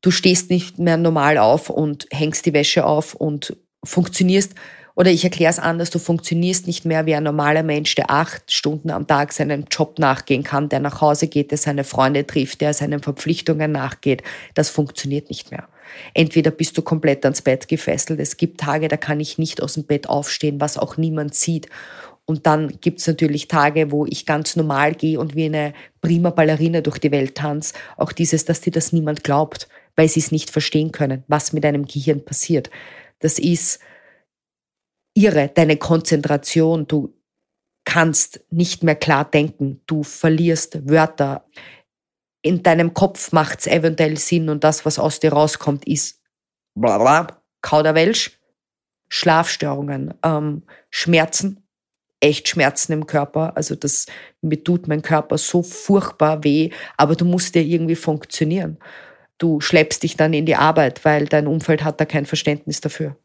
du 0.00 0.10
stehst 0.10 0.50
nicht 0.50 0.78
mehr 0.78 0.96
normal 0.96 1.38
auf 1.38 1.70
und 1.70 2.06
hängst 2.10 2.46
die 2.46 2.52
Wäsche 2.52 2.86
auf 2.86 3.14
und 3.14 3.56
funktionierst 3.84 4.54
oder 4.98 5.12
ich 5.12 5.22
erkläre 5.22 5.50
es 5.50 5.60
anders, 5.60 5.90
du 5.90 6.00
funktionierst 6.00 6.66
nicht 6.66 6.84
mehr 6.84 7.06
wie 7.06 7.14
ein 7.14 7.22
normaler 7.22 7.62
Mensch, 7.62 7.94
der 7.94 8.10
acht 8.10 8.50
Stunden 8.50 8.90
am 8.90 9.06
Tag 9.06 9.32
seinem 9.32 9.66
Job 9.70 10.00
nachgehen 10.00 10.42
kann, 10.42 10.68
der 10.68 10.80
nach 10.80 11.00
Hause 11.00 11.28
geht, 11.28 11.52
der 11.52 11.58
seine 11.58 11.84
Freunde 11.84 12.26
trifft, 12.26 12.60
der 12.60 12.74
seinen 12.74 13.00
Verpflichtungen 13.00 13.70
nachgeht. 13.70 14.24
Das 14.54 14.70
funktioniert 14.70 15.30
nicht 15.30 15.52
mehr. 15.52 15.68
Entweder 16.14 16.50
bist 16.50 16.76
du 16.76 16.82
komplett 16.82 17.24
ans 17.24 17.42
Bett 17.42 17.68
gefesselt. 17.68 18.18
Es 18.18 18.36
gibt 18.36 18.58
Tage, 18.58 18.88
da 18.88 18.96
kann 18.96 19.20
ich 19.20 19.38
nicht 19.38 19.62
aus 19.62 19.74
dem 19.74 19.84
Bett 19.84 20.08
aufstehen, 20.08 20.60
was 20.60 20.76
auch 20.76 20.96
niemand 20.96 21.32
sieht. 21.36 21.68
Und 22.24 22.48
dann 22.48 22.80
gibt 22.80 22.98
es 22.98 23.06
natürlich 23.06 23.46
Tage, 23.46 23.92
wo 23.92 24.04
ich 24.04 24.26
ganz 24.26 24.56
normal 24.56 24.96
gehe 24.96 25.20
und 25.20 25.36
wie 25.36 25.44
eine 25.44 25.74
prima 26.00 26.30
Ballerina 26.30 26.80
durch 26.80 26.98
die 26.98 27.12
Welt 27.12 27.36
tanze. 27.36 27.74
Auch 27.96 28.10
dieses, 28.10 28.46
dass 28.46 28.62
dir 28.62 28.72
das 28.72 28.92
niemand 28.92 29.22
glaubt, 29.22 29.68
weil 29.94 30.08
sie 30.08 30.18
es 30.18 30.32
nicht 30.32 30.50
verstehen 30.50 30.90
können, 30.90 31.22
was 31.28 31.52
mit 31.52 31.62
deinem 31.62 31.86
Gehirn 31.86 32.24
passiert. 32.24 32.68
Das 33.20 33.38
ist 33.38 33.78
irre, 35.18 35.50
deine 35.52 35.76
Konzentration, 35.76 36.86
du 36.86 37.14
kannst 37.84 38.40
nicht 38.50 38.82
mehr 38.82 38.94
klar 38.94 39.24
denken, 39.24 39.80
du 39.86 40.02
verlierst 40.02 40.88
Wörter. 40.88 41.44
In 42.42 42.62
deinem 42.62 42.94
Kopf 42.94 43.32
macht 43.32 43.60
es 43.60 43.66
eventuell 43.66 44.16
Sinn 44.16 44.48
und 44.48 44.62
das, 44.62 44.84
was 44.84 44.98
aus 44.98 45.20
dir 45.20 45.32
rauskommt, 45.32 45.86
ist 45.86 46.20
bla 46.74 46.98
Kauderwelsch, 47.62 48.38
Schlafstörungen, 49.08 50.14
ähm, 50.22 50.62
Schmerzen, 50.90 51.66
echt 52.20 52.48
Schmerzen 52.48 52.92
im 52.92 53.06
Körper. 53.06 53.56
Also 53.56 53.74
das 53.74 54.06
mir 54.40 54.62
tut 54.62 54.86
mein 54.86 55.02
Körper 55.02 55.38
so 55.38 55.62
furchtbar 55.62 56.44
weh, 56.44 56.70
aber 56.96 57.16
du 57.16 57.24
musst 57.24 57.54
ja 57.56 57.62
irgendwie 57.62 57.96
funktionieren. 57.96 58.78
Du 59.38 59.60
schleppst 59.60 60.02
dich 60.02 60.16
dann 60.16 60.32
in 60.34 60.46
die 60.46 60.56
Arbeit, 60.56 61.04
weil 61.04 61.26
dein 61.26 61.46
Umfeld 61.46 61.84
hat 61.84 62.00
da 62.00 62.04
kein 62.04 62.26
Verständnis 62.26 62.80
dafür. 62.80 63.16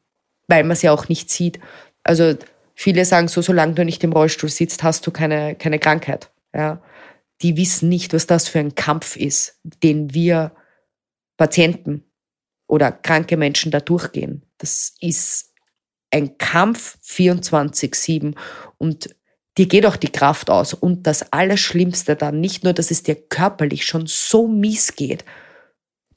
Weil 0.48 0.64
man 0.64 0.76
sie 0.76 0.90
auch 0.90 1.10
nicht 1.10 1.30
sieht. 1.30 1.60
Also 2.04 2.36
viele 2.76 3.06
sagen 3.06 3.28
so, 3.28 3.42
solange 3.42 3.74
du 3.74 3.86
nicht 3.86 4.04
im 4.04 4.14
Rollstuhl 4.14 4.50
sitzt, 4.50 4.84
hast 4.84 5.06
du 5.08 5.12
keine, 5.12 5.56
keine 5.56 5.80
Krankheit. 5.80 6.32
Ja. 6.54 6.82
Die 7.42 7.58
wissen 7.58 7.90
nicht, 7.90 8.14
was 8.14 8.28
das 8.28 8.48
für 8.48 8.60
ein 8.60 8.76
Kampf 8.76 9.16
ist, 9.16 9.60
den 9.64 10.14
wir 10.14 10.52
Patienten 11.38 12.04
oder 12.68 12.92
kranke 12.92 13.38
Menschen 13.38 13.72
da 13.72 13.80
durchgehen. 13.80 14.46
Das 14.58 14.94
ist 15.00 15.54
ein 16.12 16.38
Kampf 16.38 16.98
24-7 17.04 18.36
und 18.78 19.16
dir 19.58 19.68
geht 19.68 19.86
auch 19.86 19.96
die 19.96 20.12
Kraft 20.12 20.50
aus. 20.50 20.74
Und 20.74 21.08
das 21.08 21.34
Allerschlimmste 21.34 22.16
dann, 22.16 22.40
nicht 22.40 22.64
nur, 22.64 22.74
dass 22.74 22.92
es 22.92 23.04
dir 23.04 23.16
körperlich 23.16 23.86
schon 23.86 24.06
so 24.08 24.48
mies 24.48 24.96
geht, 24.96 25.26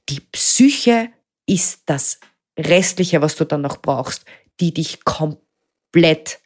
die 0.09 0.20
Psyche 0.20 1.09
ist 1.47 1.83
das 1.87 2.20
Restliche, 2.59 3.20
was 3.20 3.36
du 3.36 3.44
dann 3.44 3.62
noch 3.62 3.78
brauchst, 3.78 4.24
die 4.61 4.72
dich 4.72 5.04
komplett 5.04 6.40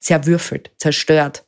zerwürfelt, 0.00 0.70
zerstört. 0.78 1.46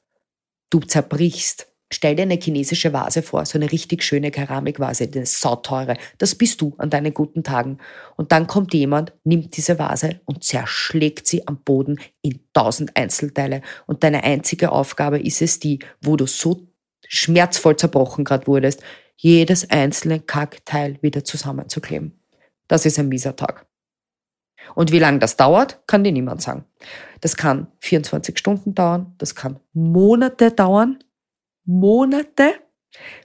Du 0.70 0.80
zerbrichst. 0.80 1.66
Stell 1.92 2.14
dir 2.14 2.22
eine 2.22 2.38
chinesische 2.40 2.92
Vase 2.92 3.20
vor, 3.20 3.44
so 3.44 3.58
eine 3.58 3.72
richtig 3.72 4.04
schöne 4.04 4.30
Keramikvase, 4.30 5.10
eine 5.12 5.26
sauteure. 5.26 5.96
Das 6.18 6.36
bist 6.36 6.60
du 6.60 6.72
an 6.78 6.88
deinen 6.88 7.12
guten 7.12 7.42
Tagen. 7.42 7.78
Und 8.16 8.30
dann 8.30 8.46
kommt 8.46 8.72
jemand, 8.74 9.12
nimmt 9.24 9.56
diese 9.56 9.76
Vase 9.80 10.20
und 10.24 10.44
zerschlägt 10.44 11.26
sie 11.26 11.48
am 11.48 11.60
Boden 11.64 11.98
in 12.22 12.38
tausend 12.52 12.96
Einzelteile. 12.96 13.62
Und 13.88 14.04
deine 14.04 14.22
einzige 14.22 14.70
Aufgabe 14.70 15.18
ist 15.18 15.42
es 15.42 15.58
die, 15.58 15.80
wo 16.00 16.16
du 16.16 16.26
so 16.28 16.68
schmerzvoll 17.08 17.76
zerbrochen 17.76 18.24
gerade 18.24 18.46
wurdest, 18.46 18.84
jedes 19.16 19.68
einzelne 19.68 20.20
Kackteil 20.20 20.96
wieder 21.02 21.24
zusammenzukleben. 21.24 22.20
Das 22.68 22.86
ist 22.86 23.00
ein 23.00 23.08
mieser 23.08 23.34
Tag. 23.34 23.66
Und 24.74 24.92
wie 24.92 24.98
lange 24.98 25.18
das 25.18 25.36
dauert, 25.36 25.86
kann 25.86 26.04
dir 26.04 26.12
niemand 26.12 26.42
sagen. 26.42 26.64
Das 27.20 27.36
kann 27.36 27.66
24 27.80 28.38
Stunden 28.38 28.74
dauern, 28.74 29.14
das 29.18 29.34
kann 29.34 29.60
Monate 29.72 30.52
dauern, 30.52 31.02
Monate, 31.64 32.54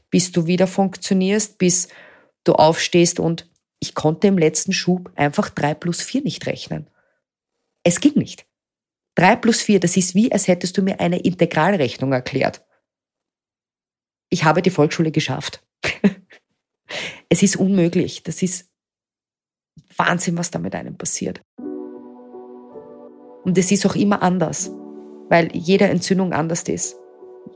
bis 0.10 0.32
du 0.32 0.48
wieder 0.48 0.68
funktionierst, 0.68 1.58
bis 1.58 1.88
du 2.44 2.54
aufstehst 2.54 3.20
und 3.20 3.50
ich 3.80 3.94
konnte 3.94 4.28
im 4.28 4.38
letzten 4.38 4.74
Schub 4.74 5.12
einfach 5.16 5.50
drei 5.50 5.74
plus 5.74 6.02
vier 6.02 6.22
nicht 6.22 6.46
rechnen. 6.48 6.90
Es 7.84 8.00
ging 8.00 8.14
nicht. 8.16 8.46
Drei 9.16 9.36
plus 9.36 9.62
vier, 9.62 9.80
das 9.80 9.96
ist 9.96 10.16
wie, 10.16 10.32
als 10.32 10.48
hättest 10.48 10.78
du 10.78 10.82
mir 10.82 11.00
eine 11.00 11.20
Integralrechnung 11.20 12.12
erklärt. 12.12 12.66
Ich 14.30 14.44
habe 14.44 14.62
die 14.62 14.72
Volksschule 14.72 15.12
geschafft. 15.12 15.64
es 17.30 17.44
ist 17.44 17.56
unmöglich. 17.56 18.24
Das 18.24 18.42
ist 18.42 18.70
Wahnsinn, 19.98 20.38
was 20.38 20.52
da 20.52 20.60
mit 20.60 20.76
einem 20.76 20.98
passiert. 20.98 21.42
Und 23.44 23.58
es 23.58 23.72
ist 23.72 23.86
auch 23.86 23.96
immer 23.96 24.24
anders, 24.24 24.72
weil 25.30 25.50
jede 25.54 25.86
Entzündung 25.86 26.34
anders 26.34 26.64
ist. 26.64 26.98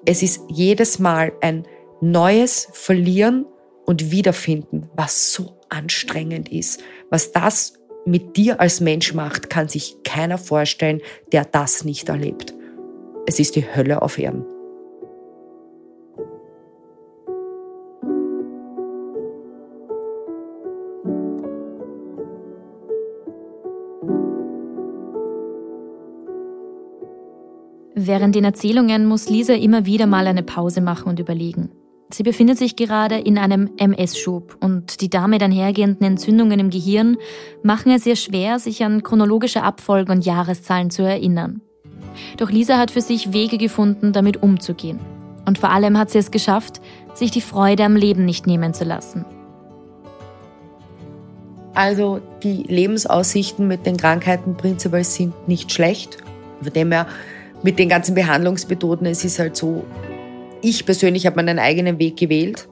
Es 0.06 0.22
ist 0.22 0.42
jedes 0.48 1.00
Mal 1.00 1.32
ein 1.42 1.66
neues 2.02 2.70
Verlieren 2.72 3.46
und 3.86 4.12
Wiederfinden, 4.12 4.90
was 4.96 5.34
so 5.34 5.60
anstrengend 5.70 6.50
ist. 6.50 6.82
Was 7.10 7.32
das 7.32 7.74
mit 8.06 8.38
dir 8.38 8.60
als 8.60 8.82
Mensch 8.82 9.14
macht, 9.14 9.50
kann 9.50 9.68
sich 9.68 9.98
keiner 10.04 10.38
vorstellen, 10.38 11.02
der 11.32 11.46
das 11.46 11.84
nicht 11.84 12.10
erlebt. 12.10 12.54
Es 13.26 13.40
ist 13.40 13.56
die 13.56 13.66
Hölle 13.76 14.02
auf 14.02 14.18
Erden. 14.18 14.46
Während 28.02 28.34
den 28.34 28.46
Erzählungen 28.46 29.06
muss 29.06 29.30
Lisa 29.30 29.52
immer 29.52 29.86
wieder 29.86 30.08
mal 30.08 30.26
eine 30.26 30.42
Pause 30.42 30.80
machen 30.80 31.10
und 31.10 31.20
überlegen. 31.20 31.70
Sie 32.10 32.24
befindet 32.24 32.58
sich 32.58 32.78
gerade 32.78 33.18
in 33.20 33.38
einem 33.38 33.72
MS-Schub 33.76 34.56
und 34.62 35.02
die 35.02 35.10
damit 35.10 35.44
einhergehenden 35.44 36.08
Entzündungen 36.08 36.62
im 36.62 36.70
Gehirn 36.70 37.18
machen 37.62 37.92
es 37.92 38.06
ihr 38.06 38.16
schwer, 38.16 38.58
sich 38.58 38.86
an 38.86 39.04
chronologische 39.04 39.64
Abfolgen 39.64 40.14
und 40.14 40.26
Jahreszahlen 40.26 40.92
zu 40.92 41.04
erinnern. 41.04 41.60
Doch 42.38 42.50
Lisa 42.50 42.78
hat 42.78 42.90
für 42.90 43.02
sich 43.02 43.34
Wege 43.34 43.58
gefunden, 43.58 44.14
damit 44.14 44.42
umzugehen. 44.42 45.02
Und 45.46 45.58
vor 45.58 45.72
allem 45.72 45.98
hat 45.98 46.10
sie 46.10 46.20
es 46.20 46.32
geschafft, 46.32 46.80
sich 47.14 47.32
die 47.32 47.42
Freude 47.42 47.84
am 47.84 47.98
Leben 47.98 48.24
nicht 48.24 48.48
nehmen 48.48 48.74
zu 48.74 48.86
lassen. 48.86 49.26
Also 51.74 52.22
die 52.44 52.64
Lebensaussichten 52.64 53.68
mit 53.68 53.86
den 53.86 53.98
Krankheiten 53.98 54.56
prinzipiell 54.56 55.04
sind 55.04 55.50
nicht 55.50 55.74
schlecht. 55.74 56.20
Von 56.62 56.72
dem 56.72 56.94
her 56.94 57.06
mit 57.64 57.80
den 57.80 57.90
ganzen 57.90 58.16
Behandlungsmethoden, 58.16 59.08
es 59.08 59.26
ist 59.26 59.40
halt 59.40 59.56
so, 59.56 59.86
ich 60.62 60.86
persönlich 60.86 61.26
habe 61.26 61.38
meinen 61.38 61.60
eigenen 61.60 62.00
Weg 62.00 62.18
gewählt, 62.18 62.68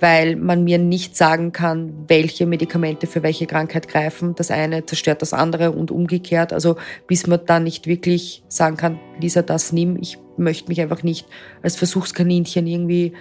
weil 0.00 0.36
man 0.36 0.64
mir 0.64 0.78
nicht 0.78 1.16
sagen 1.16 1.52
kann, 1.52 2.04
welche 2.08 2.46
Medikamente 2.46 3.06
für 3.06 3.22
welche 3.22 3.46
Krankheit 3.46 3.88
greifen. 3.88 4.34
Das 4.34 4.50
eine 4.50 4.84
zerstört 4.84 5.22
das 5.22 5.32
andere 5.32 5.70
und 5.72 5.90
umgekehrt. 5.90 6.52
Also 6.52 6.76
bis 7.06 7.26
man 7.26 7.40
da 7.46 7.60
nicht 7.60 7.86
wirklich 7.86 8.42
sagen 8.48 8.76
kann, 8.76 8.98
Lisa, 9.20 9.42
das 9.42 9.72
nimm. 9.72 9.96
Ich 10.00 10.18
möchte 10.36 10.68
mich 10.68 10.80
einfach 10.80 11.02
nicht 11.02 11.26
als 11.62 11.76
Versuchskaninchen 11.76 12.66
irgendwie 12.66 13.12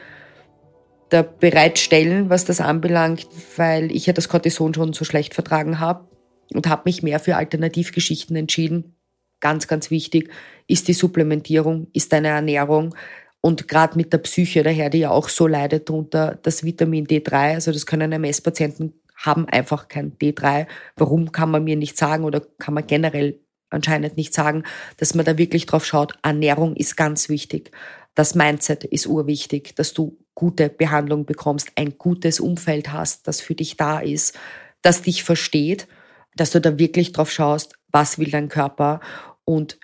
da 1.10 1.22
bereitstellen, 1.22 2.30
was 2.30 2.46
das 2.46 2.60
anbelangt, 2.60 3.28
weil 3.56 3.92
ich 3.92 4.08
ja 4.08 4.14
das 4.14 4.28
Cortison 4.28 4.74
schon 4.74 4.94
so 4.94 5.06
schlecht 5.06 5.36
vertragen 5.36 5.80
habe 5.80 6.08
und 6.54 6.68
habe 6.68 6.84
mich 6.86 7.04
mehr 7.04 7.20
für 7.20 7.36
Alternativgeschichten 7.36 8.36
entschieden 8.36 8.96
ganz, 9.44 9.68
ganz 9.68 9.92
wichtig, 9.92 10.32
ist 10.68 10.88
die 10.88 10.94
Supplementierung, 10.94 11.88
ist 11.94 12.14
deine 12.14 12.30
Ernährung. 12.30 12.96
Und 13.42 13.68
gerade 13.68 13.98
mit 13.98 14.14
der 14.14 14.20
Psyche 14.20 14.64
daher, 14.64 14.90
die 14.90 15.00
ja 15.00 15.12
auch 15.12 15.28
so 15.28 15.48
leidet 15.48 15.90
darunter, 15.90 16.40
das 16.42 16.64
Vitamin 16.64 17.06
D3, 17.06 17.56
also 17.56 17.74
das 17.74 17.86
können 17.86 18.14
MS-Patienten 18.14 18.94
haben 19.18 19.48
einfach 19.50 19.90
kein 19.90 20.18
D3. 20.18 20.66
Warum 20.96 21.34
kann 21.34 21.52
man 21.52 21.66
mir 21.66 21.76
nicht 21.76 21.98
sagen 21.98 22.24
oder 22.24 22.42
kann 22.58 22.74
man 22.74 22.88
generell 22.88 23.40
anscheinend 23.70 24.16
nicht 24.16 24.34
sagen, 24.34 24.64
dass 24.98 25.16
man 25.16 25.26
da 25.26 25.38
wirklich 25.38 25.66
drauf 25.66 25.86
schaut. 25.86 26.14
Ernährung 26.22 26.76
ist 26.76 26.96
ganz 26.96 27.28
wichtig. 27.28 27.72
Das 28.16 28.36
Mindset 28.36 28.84
ist 28.84 29.08
urwichtig, 29.08 29.76
dass 29.76 29.94
du 29.94 30.18
gute 30.36 30.70
Behandlung 30.70 31.26
bekommst, 31.26 31.72
ein 31.76 31.98
gutes 31.98 32.40
Umfeld 32.40 32.94
hast, 32.94 33.28
das 33.28 33.42
für 33.42 33.56
dich 33.56 33.76
da 33.76 34.00
ist, 34.00 34.38
das 34.84 35.02
dich 35.02 35.24
versteht, 35.24 35.88
dass 36.36 36.52
du 36.52 36.62
da 36.62 36.78
wirklich 36.78 37.12
drauf 37.12 37.32
schaust, 37.32 37.74
was 37.92 38.20
will 38.20 38.32
dein 38.32 38.50
Körper 38.50 39.02
und 39.46 39.78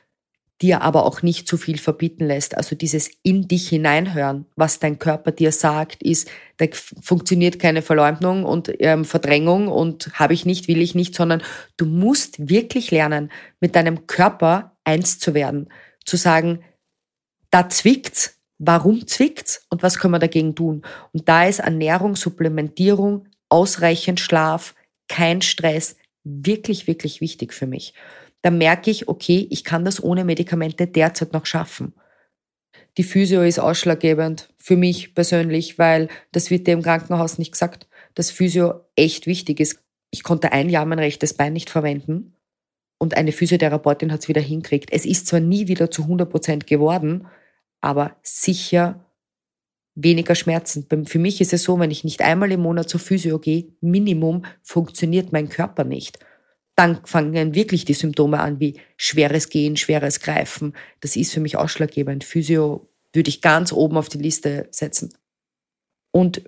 dir 0.62 0.82
aber 0.82 1.05
auch 1.05 1.22
nicht 1.22 1.47
zu 1.47 1.57
viel 1.57 1.78
verbieten 1.78 2.26
lässt. 2.26 2.57
Also 2.57 2.76
dieses 2.76 3.10
in 3.24 3.47
dich 3.47 3.70
hineinhören, 3.70 4.45
was 4.55 4.80
dein 4.80 4.99
Körper 4.99 5.32
dir 5.32 5.51
sagt, 5.51 6.03
ist, 6.03 6.30
da 6.57 6.66
funktioniert 7.01 7.60
keine 7.60 7.82
Verleumdung 7.82 8.43
und 8.43 8.72
ähm, 8.80 9.05
Verdrängung 9.05 9.70
und 9.70 10.20
habe 10.20 10.34
ich 10.34 10.45
nicht, 10.45 10.68
will 10.68 10.82
ich 10.82 10.95
nicht, 10.95 11.16
sondern 11.16 11.41
du 11.78 11.86
musst 11.86 12.49
wirklich 12.49 12.91
lernen, 12.91 13.32
mit 13.62 13.76
deinem 13.76 14.05
Körper 14.07 14.76
eins 14.84 15.20
zu 15.20 15.34
werden, 15.34 15.70
zu 16.03 16.18
sagen, 16.18 16.64
da 17.51 17.70
zwickt's, 17.70 18.38
warum 18.57 19.07
zwickt's 19.07 19.66
und 19.70 19.82
was 19.82 19.97
können 19.97 20.14
wir 20.14 20.20
dagegen 20.20 20.55
tun? 20.55 20.82
Und 21.14 21.30
da 21.30 21.45
ist 21.45 21.60
Ernährung, 21.60 22.18
Supplementierung, 22.18 23.28
ausreichend 23.47 24.20
Schlaf, 24.20 24.76
kein 25.07 25.41
Stress 25.41 25.95
wirklich, 26.26 26.86
wirklich 26.86 27.22
wichtig 27.22 27.53
für 27.53 27.66
mich 27.66 27.93
dann 28.42 28.58
merke 28.58 28.90
ich, 28.90 29.08
okay, 29.08 29.48
ich 29.50 29.64
kann 29.64 29.86
das 29.86 30.02
ohne 30.04 30.24
Medikamente 30.24 30.88
derzeit 30.88 31.34
noch 31.34 31.46
schaffen. 31.46 31.94
Die 32.98 33.04
Physio 33.04 33.44
ist 33.44 33.60
ausschlaggebend 33.60 34.50
für 34.58 34.78
mich 34.78 35.14
persönlich, 35.14 35.78
weil 35.78 36.08
das 36.32 36.50
wird 36.50 36.68
dir 36.68 36.74
im 36.74 36.82
Krankenhaus 36.82 37.38
nicht 37.38 37.52
gesagt, 37.52 37.88
dass 38.16 38.32
Physio 38.32 38.82
echt 38.96 39.28
wichtig 39.28 39.60
ist. 39.60 39.80
Ich 40.12 40.24
konnte 40.24 40.52
ein 40.52 40.70
Jahr 40.70 40.86
mein 40.86 41.00
rechtes 41.00 41.34
Bein 41.34 41.54
nicht 41.54 41.70
verwenden 41.70 42.36
und 42.98 43.16
eine 43.16 43.32
Physiotherapeutin 43.32 44.12
hat 44.12 44.22
es 44.22 44.28
wieder 44.28 44.42
hinkriegt. 44.42 44.92
Es 44.92 45.06
ist 45.06 45.28
zwar 45.28 45.40
nie 45.40 45.68
wieder 45.68 45.92
zu 45.92 46.04
100 46.04 46.30
Prozent 46.30 46.68
geworden, 46.68 47.28
aber 47.82 48.16
sicher 48.24 49.06
weniger 49.96 50.36
Schmerzen. 50.36 50.88
Für 51.06 51.20
mich 51.20 51.42
ist 51.42 51.54
es 51.54 51.64
so, 51.64 51.80
wenn 51.80 51.92
ich 51.92 52.04
nicht 52.04 52.22
einmal 52.22 52.52
im 52.52 52.62
Monat 52.62 52.90
zur 52.90 53.00
Physio 53.00 53.40
gehe, 53.40 53.74
Minimum 53.82 54.46
funktioniert 54.62 55.32
mein 55.32 55.50
Körper 55.50 55.84
nicht 55.84 56.20
dann 56.80 57.05
fangen 57.05 57.55
wirklich 57.55 57.84
die 57.84 57.93
Symptome 57.93 58.39
an 58.39 58.61
wie 58.61 58.80
schweres 58.95 59.49
Gehen, 59.49 59.75
schweres 59.75 60.21
Greifen. 60.21 60.73
Das 61.01 61.17
ist 61.17 61.34
für 61.34 61.41
mich 61.41 61.57
ausschlaggebend. 61.57 62.23
Physio 62.23 62.89
würde 63.11 63.27
ich 63.27 63.41
ganz 63.41 63.73
oben 63.73 63.97
auf 63.97 64.07
die 64.07 64.19
Liste 64.19 64.69
setzen. 64.71 65.13
Und 66.11 66.41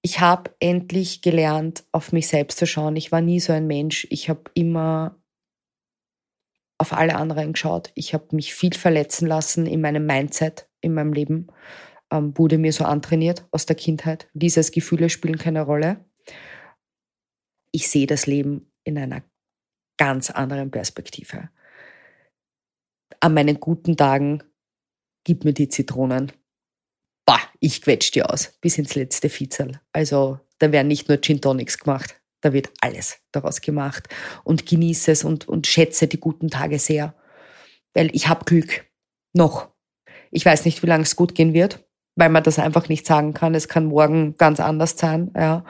ich 0.00 0.20
habe 0.20 0.50
endlich 0.58 1.20
gelernt, 1.20 1.84
auf 1.92 2.12
mich 2.12 2.28
selbst 2.28 2.58
zu 2.58 2.66
schauen. 2.66 2.96
Ich 2.96 3.12
war 3.12 3.20
nie 3.20 3.40
so 3.40 3.52
ein 3.52 3.66
Mensch. 3.66 4.06
Ich 4.08 4.30
habe 4.30 4.44
immer 4.54 5.20
auf 6.78 6.94
alle 6.94 7.16
anderen 7.16 7.52
geschaut. 7.52 7.92
Ich 7.94 8.14
habe 8.14 8.34
mich 8.34 8.54
viel 8.54 8.72
verletzen 8.72 9.26
lassen 9.26 9.66
in 9.66 9.82
meinem 9.82 10.06
Mindset, 10.06 10.66
in 10.80 10.94
meinem 10.94 11.12
Leben. 11.12 11.48
Ähm, 12.10 12.32
wurde 12.38 12.56
mir 12.56 12.72
so 12.72 12.84
antrainiert 12.84 13.46
aus 13.50 13.66
der 13.66 13.76
Kindheit. 13.76 14.30
Dieses 14.32 14.72
Gefühle 14.72 15.10
spielen 15.10 15.36
keine 15.36 15.60
Rolle. 15.60 16.06
Ich 17.70 17.90
sehe 17.90 18.06
das 18.06 18.26
Leben 18.26 18.69
in 18.84 18.98
einer 18.98 19.22
ganz 19.96 20.30
anderen 20.30 20.70
Perspektive. 20.70 21.50
An 23.20 23.34
meinen 23.34 23.60
guten 23.60 23.96
Tagen 23.96 24.42
gib 25.24 25.44
mir 25.44 25.52
die 25.52 25.68
Zitronen. 25.68 26.32
Bah, 27.26 27.40
ich 27.60 27.82
quetsch 27.82 28.12
die 28.12 28.22
aus, 28.22 28.56
bis 28.60 28.78
ins 28.78 28.94
letzte 28.94 29.28
Fitzel. 29.28 29.80
Also 29.92 30.40
da 30.58 30.72
werden 30.72 30.88
nicht 30.88 31.08
nur 31.08 31.20
Gin 31.20 31.40
Tonics 31.40 31.78
gemacht, 31.78 32.20
da 32.40 32.52
wird 32.52 32.70
alles 32.80 33.18
daraus 33.32 33.60
gemacht. 33.60 34.08
Und 34.44 34.66
genieße 34.66 35.12
es 35.12 35.24
und, 35.24 35.48
und 35.48 35.66
schätze 35.66 36.08
die 36.08 36.20
guten 36.20 36.48
Tage 36.48 36.78
sehr. 36.78 37.14
Weil 37.94 38.14
ich 38.14 38.28
habe 38.28 38.44
Glück. 38.44 38.86
Noch. 39.32 39.68
Ich 40.30 40.44
weiß 40.44 40.64
nicht, 40.64 40.82
wie 40.82 40.86
lange 40.86 41.04
es 41.04 41.14
gut 41.14 41.34
gehen 41.34 41.54
wird, 41.54 41.86
weil 42.16 42.30
man 42.30 42.42
das 42.42 42.58
einfach 42.58 42.88
nicht 42.88 43.06
sagen 43.06 43.34
kann. 43.34 43.54
Es 43.54 43.68
kann 43.68 43.84
morgen 43.84 44.36
ganz 44.36 44.58
anders 44.58 44.96
sein. 44.96 45.32
Ja. 45.36 45.64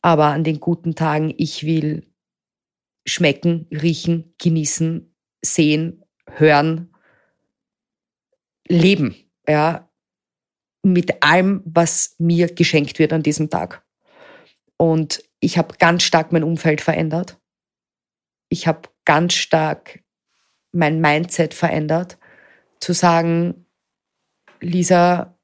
Aber 0.00 0.26
an 0.26 0.44
den 0.44 0.60
guten 0.60 0.94
Tagen, 0.94 1.34
ich 1.36 1.64
will 1.66 2.06
schmecken, 3.06 3.66
riechen, 3.70 4.34
genießen, 4.38 5.14
sehen, 5.42 6.04
hören, 6.30 6.92
leben. 8.68 9.14
Ja. 9.46 9.90
Mit 10.82 11.22
allem, 11.22 11.62
was 11.64 12.14
mir 12.18 12.46
geschenkt 12.46 12.98
wird 12.98 13.12
an 13.12 13.22
diesem 13.22 13.50
Tag. 13.50 13.84
Und 14.76 15.22
ich 15.40 15.58
habe 15.58 15.76
ganz 15.78 16.02
stark 16.02 16.32
mein 16.32 16.44
Umfeld 16.44 16.80
verändert. 16.80 17.40
Ich 18.48 18.66
habe 18.66 18.88
ganz 19.04 19.34
stark 19.34 20.00
mein 20.72 21.00
Mindset 21.00 21.54
verändert, 21.54 22.18
zu 22.80 22.92
sagen, 22.92 23.66
Lisa, 24.60 25.38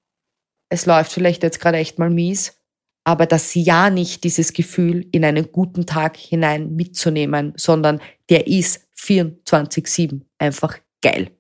es 0.69 0.87
läuft 0.87 1.13
vielleicht 1.13 1.43
jetzt 1.43 1.61
gerade 1.61 1.79
echt 1.79 1.99
mal 1.99 2.11
mies, 2.11 2.62
aber 3.05 3.27
das 3.27 3.55
ja 3.55 3.91
nicht 3.91 4.25
dieses 4.25 4.53
Gefühl 4.53 5.07
in 5.11 5.25
einen 5.25 5.51
guten 5.51 5.87
Tag 5.87 6.17
hinein 6.17 6.75
mitzunehmen, 6.75 7.53
sondern 7.57 8.01
der 8.31 8.47
ist 8.47 8.87
24-7 8.99 10.21
einfach 10.39 10.79
geil. 11.03 11.31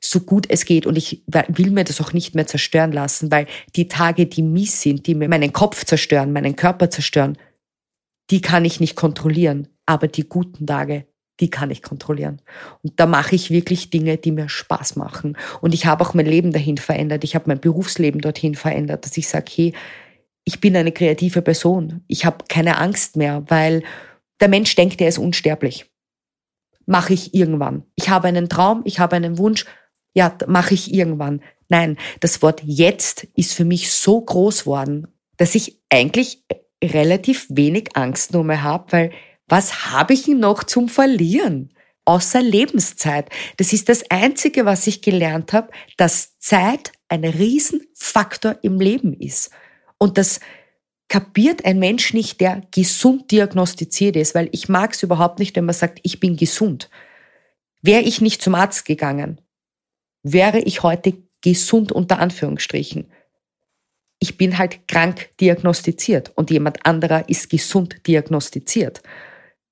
So 0.00 0.20
gut 0.20 0.46
es 0.48 0.64
geht. 0.64 0.86
Und 0.86 0.96
ich 0.96 1.24
will 1.48 1.70
mir 1.70 1.84
das 1.84 2.00
auch 2.00 2.12
nicht 2.12 2.34
mehr 2.34 2.46
zerstören 2.46 2.92
lassen, 2.92 3.30
weil 3.30 3.46
die 3.76 3.88
Tage, 3.88 4.26
die 4.26 4.42
mies 4.42 4.80
sind, 4.80 5.06
die 5.06 5.14
mir 5.14 5.28
meinen 5.28 5.52
Kopf 5.52 5.84
zerstören, 5.84 6.32
meinen 6.32 6.56
Körper 6.56 6.88
zerstören, 6.90 7.36
die 8.30 8.40
kann 8.40 8.64
ich 8.64 8.80
nicht 8.80 8.96
kontrollieren. 8.96 9.68
Aber 9.86 10.06
die 10.06 10.28
guten 10.28 10.66
Tage, 10.66 11.06
die 11.40 11.50
kann 11.50 11.70
ich 11.70 11.82
kontrollieren. 11.82 12.40
Und 12.82 12.98
da 13.00 13.06
mache 13.06 13.34
ich 13.34 13.50
wirklich 13.50 13.90
Dinge, 13.90 14.16
die 14.16 14.30
mir 14.30 14.48
Spaß 14.48 14.96
machen. 14.96 15.36
Und 15.60 15.74
ich 15.74 15.86
habe 15.86 16.04
auch 16.04 16.14
mein 16.14 16.26
Leben 16.26 16.52
dahin 16.52 16.78
verändert. 16.78 17.24
Ich 17.24 17.34
habe 17.34 17.46
mein 17.48 17.60
Berufsleben 17.60 18.20
dorthin 18.20 18.54
verändert, 18.54 19.04
dass 19.04 19.16
ich 19.16 19.28
sage, 19.28 19.50
hey, 19.54 19.74
ich 20.44 20.60
bin 20.60 20.76
eine 20.76 20.92
kreative 20.92 21.42
Person. 21.42 22.04
Ich 22.06 22.24
habe 22.24 22.44
keine 22.48 22.78
Angst 22.78 23.16
mehr, 23.16 23.44
weil 23.48 23.82
der 24.40 24.48
Mensch 24.48 24.74
denkt, 24.74 25.00
er 25.00 25.08
ist 25.08 25.18
unsterblich. 25.18 25.86
Mache 26.86 27.12
ich 27.12 27.34
irgendwann. 27.34 27.84
Ich 27.94 28.08
habe 28.08 28.28
einen 28.28 28.48
Traum, 28.48 28.82
ich 28.84 28.98
habe 28.98 29.16
einen 29.16 29.38
Wunsch, 29.38 29.64
ja, 30.14 30.36
mache 30.46 30.74
ich 30.74 30.92
irgendwann. 30.92 31.42
Nein, 31.68 31.98
das 32.20 32.42
Wort 32.42 32.62
jetzt 32.64 33.28
ist 33.36 33.52
für 33.54 33.64
mich 33.64 33.92
so 33.92 34.20
groß 34.20 34.66
worden, 34.66 35.06
dass 35.36 35.54
ich 35.54 35.80
eigentlich 35.88 36.42
relativ 36.82 37.46
wenig 37.48 37.90
Angst 37.94 38.32
nur 38.32 38.44
mehr 38.44 38.62
habe, 38.62 38.92
weil 38.92 39.12
was 39.46 39.92
habe 39.92 40.14
ich 40.14 40.26
noch 40.28 40.64
zum 40.64 40.88
Verlieren? 40.88 41.72
Außer 42.06 42.40
Lebenszeit. 42.40 43.28
Das 43.58 43.72
ist 43.72 43.88
das 43.88 44.10
Einzige, 44.10 44.64
was 44.64 44.86
ich 44.86 45.02
gelernt 45.02 45.52
habe, 45.52 45.70
dass 45.96 46.38
Zeit 46.38 46.92
ein 47.08 47.24
Riesenfaktor 47.24 48.56
im 48.62 48.80
Leben 48.80 49.12
ist. 49.12 49.50
Und 50.00 50.18
das 50.18 50.40
kapiert 51.06 51.64
ein 51.64 51.78
Mensch 51.78 52.12
nicht, 52.12 52.40
der 52.40 52.62
gesund 52.72 53.30
diagnostiziert 53.30 54.16
ist, 54.16 54.34
weil 54.34 54.48
ich 54.50 54.68
mag 54.68 54.94
es 54.94 55.04
überhaupt 55.04 55.38
nicht, 55.38 55.54
wenn 55.54 55.66
man 55.66 55.74
sagt, 55.74 56.00
ich 56.02 56.18
bin 56.18 56.36
gesund. 56.36 56.90
Wäre 57.82 58.02
ich 58.02 58.20
nicht 58.20 58.42
zum 58.42 58.56
Arzt 58.56 58.84
gegangen, 58.84 59.40
wäre 60.24 60.58
ich 60.58 60.82
heute 60.82 61.14
gesund 61.40 61.92
unter 61.92 62.18
Anführungsstrichen 62.18 63.12
ich 64.20 64.36
bin 64.36 64.58
halt 64.58 64.86
krank 64.86 65.30
diagnostiziert 65.40 66.30
und 66.36 66.50
jemand 66.50 66.86
anderer 66.86 67.28
ist 67.28 67.50
gesund 67.50 68.06
diagnostiziert. 68.06 69.02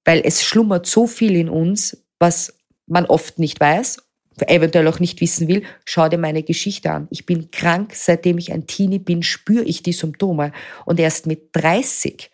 Weil 0.04 0.22
es 0.24 0.42
schlummert 0.42 0.86
so 0.86 1.06
viel 1.06 1.36
in 1.36 1.50
uns, 1.50 2.02
was 2.18 2.58
man 2.86 3.04
oft 3.04 3.38
nicht 3.38 3.60
weiß, 3.60 4.07
eventuell 4.42 4.86
auch 4.88 5.00
nicht 5.00 5.20
wissen 5.20 5.48
will. 5.48 5.62
Schau 5.84 6.08
dir 6.08 6.18
meine 6.18 6.42
Geschichte 6.42 6.90
an. 6.90 7.08
Ich 7.10 7.26
bin 7.26 7.50
krank, 7.50 7.92
seitdem 7.94 8.38
ich 8.38 8.52
ein 8.52 8.66
Teenie 8.66 8.98
bin, 8.98 9.22
spüre 9.22 9.64
ich 9.64 9.82
die 9.82 9.92
Symptome. 9.92 10.52
Und 10.84 11.00
erst 11.00 11.26
mit 11.26 11.50
30 11.52 12.30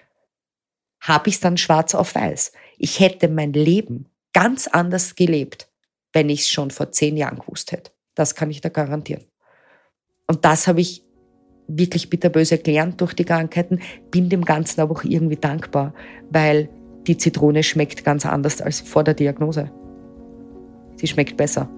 habe 1.01 1.29
ich 1.29 1.37
es 1.37 1.41
dann 1.41 1.57
schwarz 1.57 1.95
auf 1.95 2.15
weiß. 2.15 2.53
Ich 2.79 3.01
hätte 3.01 3.29
mein 3.29 3.53
Leben 3.53 4.07
ganz 4.33 4.67
anders 4.67 5.15
gelebt, 5.15 5.69
wenn 6.13 6.29
ich 6.29 6.41
es 6.41 6.49
schon 6.49 6.71
vor 6.71 6.93
zehn 6.93 7.17
Jahren 7.17 7.39
gewusst 7.39 7.73
hätte. 7.73 7.93
Das 8.15 8.35
kann 8.35 8.51
ich 8.51 8.61
da 8.61 8.69
garantieren. 8.69 9.25
Und 10.27 10.45
das 10.45 10.67
habe 10.67 10.81
ich 10.81 11.05
wirklich 11.67 12.11
bitterböse 12.11 12.59
gelernt 12.59 13.01
durch 13.01 13.15
die 13.15 13.25
Krankheiten, 13.25 13.81
bin 14.11 14.29
dem 14.29 14.45
Ganzen 14.45 14.81
aber 14.81 14.93
auch 14.93 15.05
irgendwie 15.05 15.37
dankbar, 15.37 15.95
weil 16.31 16.69
die 17.07 17.17
Zitrone 17.17 17.63
schmeckt 17.63 18.05
ganz 18.05 18.27
anders 18.27 18.61
als 18.61 18.81
vor 18.81 19.05
der 19.05 19.15
Diagnose. 19.15 19.71
Sie 20.97 21.07
schmeckt 21.07 21.37
besser. 21.37 21.69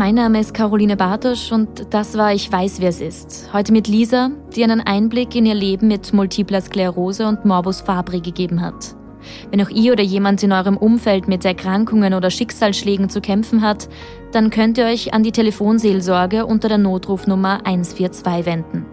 Mein 0.00 0.14
Name 0.14 0.40
ist 0.40 0.54
Caroline 0.54 0.96
Bartosch 0.96 1.52
und 1.52 1.92
das 1.92 2.16
war 2.16 2.32
Ich 2.32 2.50
weiß, 2.50 2.80
wer 2.80 2.88
es 2.88 3.02
ist. 3.02 3.50
Heute 3.52 3.70
mit 3.70 3.86
Lisa, 3.86 4.30
die 4.56 4.64
einen 4.64 4.80
Einblick 4.80 5.34
in 5.34 5.44
ihr 5.44 5.54
Leben 5.54 5.88
mit 5.88 6.14
multipler 6.14 6.62
Sklerose 6.62 7.28
und 7.28 7.44
Morbus 7.44 7.82
Fabri 7.82 8.20
gegeben 8.20 8.62
hat. 8.62 8.96
Wenn 9.50 9.60
auch 9.60 9.68
ihr 9.68 9.92
oder 9.92 10.02
jemand 10.02 10.42
in 10.42 10.52
eurem 10.52 10.78
Umfeld 10.78 11.28
mit 11.28 11.44
Erkrankungen 11.44 12.14
oder 12.14 12.30
Schicksalsschlägen 12.30 13.10
zu 13.10 13.20
kämpfen 13.20 13.60
hat, 13.60 13.90
dann 14.32 14.48
könnt 14.48 14.78
ihr 14.78 14.86
euch 14.86 15.12
an 15.12 15.22
die 15.22 15.32
Telefonseelsorge 15.32 16.46
unter 16.46 16.70
der 16.70 16.78
Notrufnummer 16.78 17.60
142 17.66 18.46
wenden. 18.46 18.86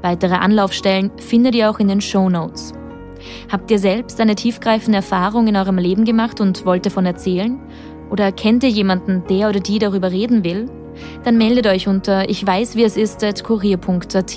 Weitere 0.00 0.34
Anlaufstellen 0.34 1.12
findet 1.18 1.54
ihr 1.54 1.70
auch 1.70 1.78
in 1.78 1.86
den 1.86 2.00
Show 2.00 2.28
Notes. 2.28 2.72
Habt 3.48 3.70
ihr 3.70 3.78
selbst 3.78 4.20
eine 4.20 4.34
tiefgreifende 4.34 4.96
Erfahrung 4.96 5.46
in 5.46 5.56
eurem 5.56 5.78
Leben 5.78 6.04
gemacht 6.04 6.40
und 6.40 6.66
wollt 6.66 6.84
davon 6.84 7.06
erzählen? 7.06 7.60
Oder 8.12 8.30
kennt 8.30 8.62
ihr 8.62 8.68
jemanden, 8.68 9.24
der 9.30 9.48
oder 9.48 9.60
die 9.60 9.78
darüber 9.78 10.12
reden 10.12 10.44
will? 10.44 10.66
Dann 11.24 11.38
meldet 11.38 11.66
euch 11.66 11.88
unter 11.88 12.28
ich 12.28 12.46
weiß 12.46 12.76
wie 12.76 12.84
es 12.84 12.98
ist 12.98 13.24
at 13.24 13.42
kurier.at. 13.42 14.36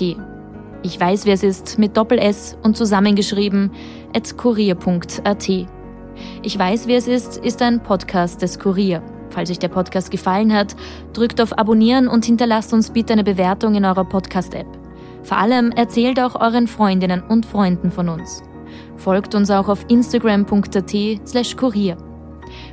Ich 0.82 0.98
weiß 0.98 1.26
wie 1.26 1.30
es 1.30 1.42
ist 1.42 1.78
mit 1.78 1.94
Doppel 1.94 2.18
S 2.18 2.56
und 2.62 2.74
zusammengeschrieben 2.74 3.70
at 4.14 4.34
kurier.at. 4.38 5.48
Ich 6.42 6.58
weiß 6.58 6.86
wie 6.86 6.94
es 6.94 7.06
ist 7.06 7.36
ist 7.36 7.60
ein 7.60 7.82
Podcast 7.82 8.40
des 8.40 8.58
Kurier. 8.58 9.02
Falls 9.28 9.50
euch 9.50 9.58
der 9.58 9.68
Podcast 9.68 10.10
gefallen 10.10 10.54
hat, 10.54 10.74
drückt 11.12 11.38
auf 11.42 11.58
Abonnieren 11.58 12.08
und 12.08 12.24
hinterlasst 12.24 12.72
uns 12.72 12.88
bitte 12.88 13.12
eine 13.12 13.24
Bewertung 13.24 13.74
in 13.74 13.84
eurer 13.84 14.06
Podcast-App. 14.06 14.66
Vor 15.22 15.36
allem 15.36 15.70
erzählt 15.72 16.18
auch 16.18 16.40
euren 16.40 16.66
Freundinnen 16.66 17.22
und 17.22 17.44
Freunden 17.44 17.90
von 17.90 18.08
uns. 18.08 18.42
Folgt 18.96 19.34
uns 19.34 19.50
auch 19.50 19.68
auf 19.68 19.84
instagram.at 19.88 20.94
slash 21.26 21.56
kurier. 21.56 21.98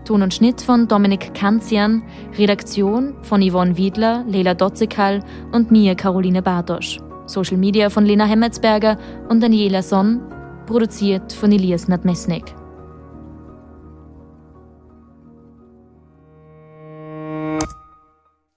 Ton 0.05 0.21
und 0.21 0.33
Schnitt 0.33 0.61
von 0.61 0.87
Dominik 0.87 1.33
Kanzian, 1.33 2.03
Redaktion 2.37 3.15
von 3.21 3.41
Yvonne 3.41 3.77
Wiedler, 3.77 4.23
Leila 4.27 4.53
Dotzekal 4.53 5.21
und 5.51 5.71
mir, 5.71 5.95
Caroline 5.95 6.41
Bartosch. 6.41 6.99
Social 7.25 7.57
Media 7.57 7.89
von 7.89 8.05
Lena 8.05 8.25
Hemmetsberger 8.25 8.97
und 9.29 9.41
Daniela 9.41 9.81
Sonn, 9.81 10.21
produziert 10.65 11.33
von 11.33 11.51
Elias 11.51 11.87
Nadmesnik. 11.87 12.53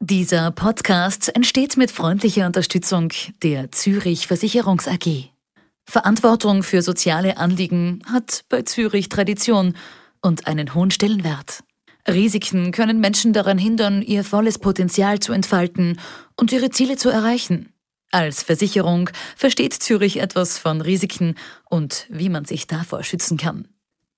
Dieser 0.09 0.53
Podcast 0.53 1.35
entsteht 1.35 1.77
mit 1.77 1.91
freundlicher 1.91 2.47
Unterstützung 2.47 3.09
der 3.43 3.73
Zürich 3.73 4.29
Versicherungs 4.29 4.87
AG. 4.87 5.31
Verantwortung 5.85 6.63
für 6.63 6.83
soziale 6.83 7.39
Anliegen 7.39 8.03
hat 8.13 8.45
bei 8.49 8.63
Zürich 8.63 9.09
Tradition 9.09 9.75
und 10.21 10.47
einen 10.47 10.75
hohen 10.75 10.91
Stellenwert. 10.91 11.63
Risiken 12.09 12.73
können 12.73 13.01
Menschen 13.01 13.33
daran 13.33 13.59
hindern, 13.59 14.03
ihr 14.03 14.25
volles 14.25 14.59
Potenzial 14.59 15.19
zu 15.19 15.33
entfalten 15.33 15.99
und 16.37 16.53
ihre 16.53 16.71
Ziele 16.71 16.97
zu 16.97 17.11
erreichen. 17.11 17.73
Als 18.13 18.43
Versicherung 18.43 19.11
versteht 19.37 19.75
Zürich 19.75 20.21
etwas 20.21 20.59
von 20.59 20.81
Risiken 20.81 21.35
und 21.69 22.07
wie 22.09 22.29
man 22.29 22.45
sich 22.45 22.67
davor 22.67 23.03
schützen 23.03 23.37
kann. 23.37 23.69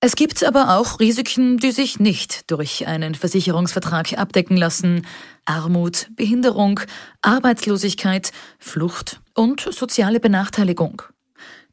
Es 0.01 0.15
gibt 0.15 0.45
aber 0.45 0.77
auch 0.77 1.01
Risiken, 1.01 1.57
die 1.57 1.71
sich 1.71 1.99
nicht 1.99 2.49
durch 2.49 2.87
einen 2.87 3.15
Versicherungsvertrag 3.15 4.17
abdecken 4.17 4.55
lassen. 4.55 5.05
Armut, 5.43 6.07
Behinderung, 6.15 6.79
Arbeitslosigkeit, 7.21 8.31
Flucht 8.59 9.19
und 9.33 9.59
soziale 9.59 10.21
Benachteiligung. 10.21 11.01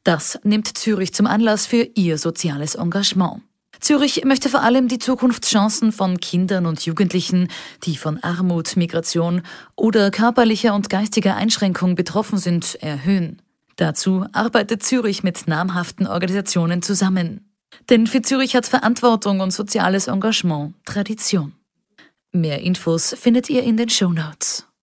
Das 0.02 0.40
nimmt 0.42 0.76
Zürich 0.76 1.14
zum 1.14 1.26
Anlass 1.26 1.66
für 1.66 1.88
ihr 1.94 2.18
soziales 2.18 2.74
Engagement. 2.74 3.42
Zürich 3.80 4.24
möchte 4.24 4.48
vor 4.48 4.62
allem 4.62 4.88
die 4.88 4.98
Zukunftschancen 4.98 5.92
von 5.92 6.18
Kindern 6.18 6.66
und 6.66 6.84
Jugendlichen, 6.84 7.48
die 7.84 7.96
von 7.96 8.22
Armut, 8.22 8.76
Migration 8.76 9.42
oder 9.76 10.10
körperlicher 10.10 10.74
und 10.74 10.90
geistiger 10.90 11.36
Einschränkung 11.36 11.94
betroffen 11.94 12.38
sind, 12.38 12.76
erhöhen. 12.76 13.42
Dazu 13.76 14.26
arbeitet 14.32 14.82
Zürich 14.82 15.22
mit 15.22 15.46
namhaften 15.48 16.06
Organisationen 16.06 16.82
zusammen. 16.82 17.50
Denn 17.90 18.06
für 18.06 18.22
Zürich 18.22 18.56
hat 18.56 18.66
Verantwortung 18.66 19.40
und 19.40 19.52
soziales 19.52 20.08
Engagement 20.08 20.74
Tradition. 20.84 21.52
Mehr 22.32 22.60
Infos 22.60 23.14
findet 23.18 23.50
ihr 23.50 23.62
in 23.62 23.76
den 23.76 23.88
Show 23.88 24.12
Notes. 24.12 24.65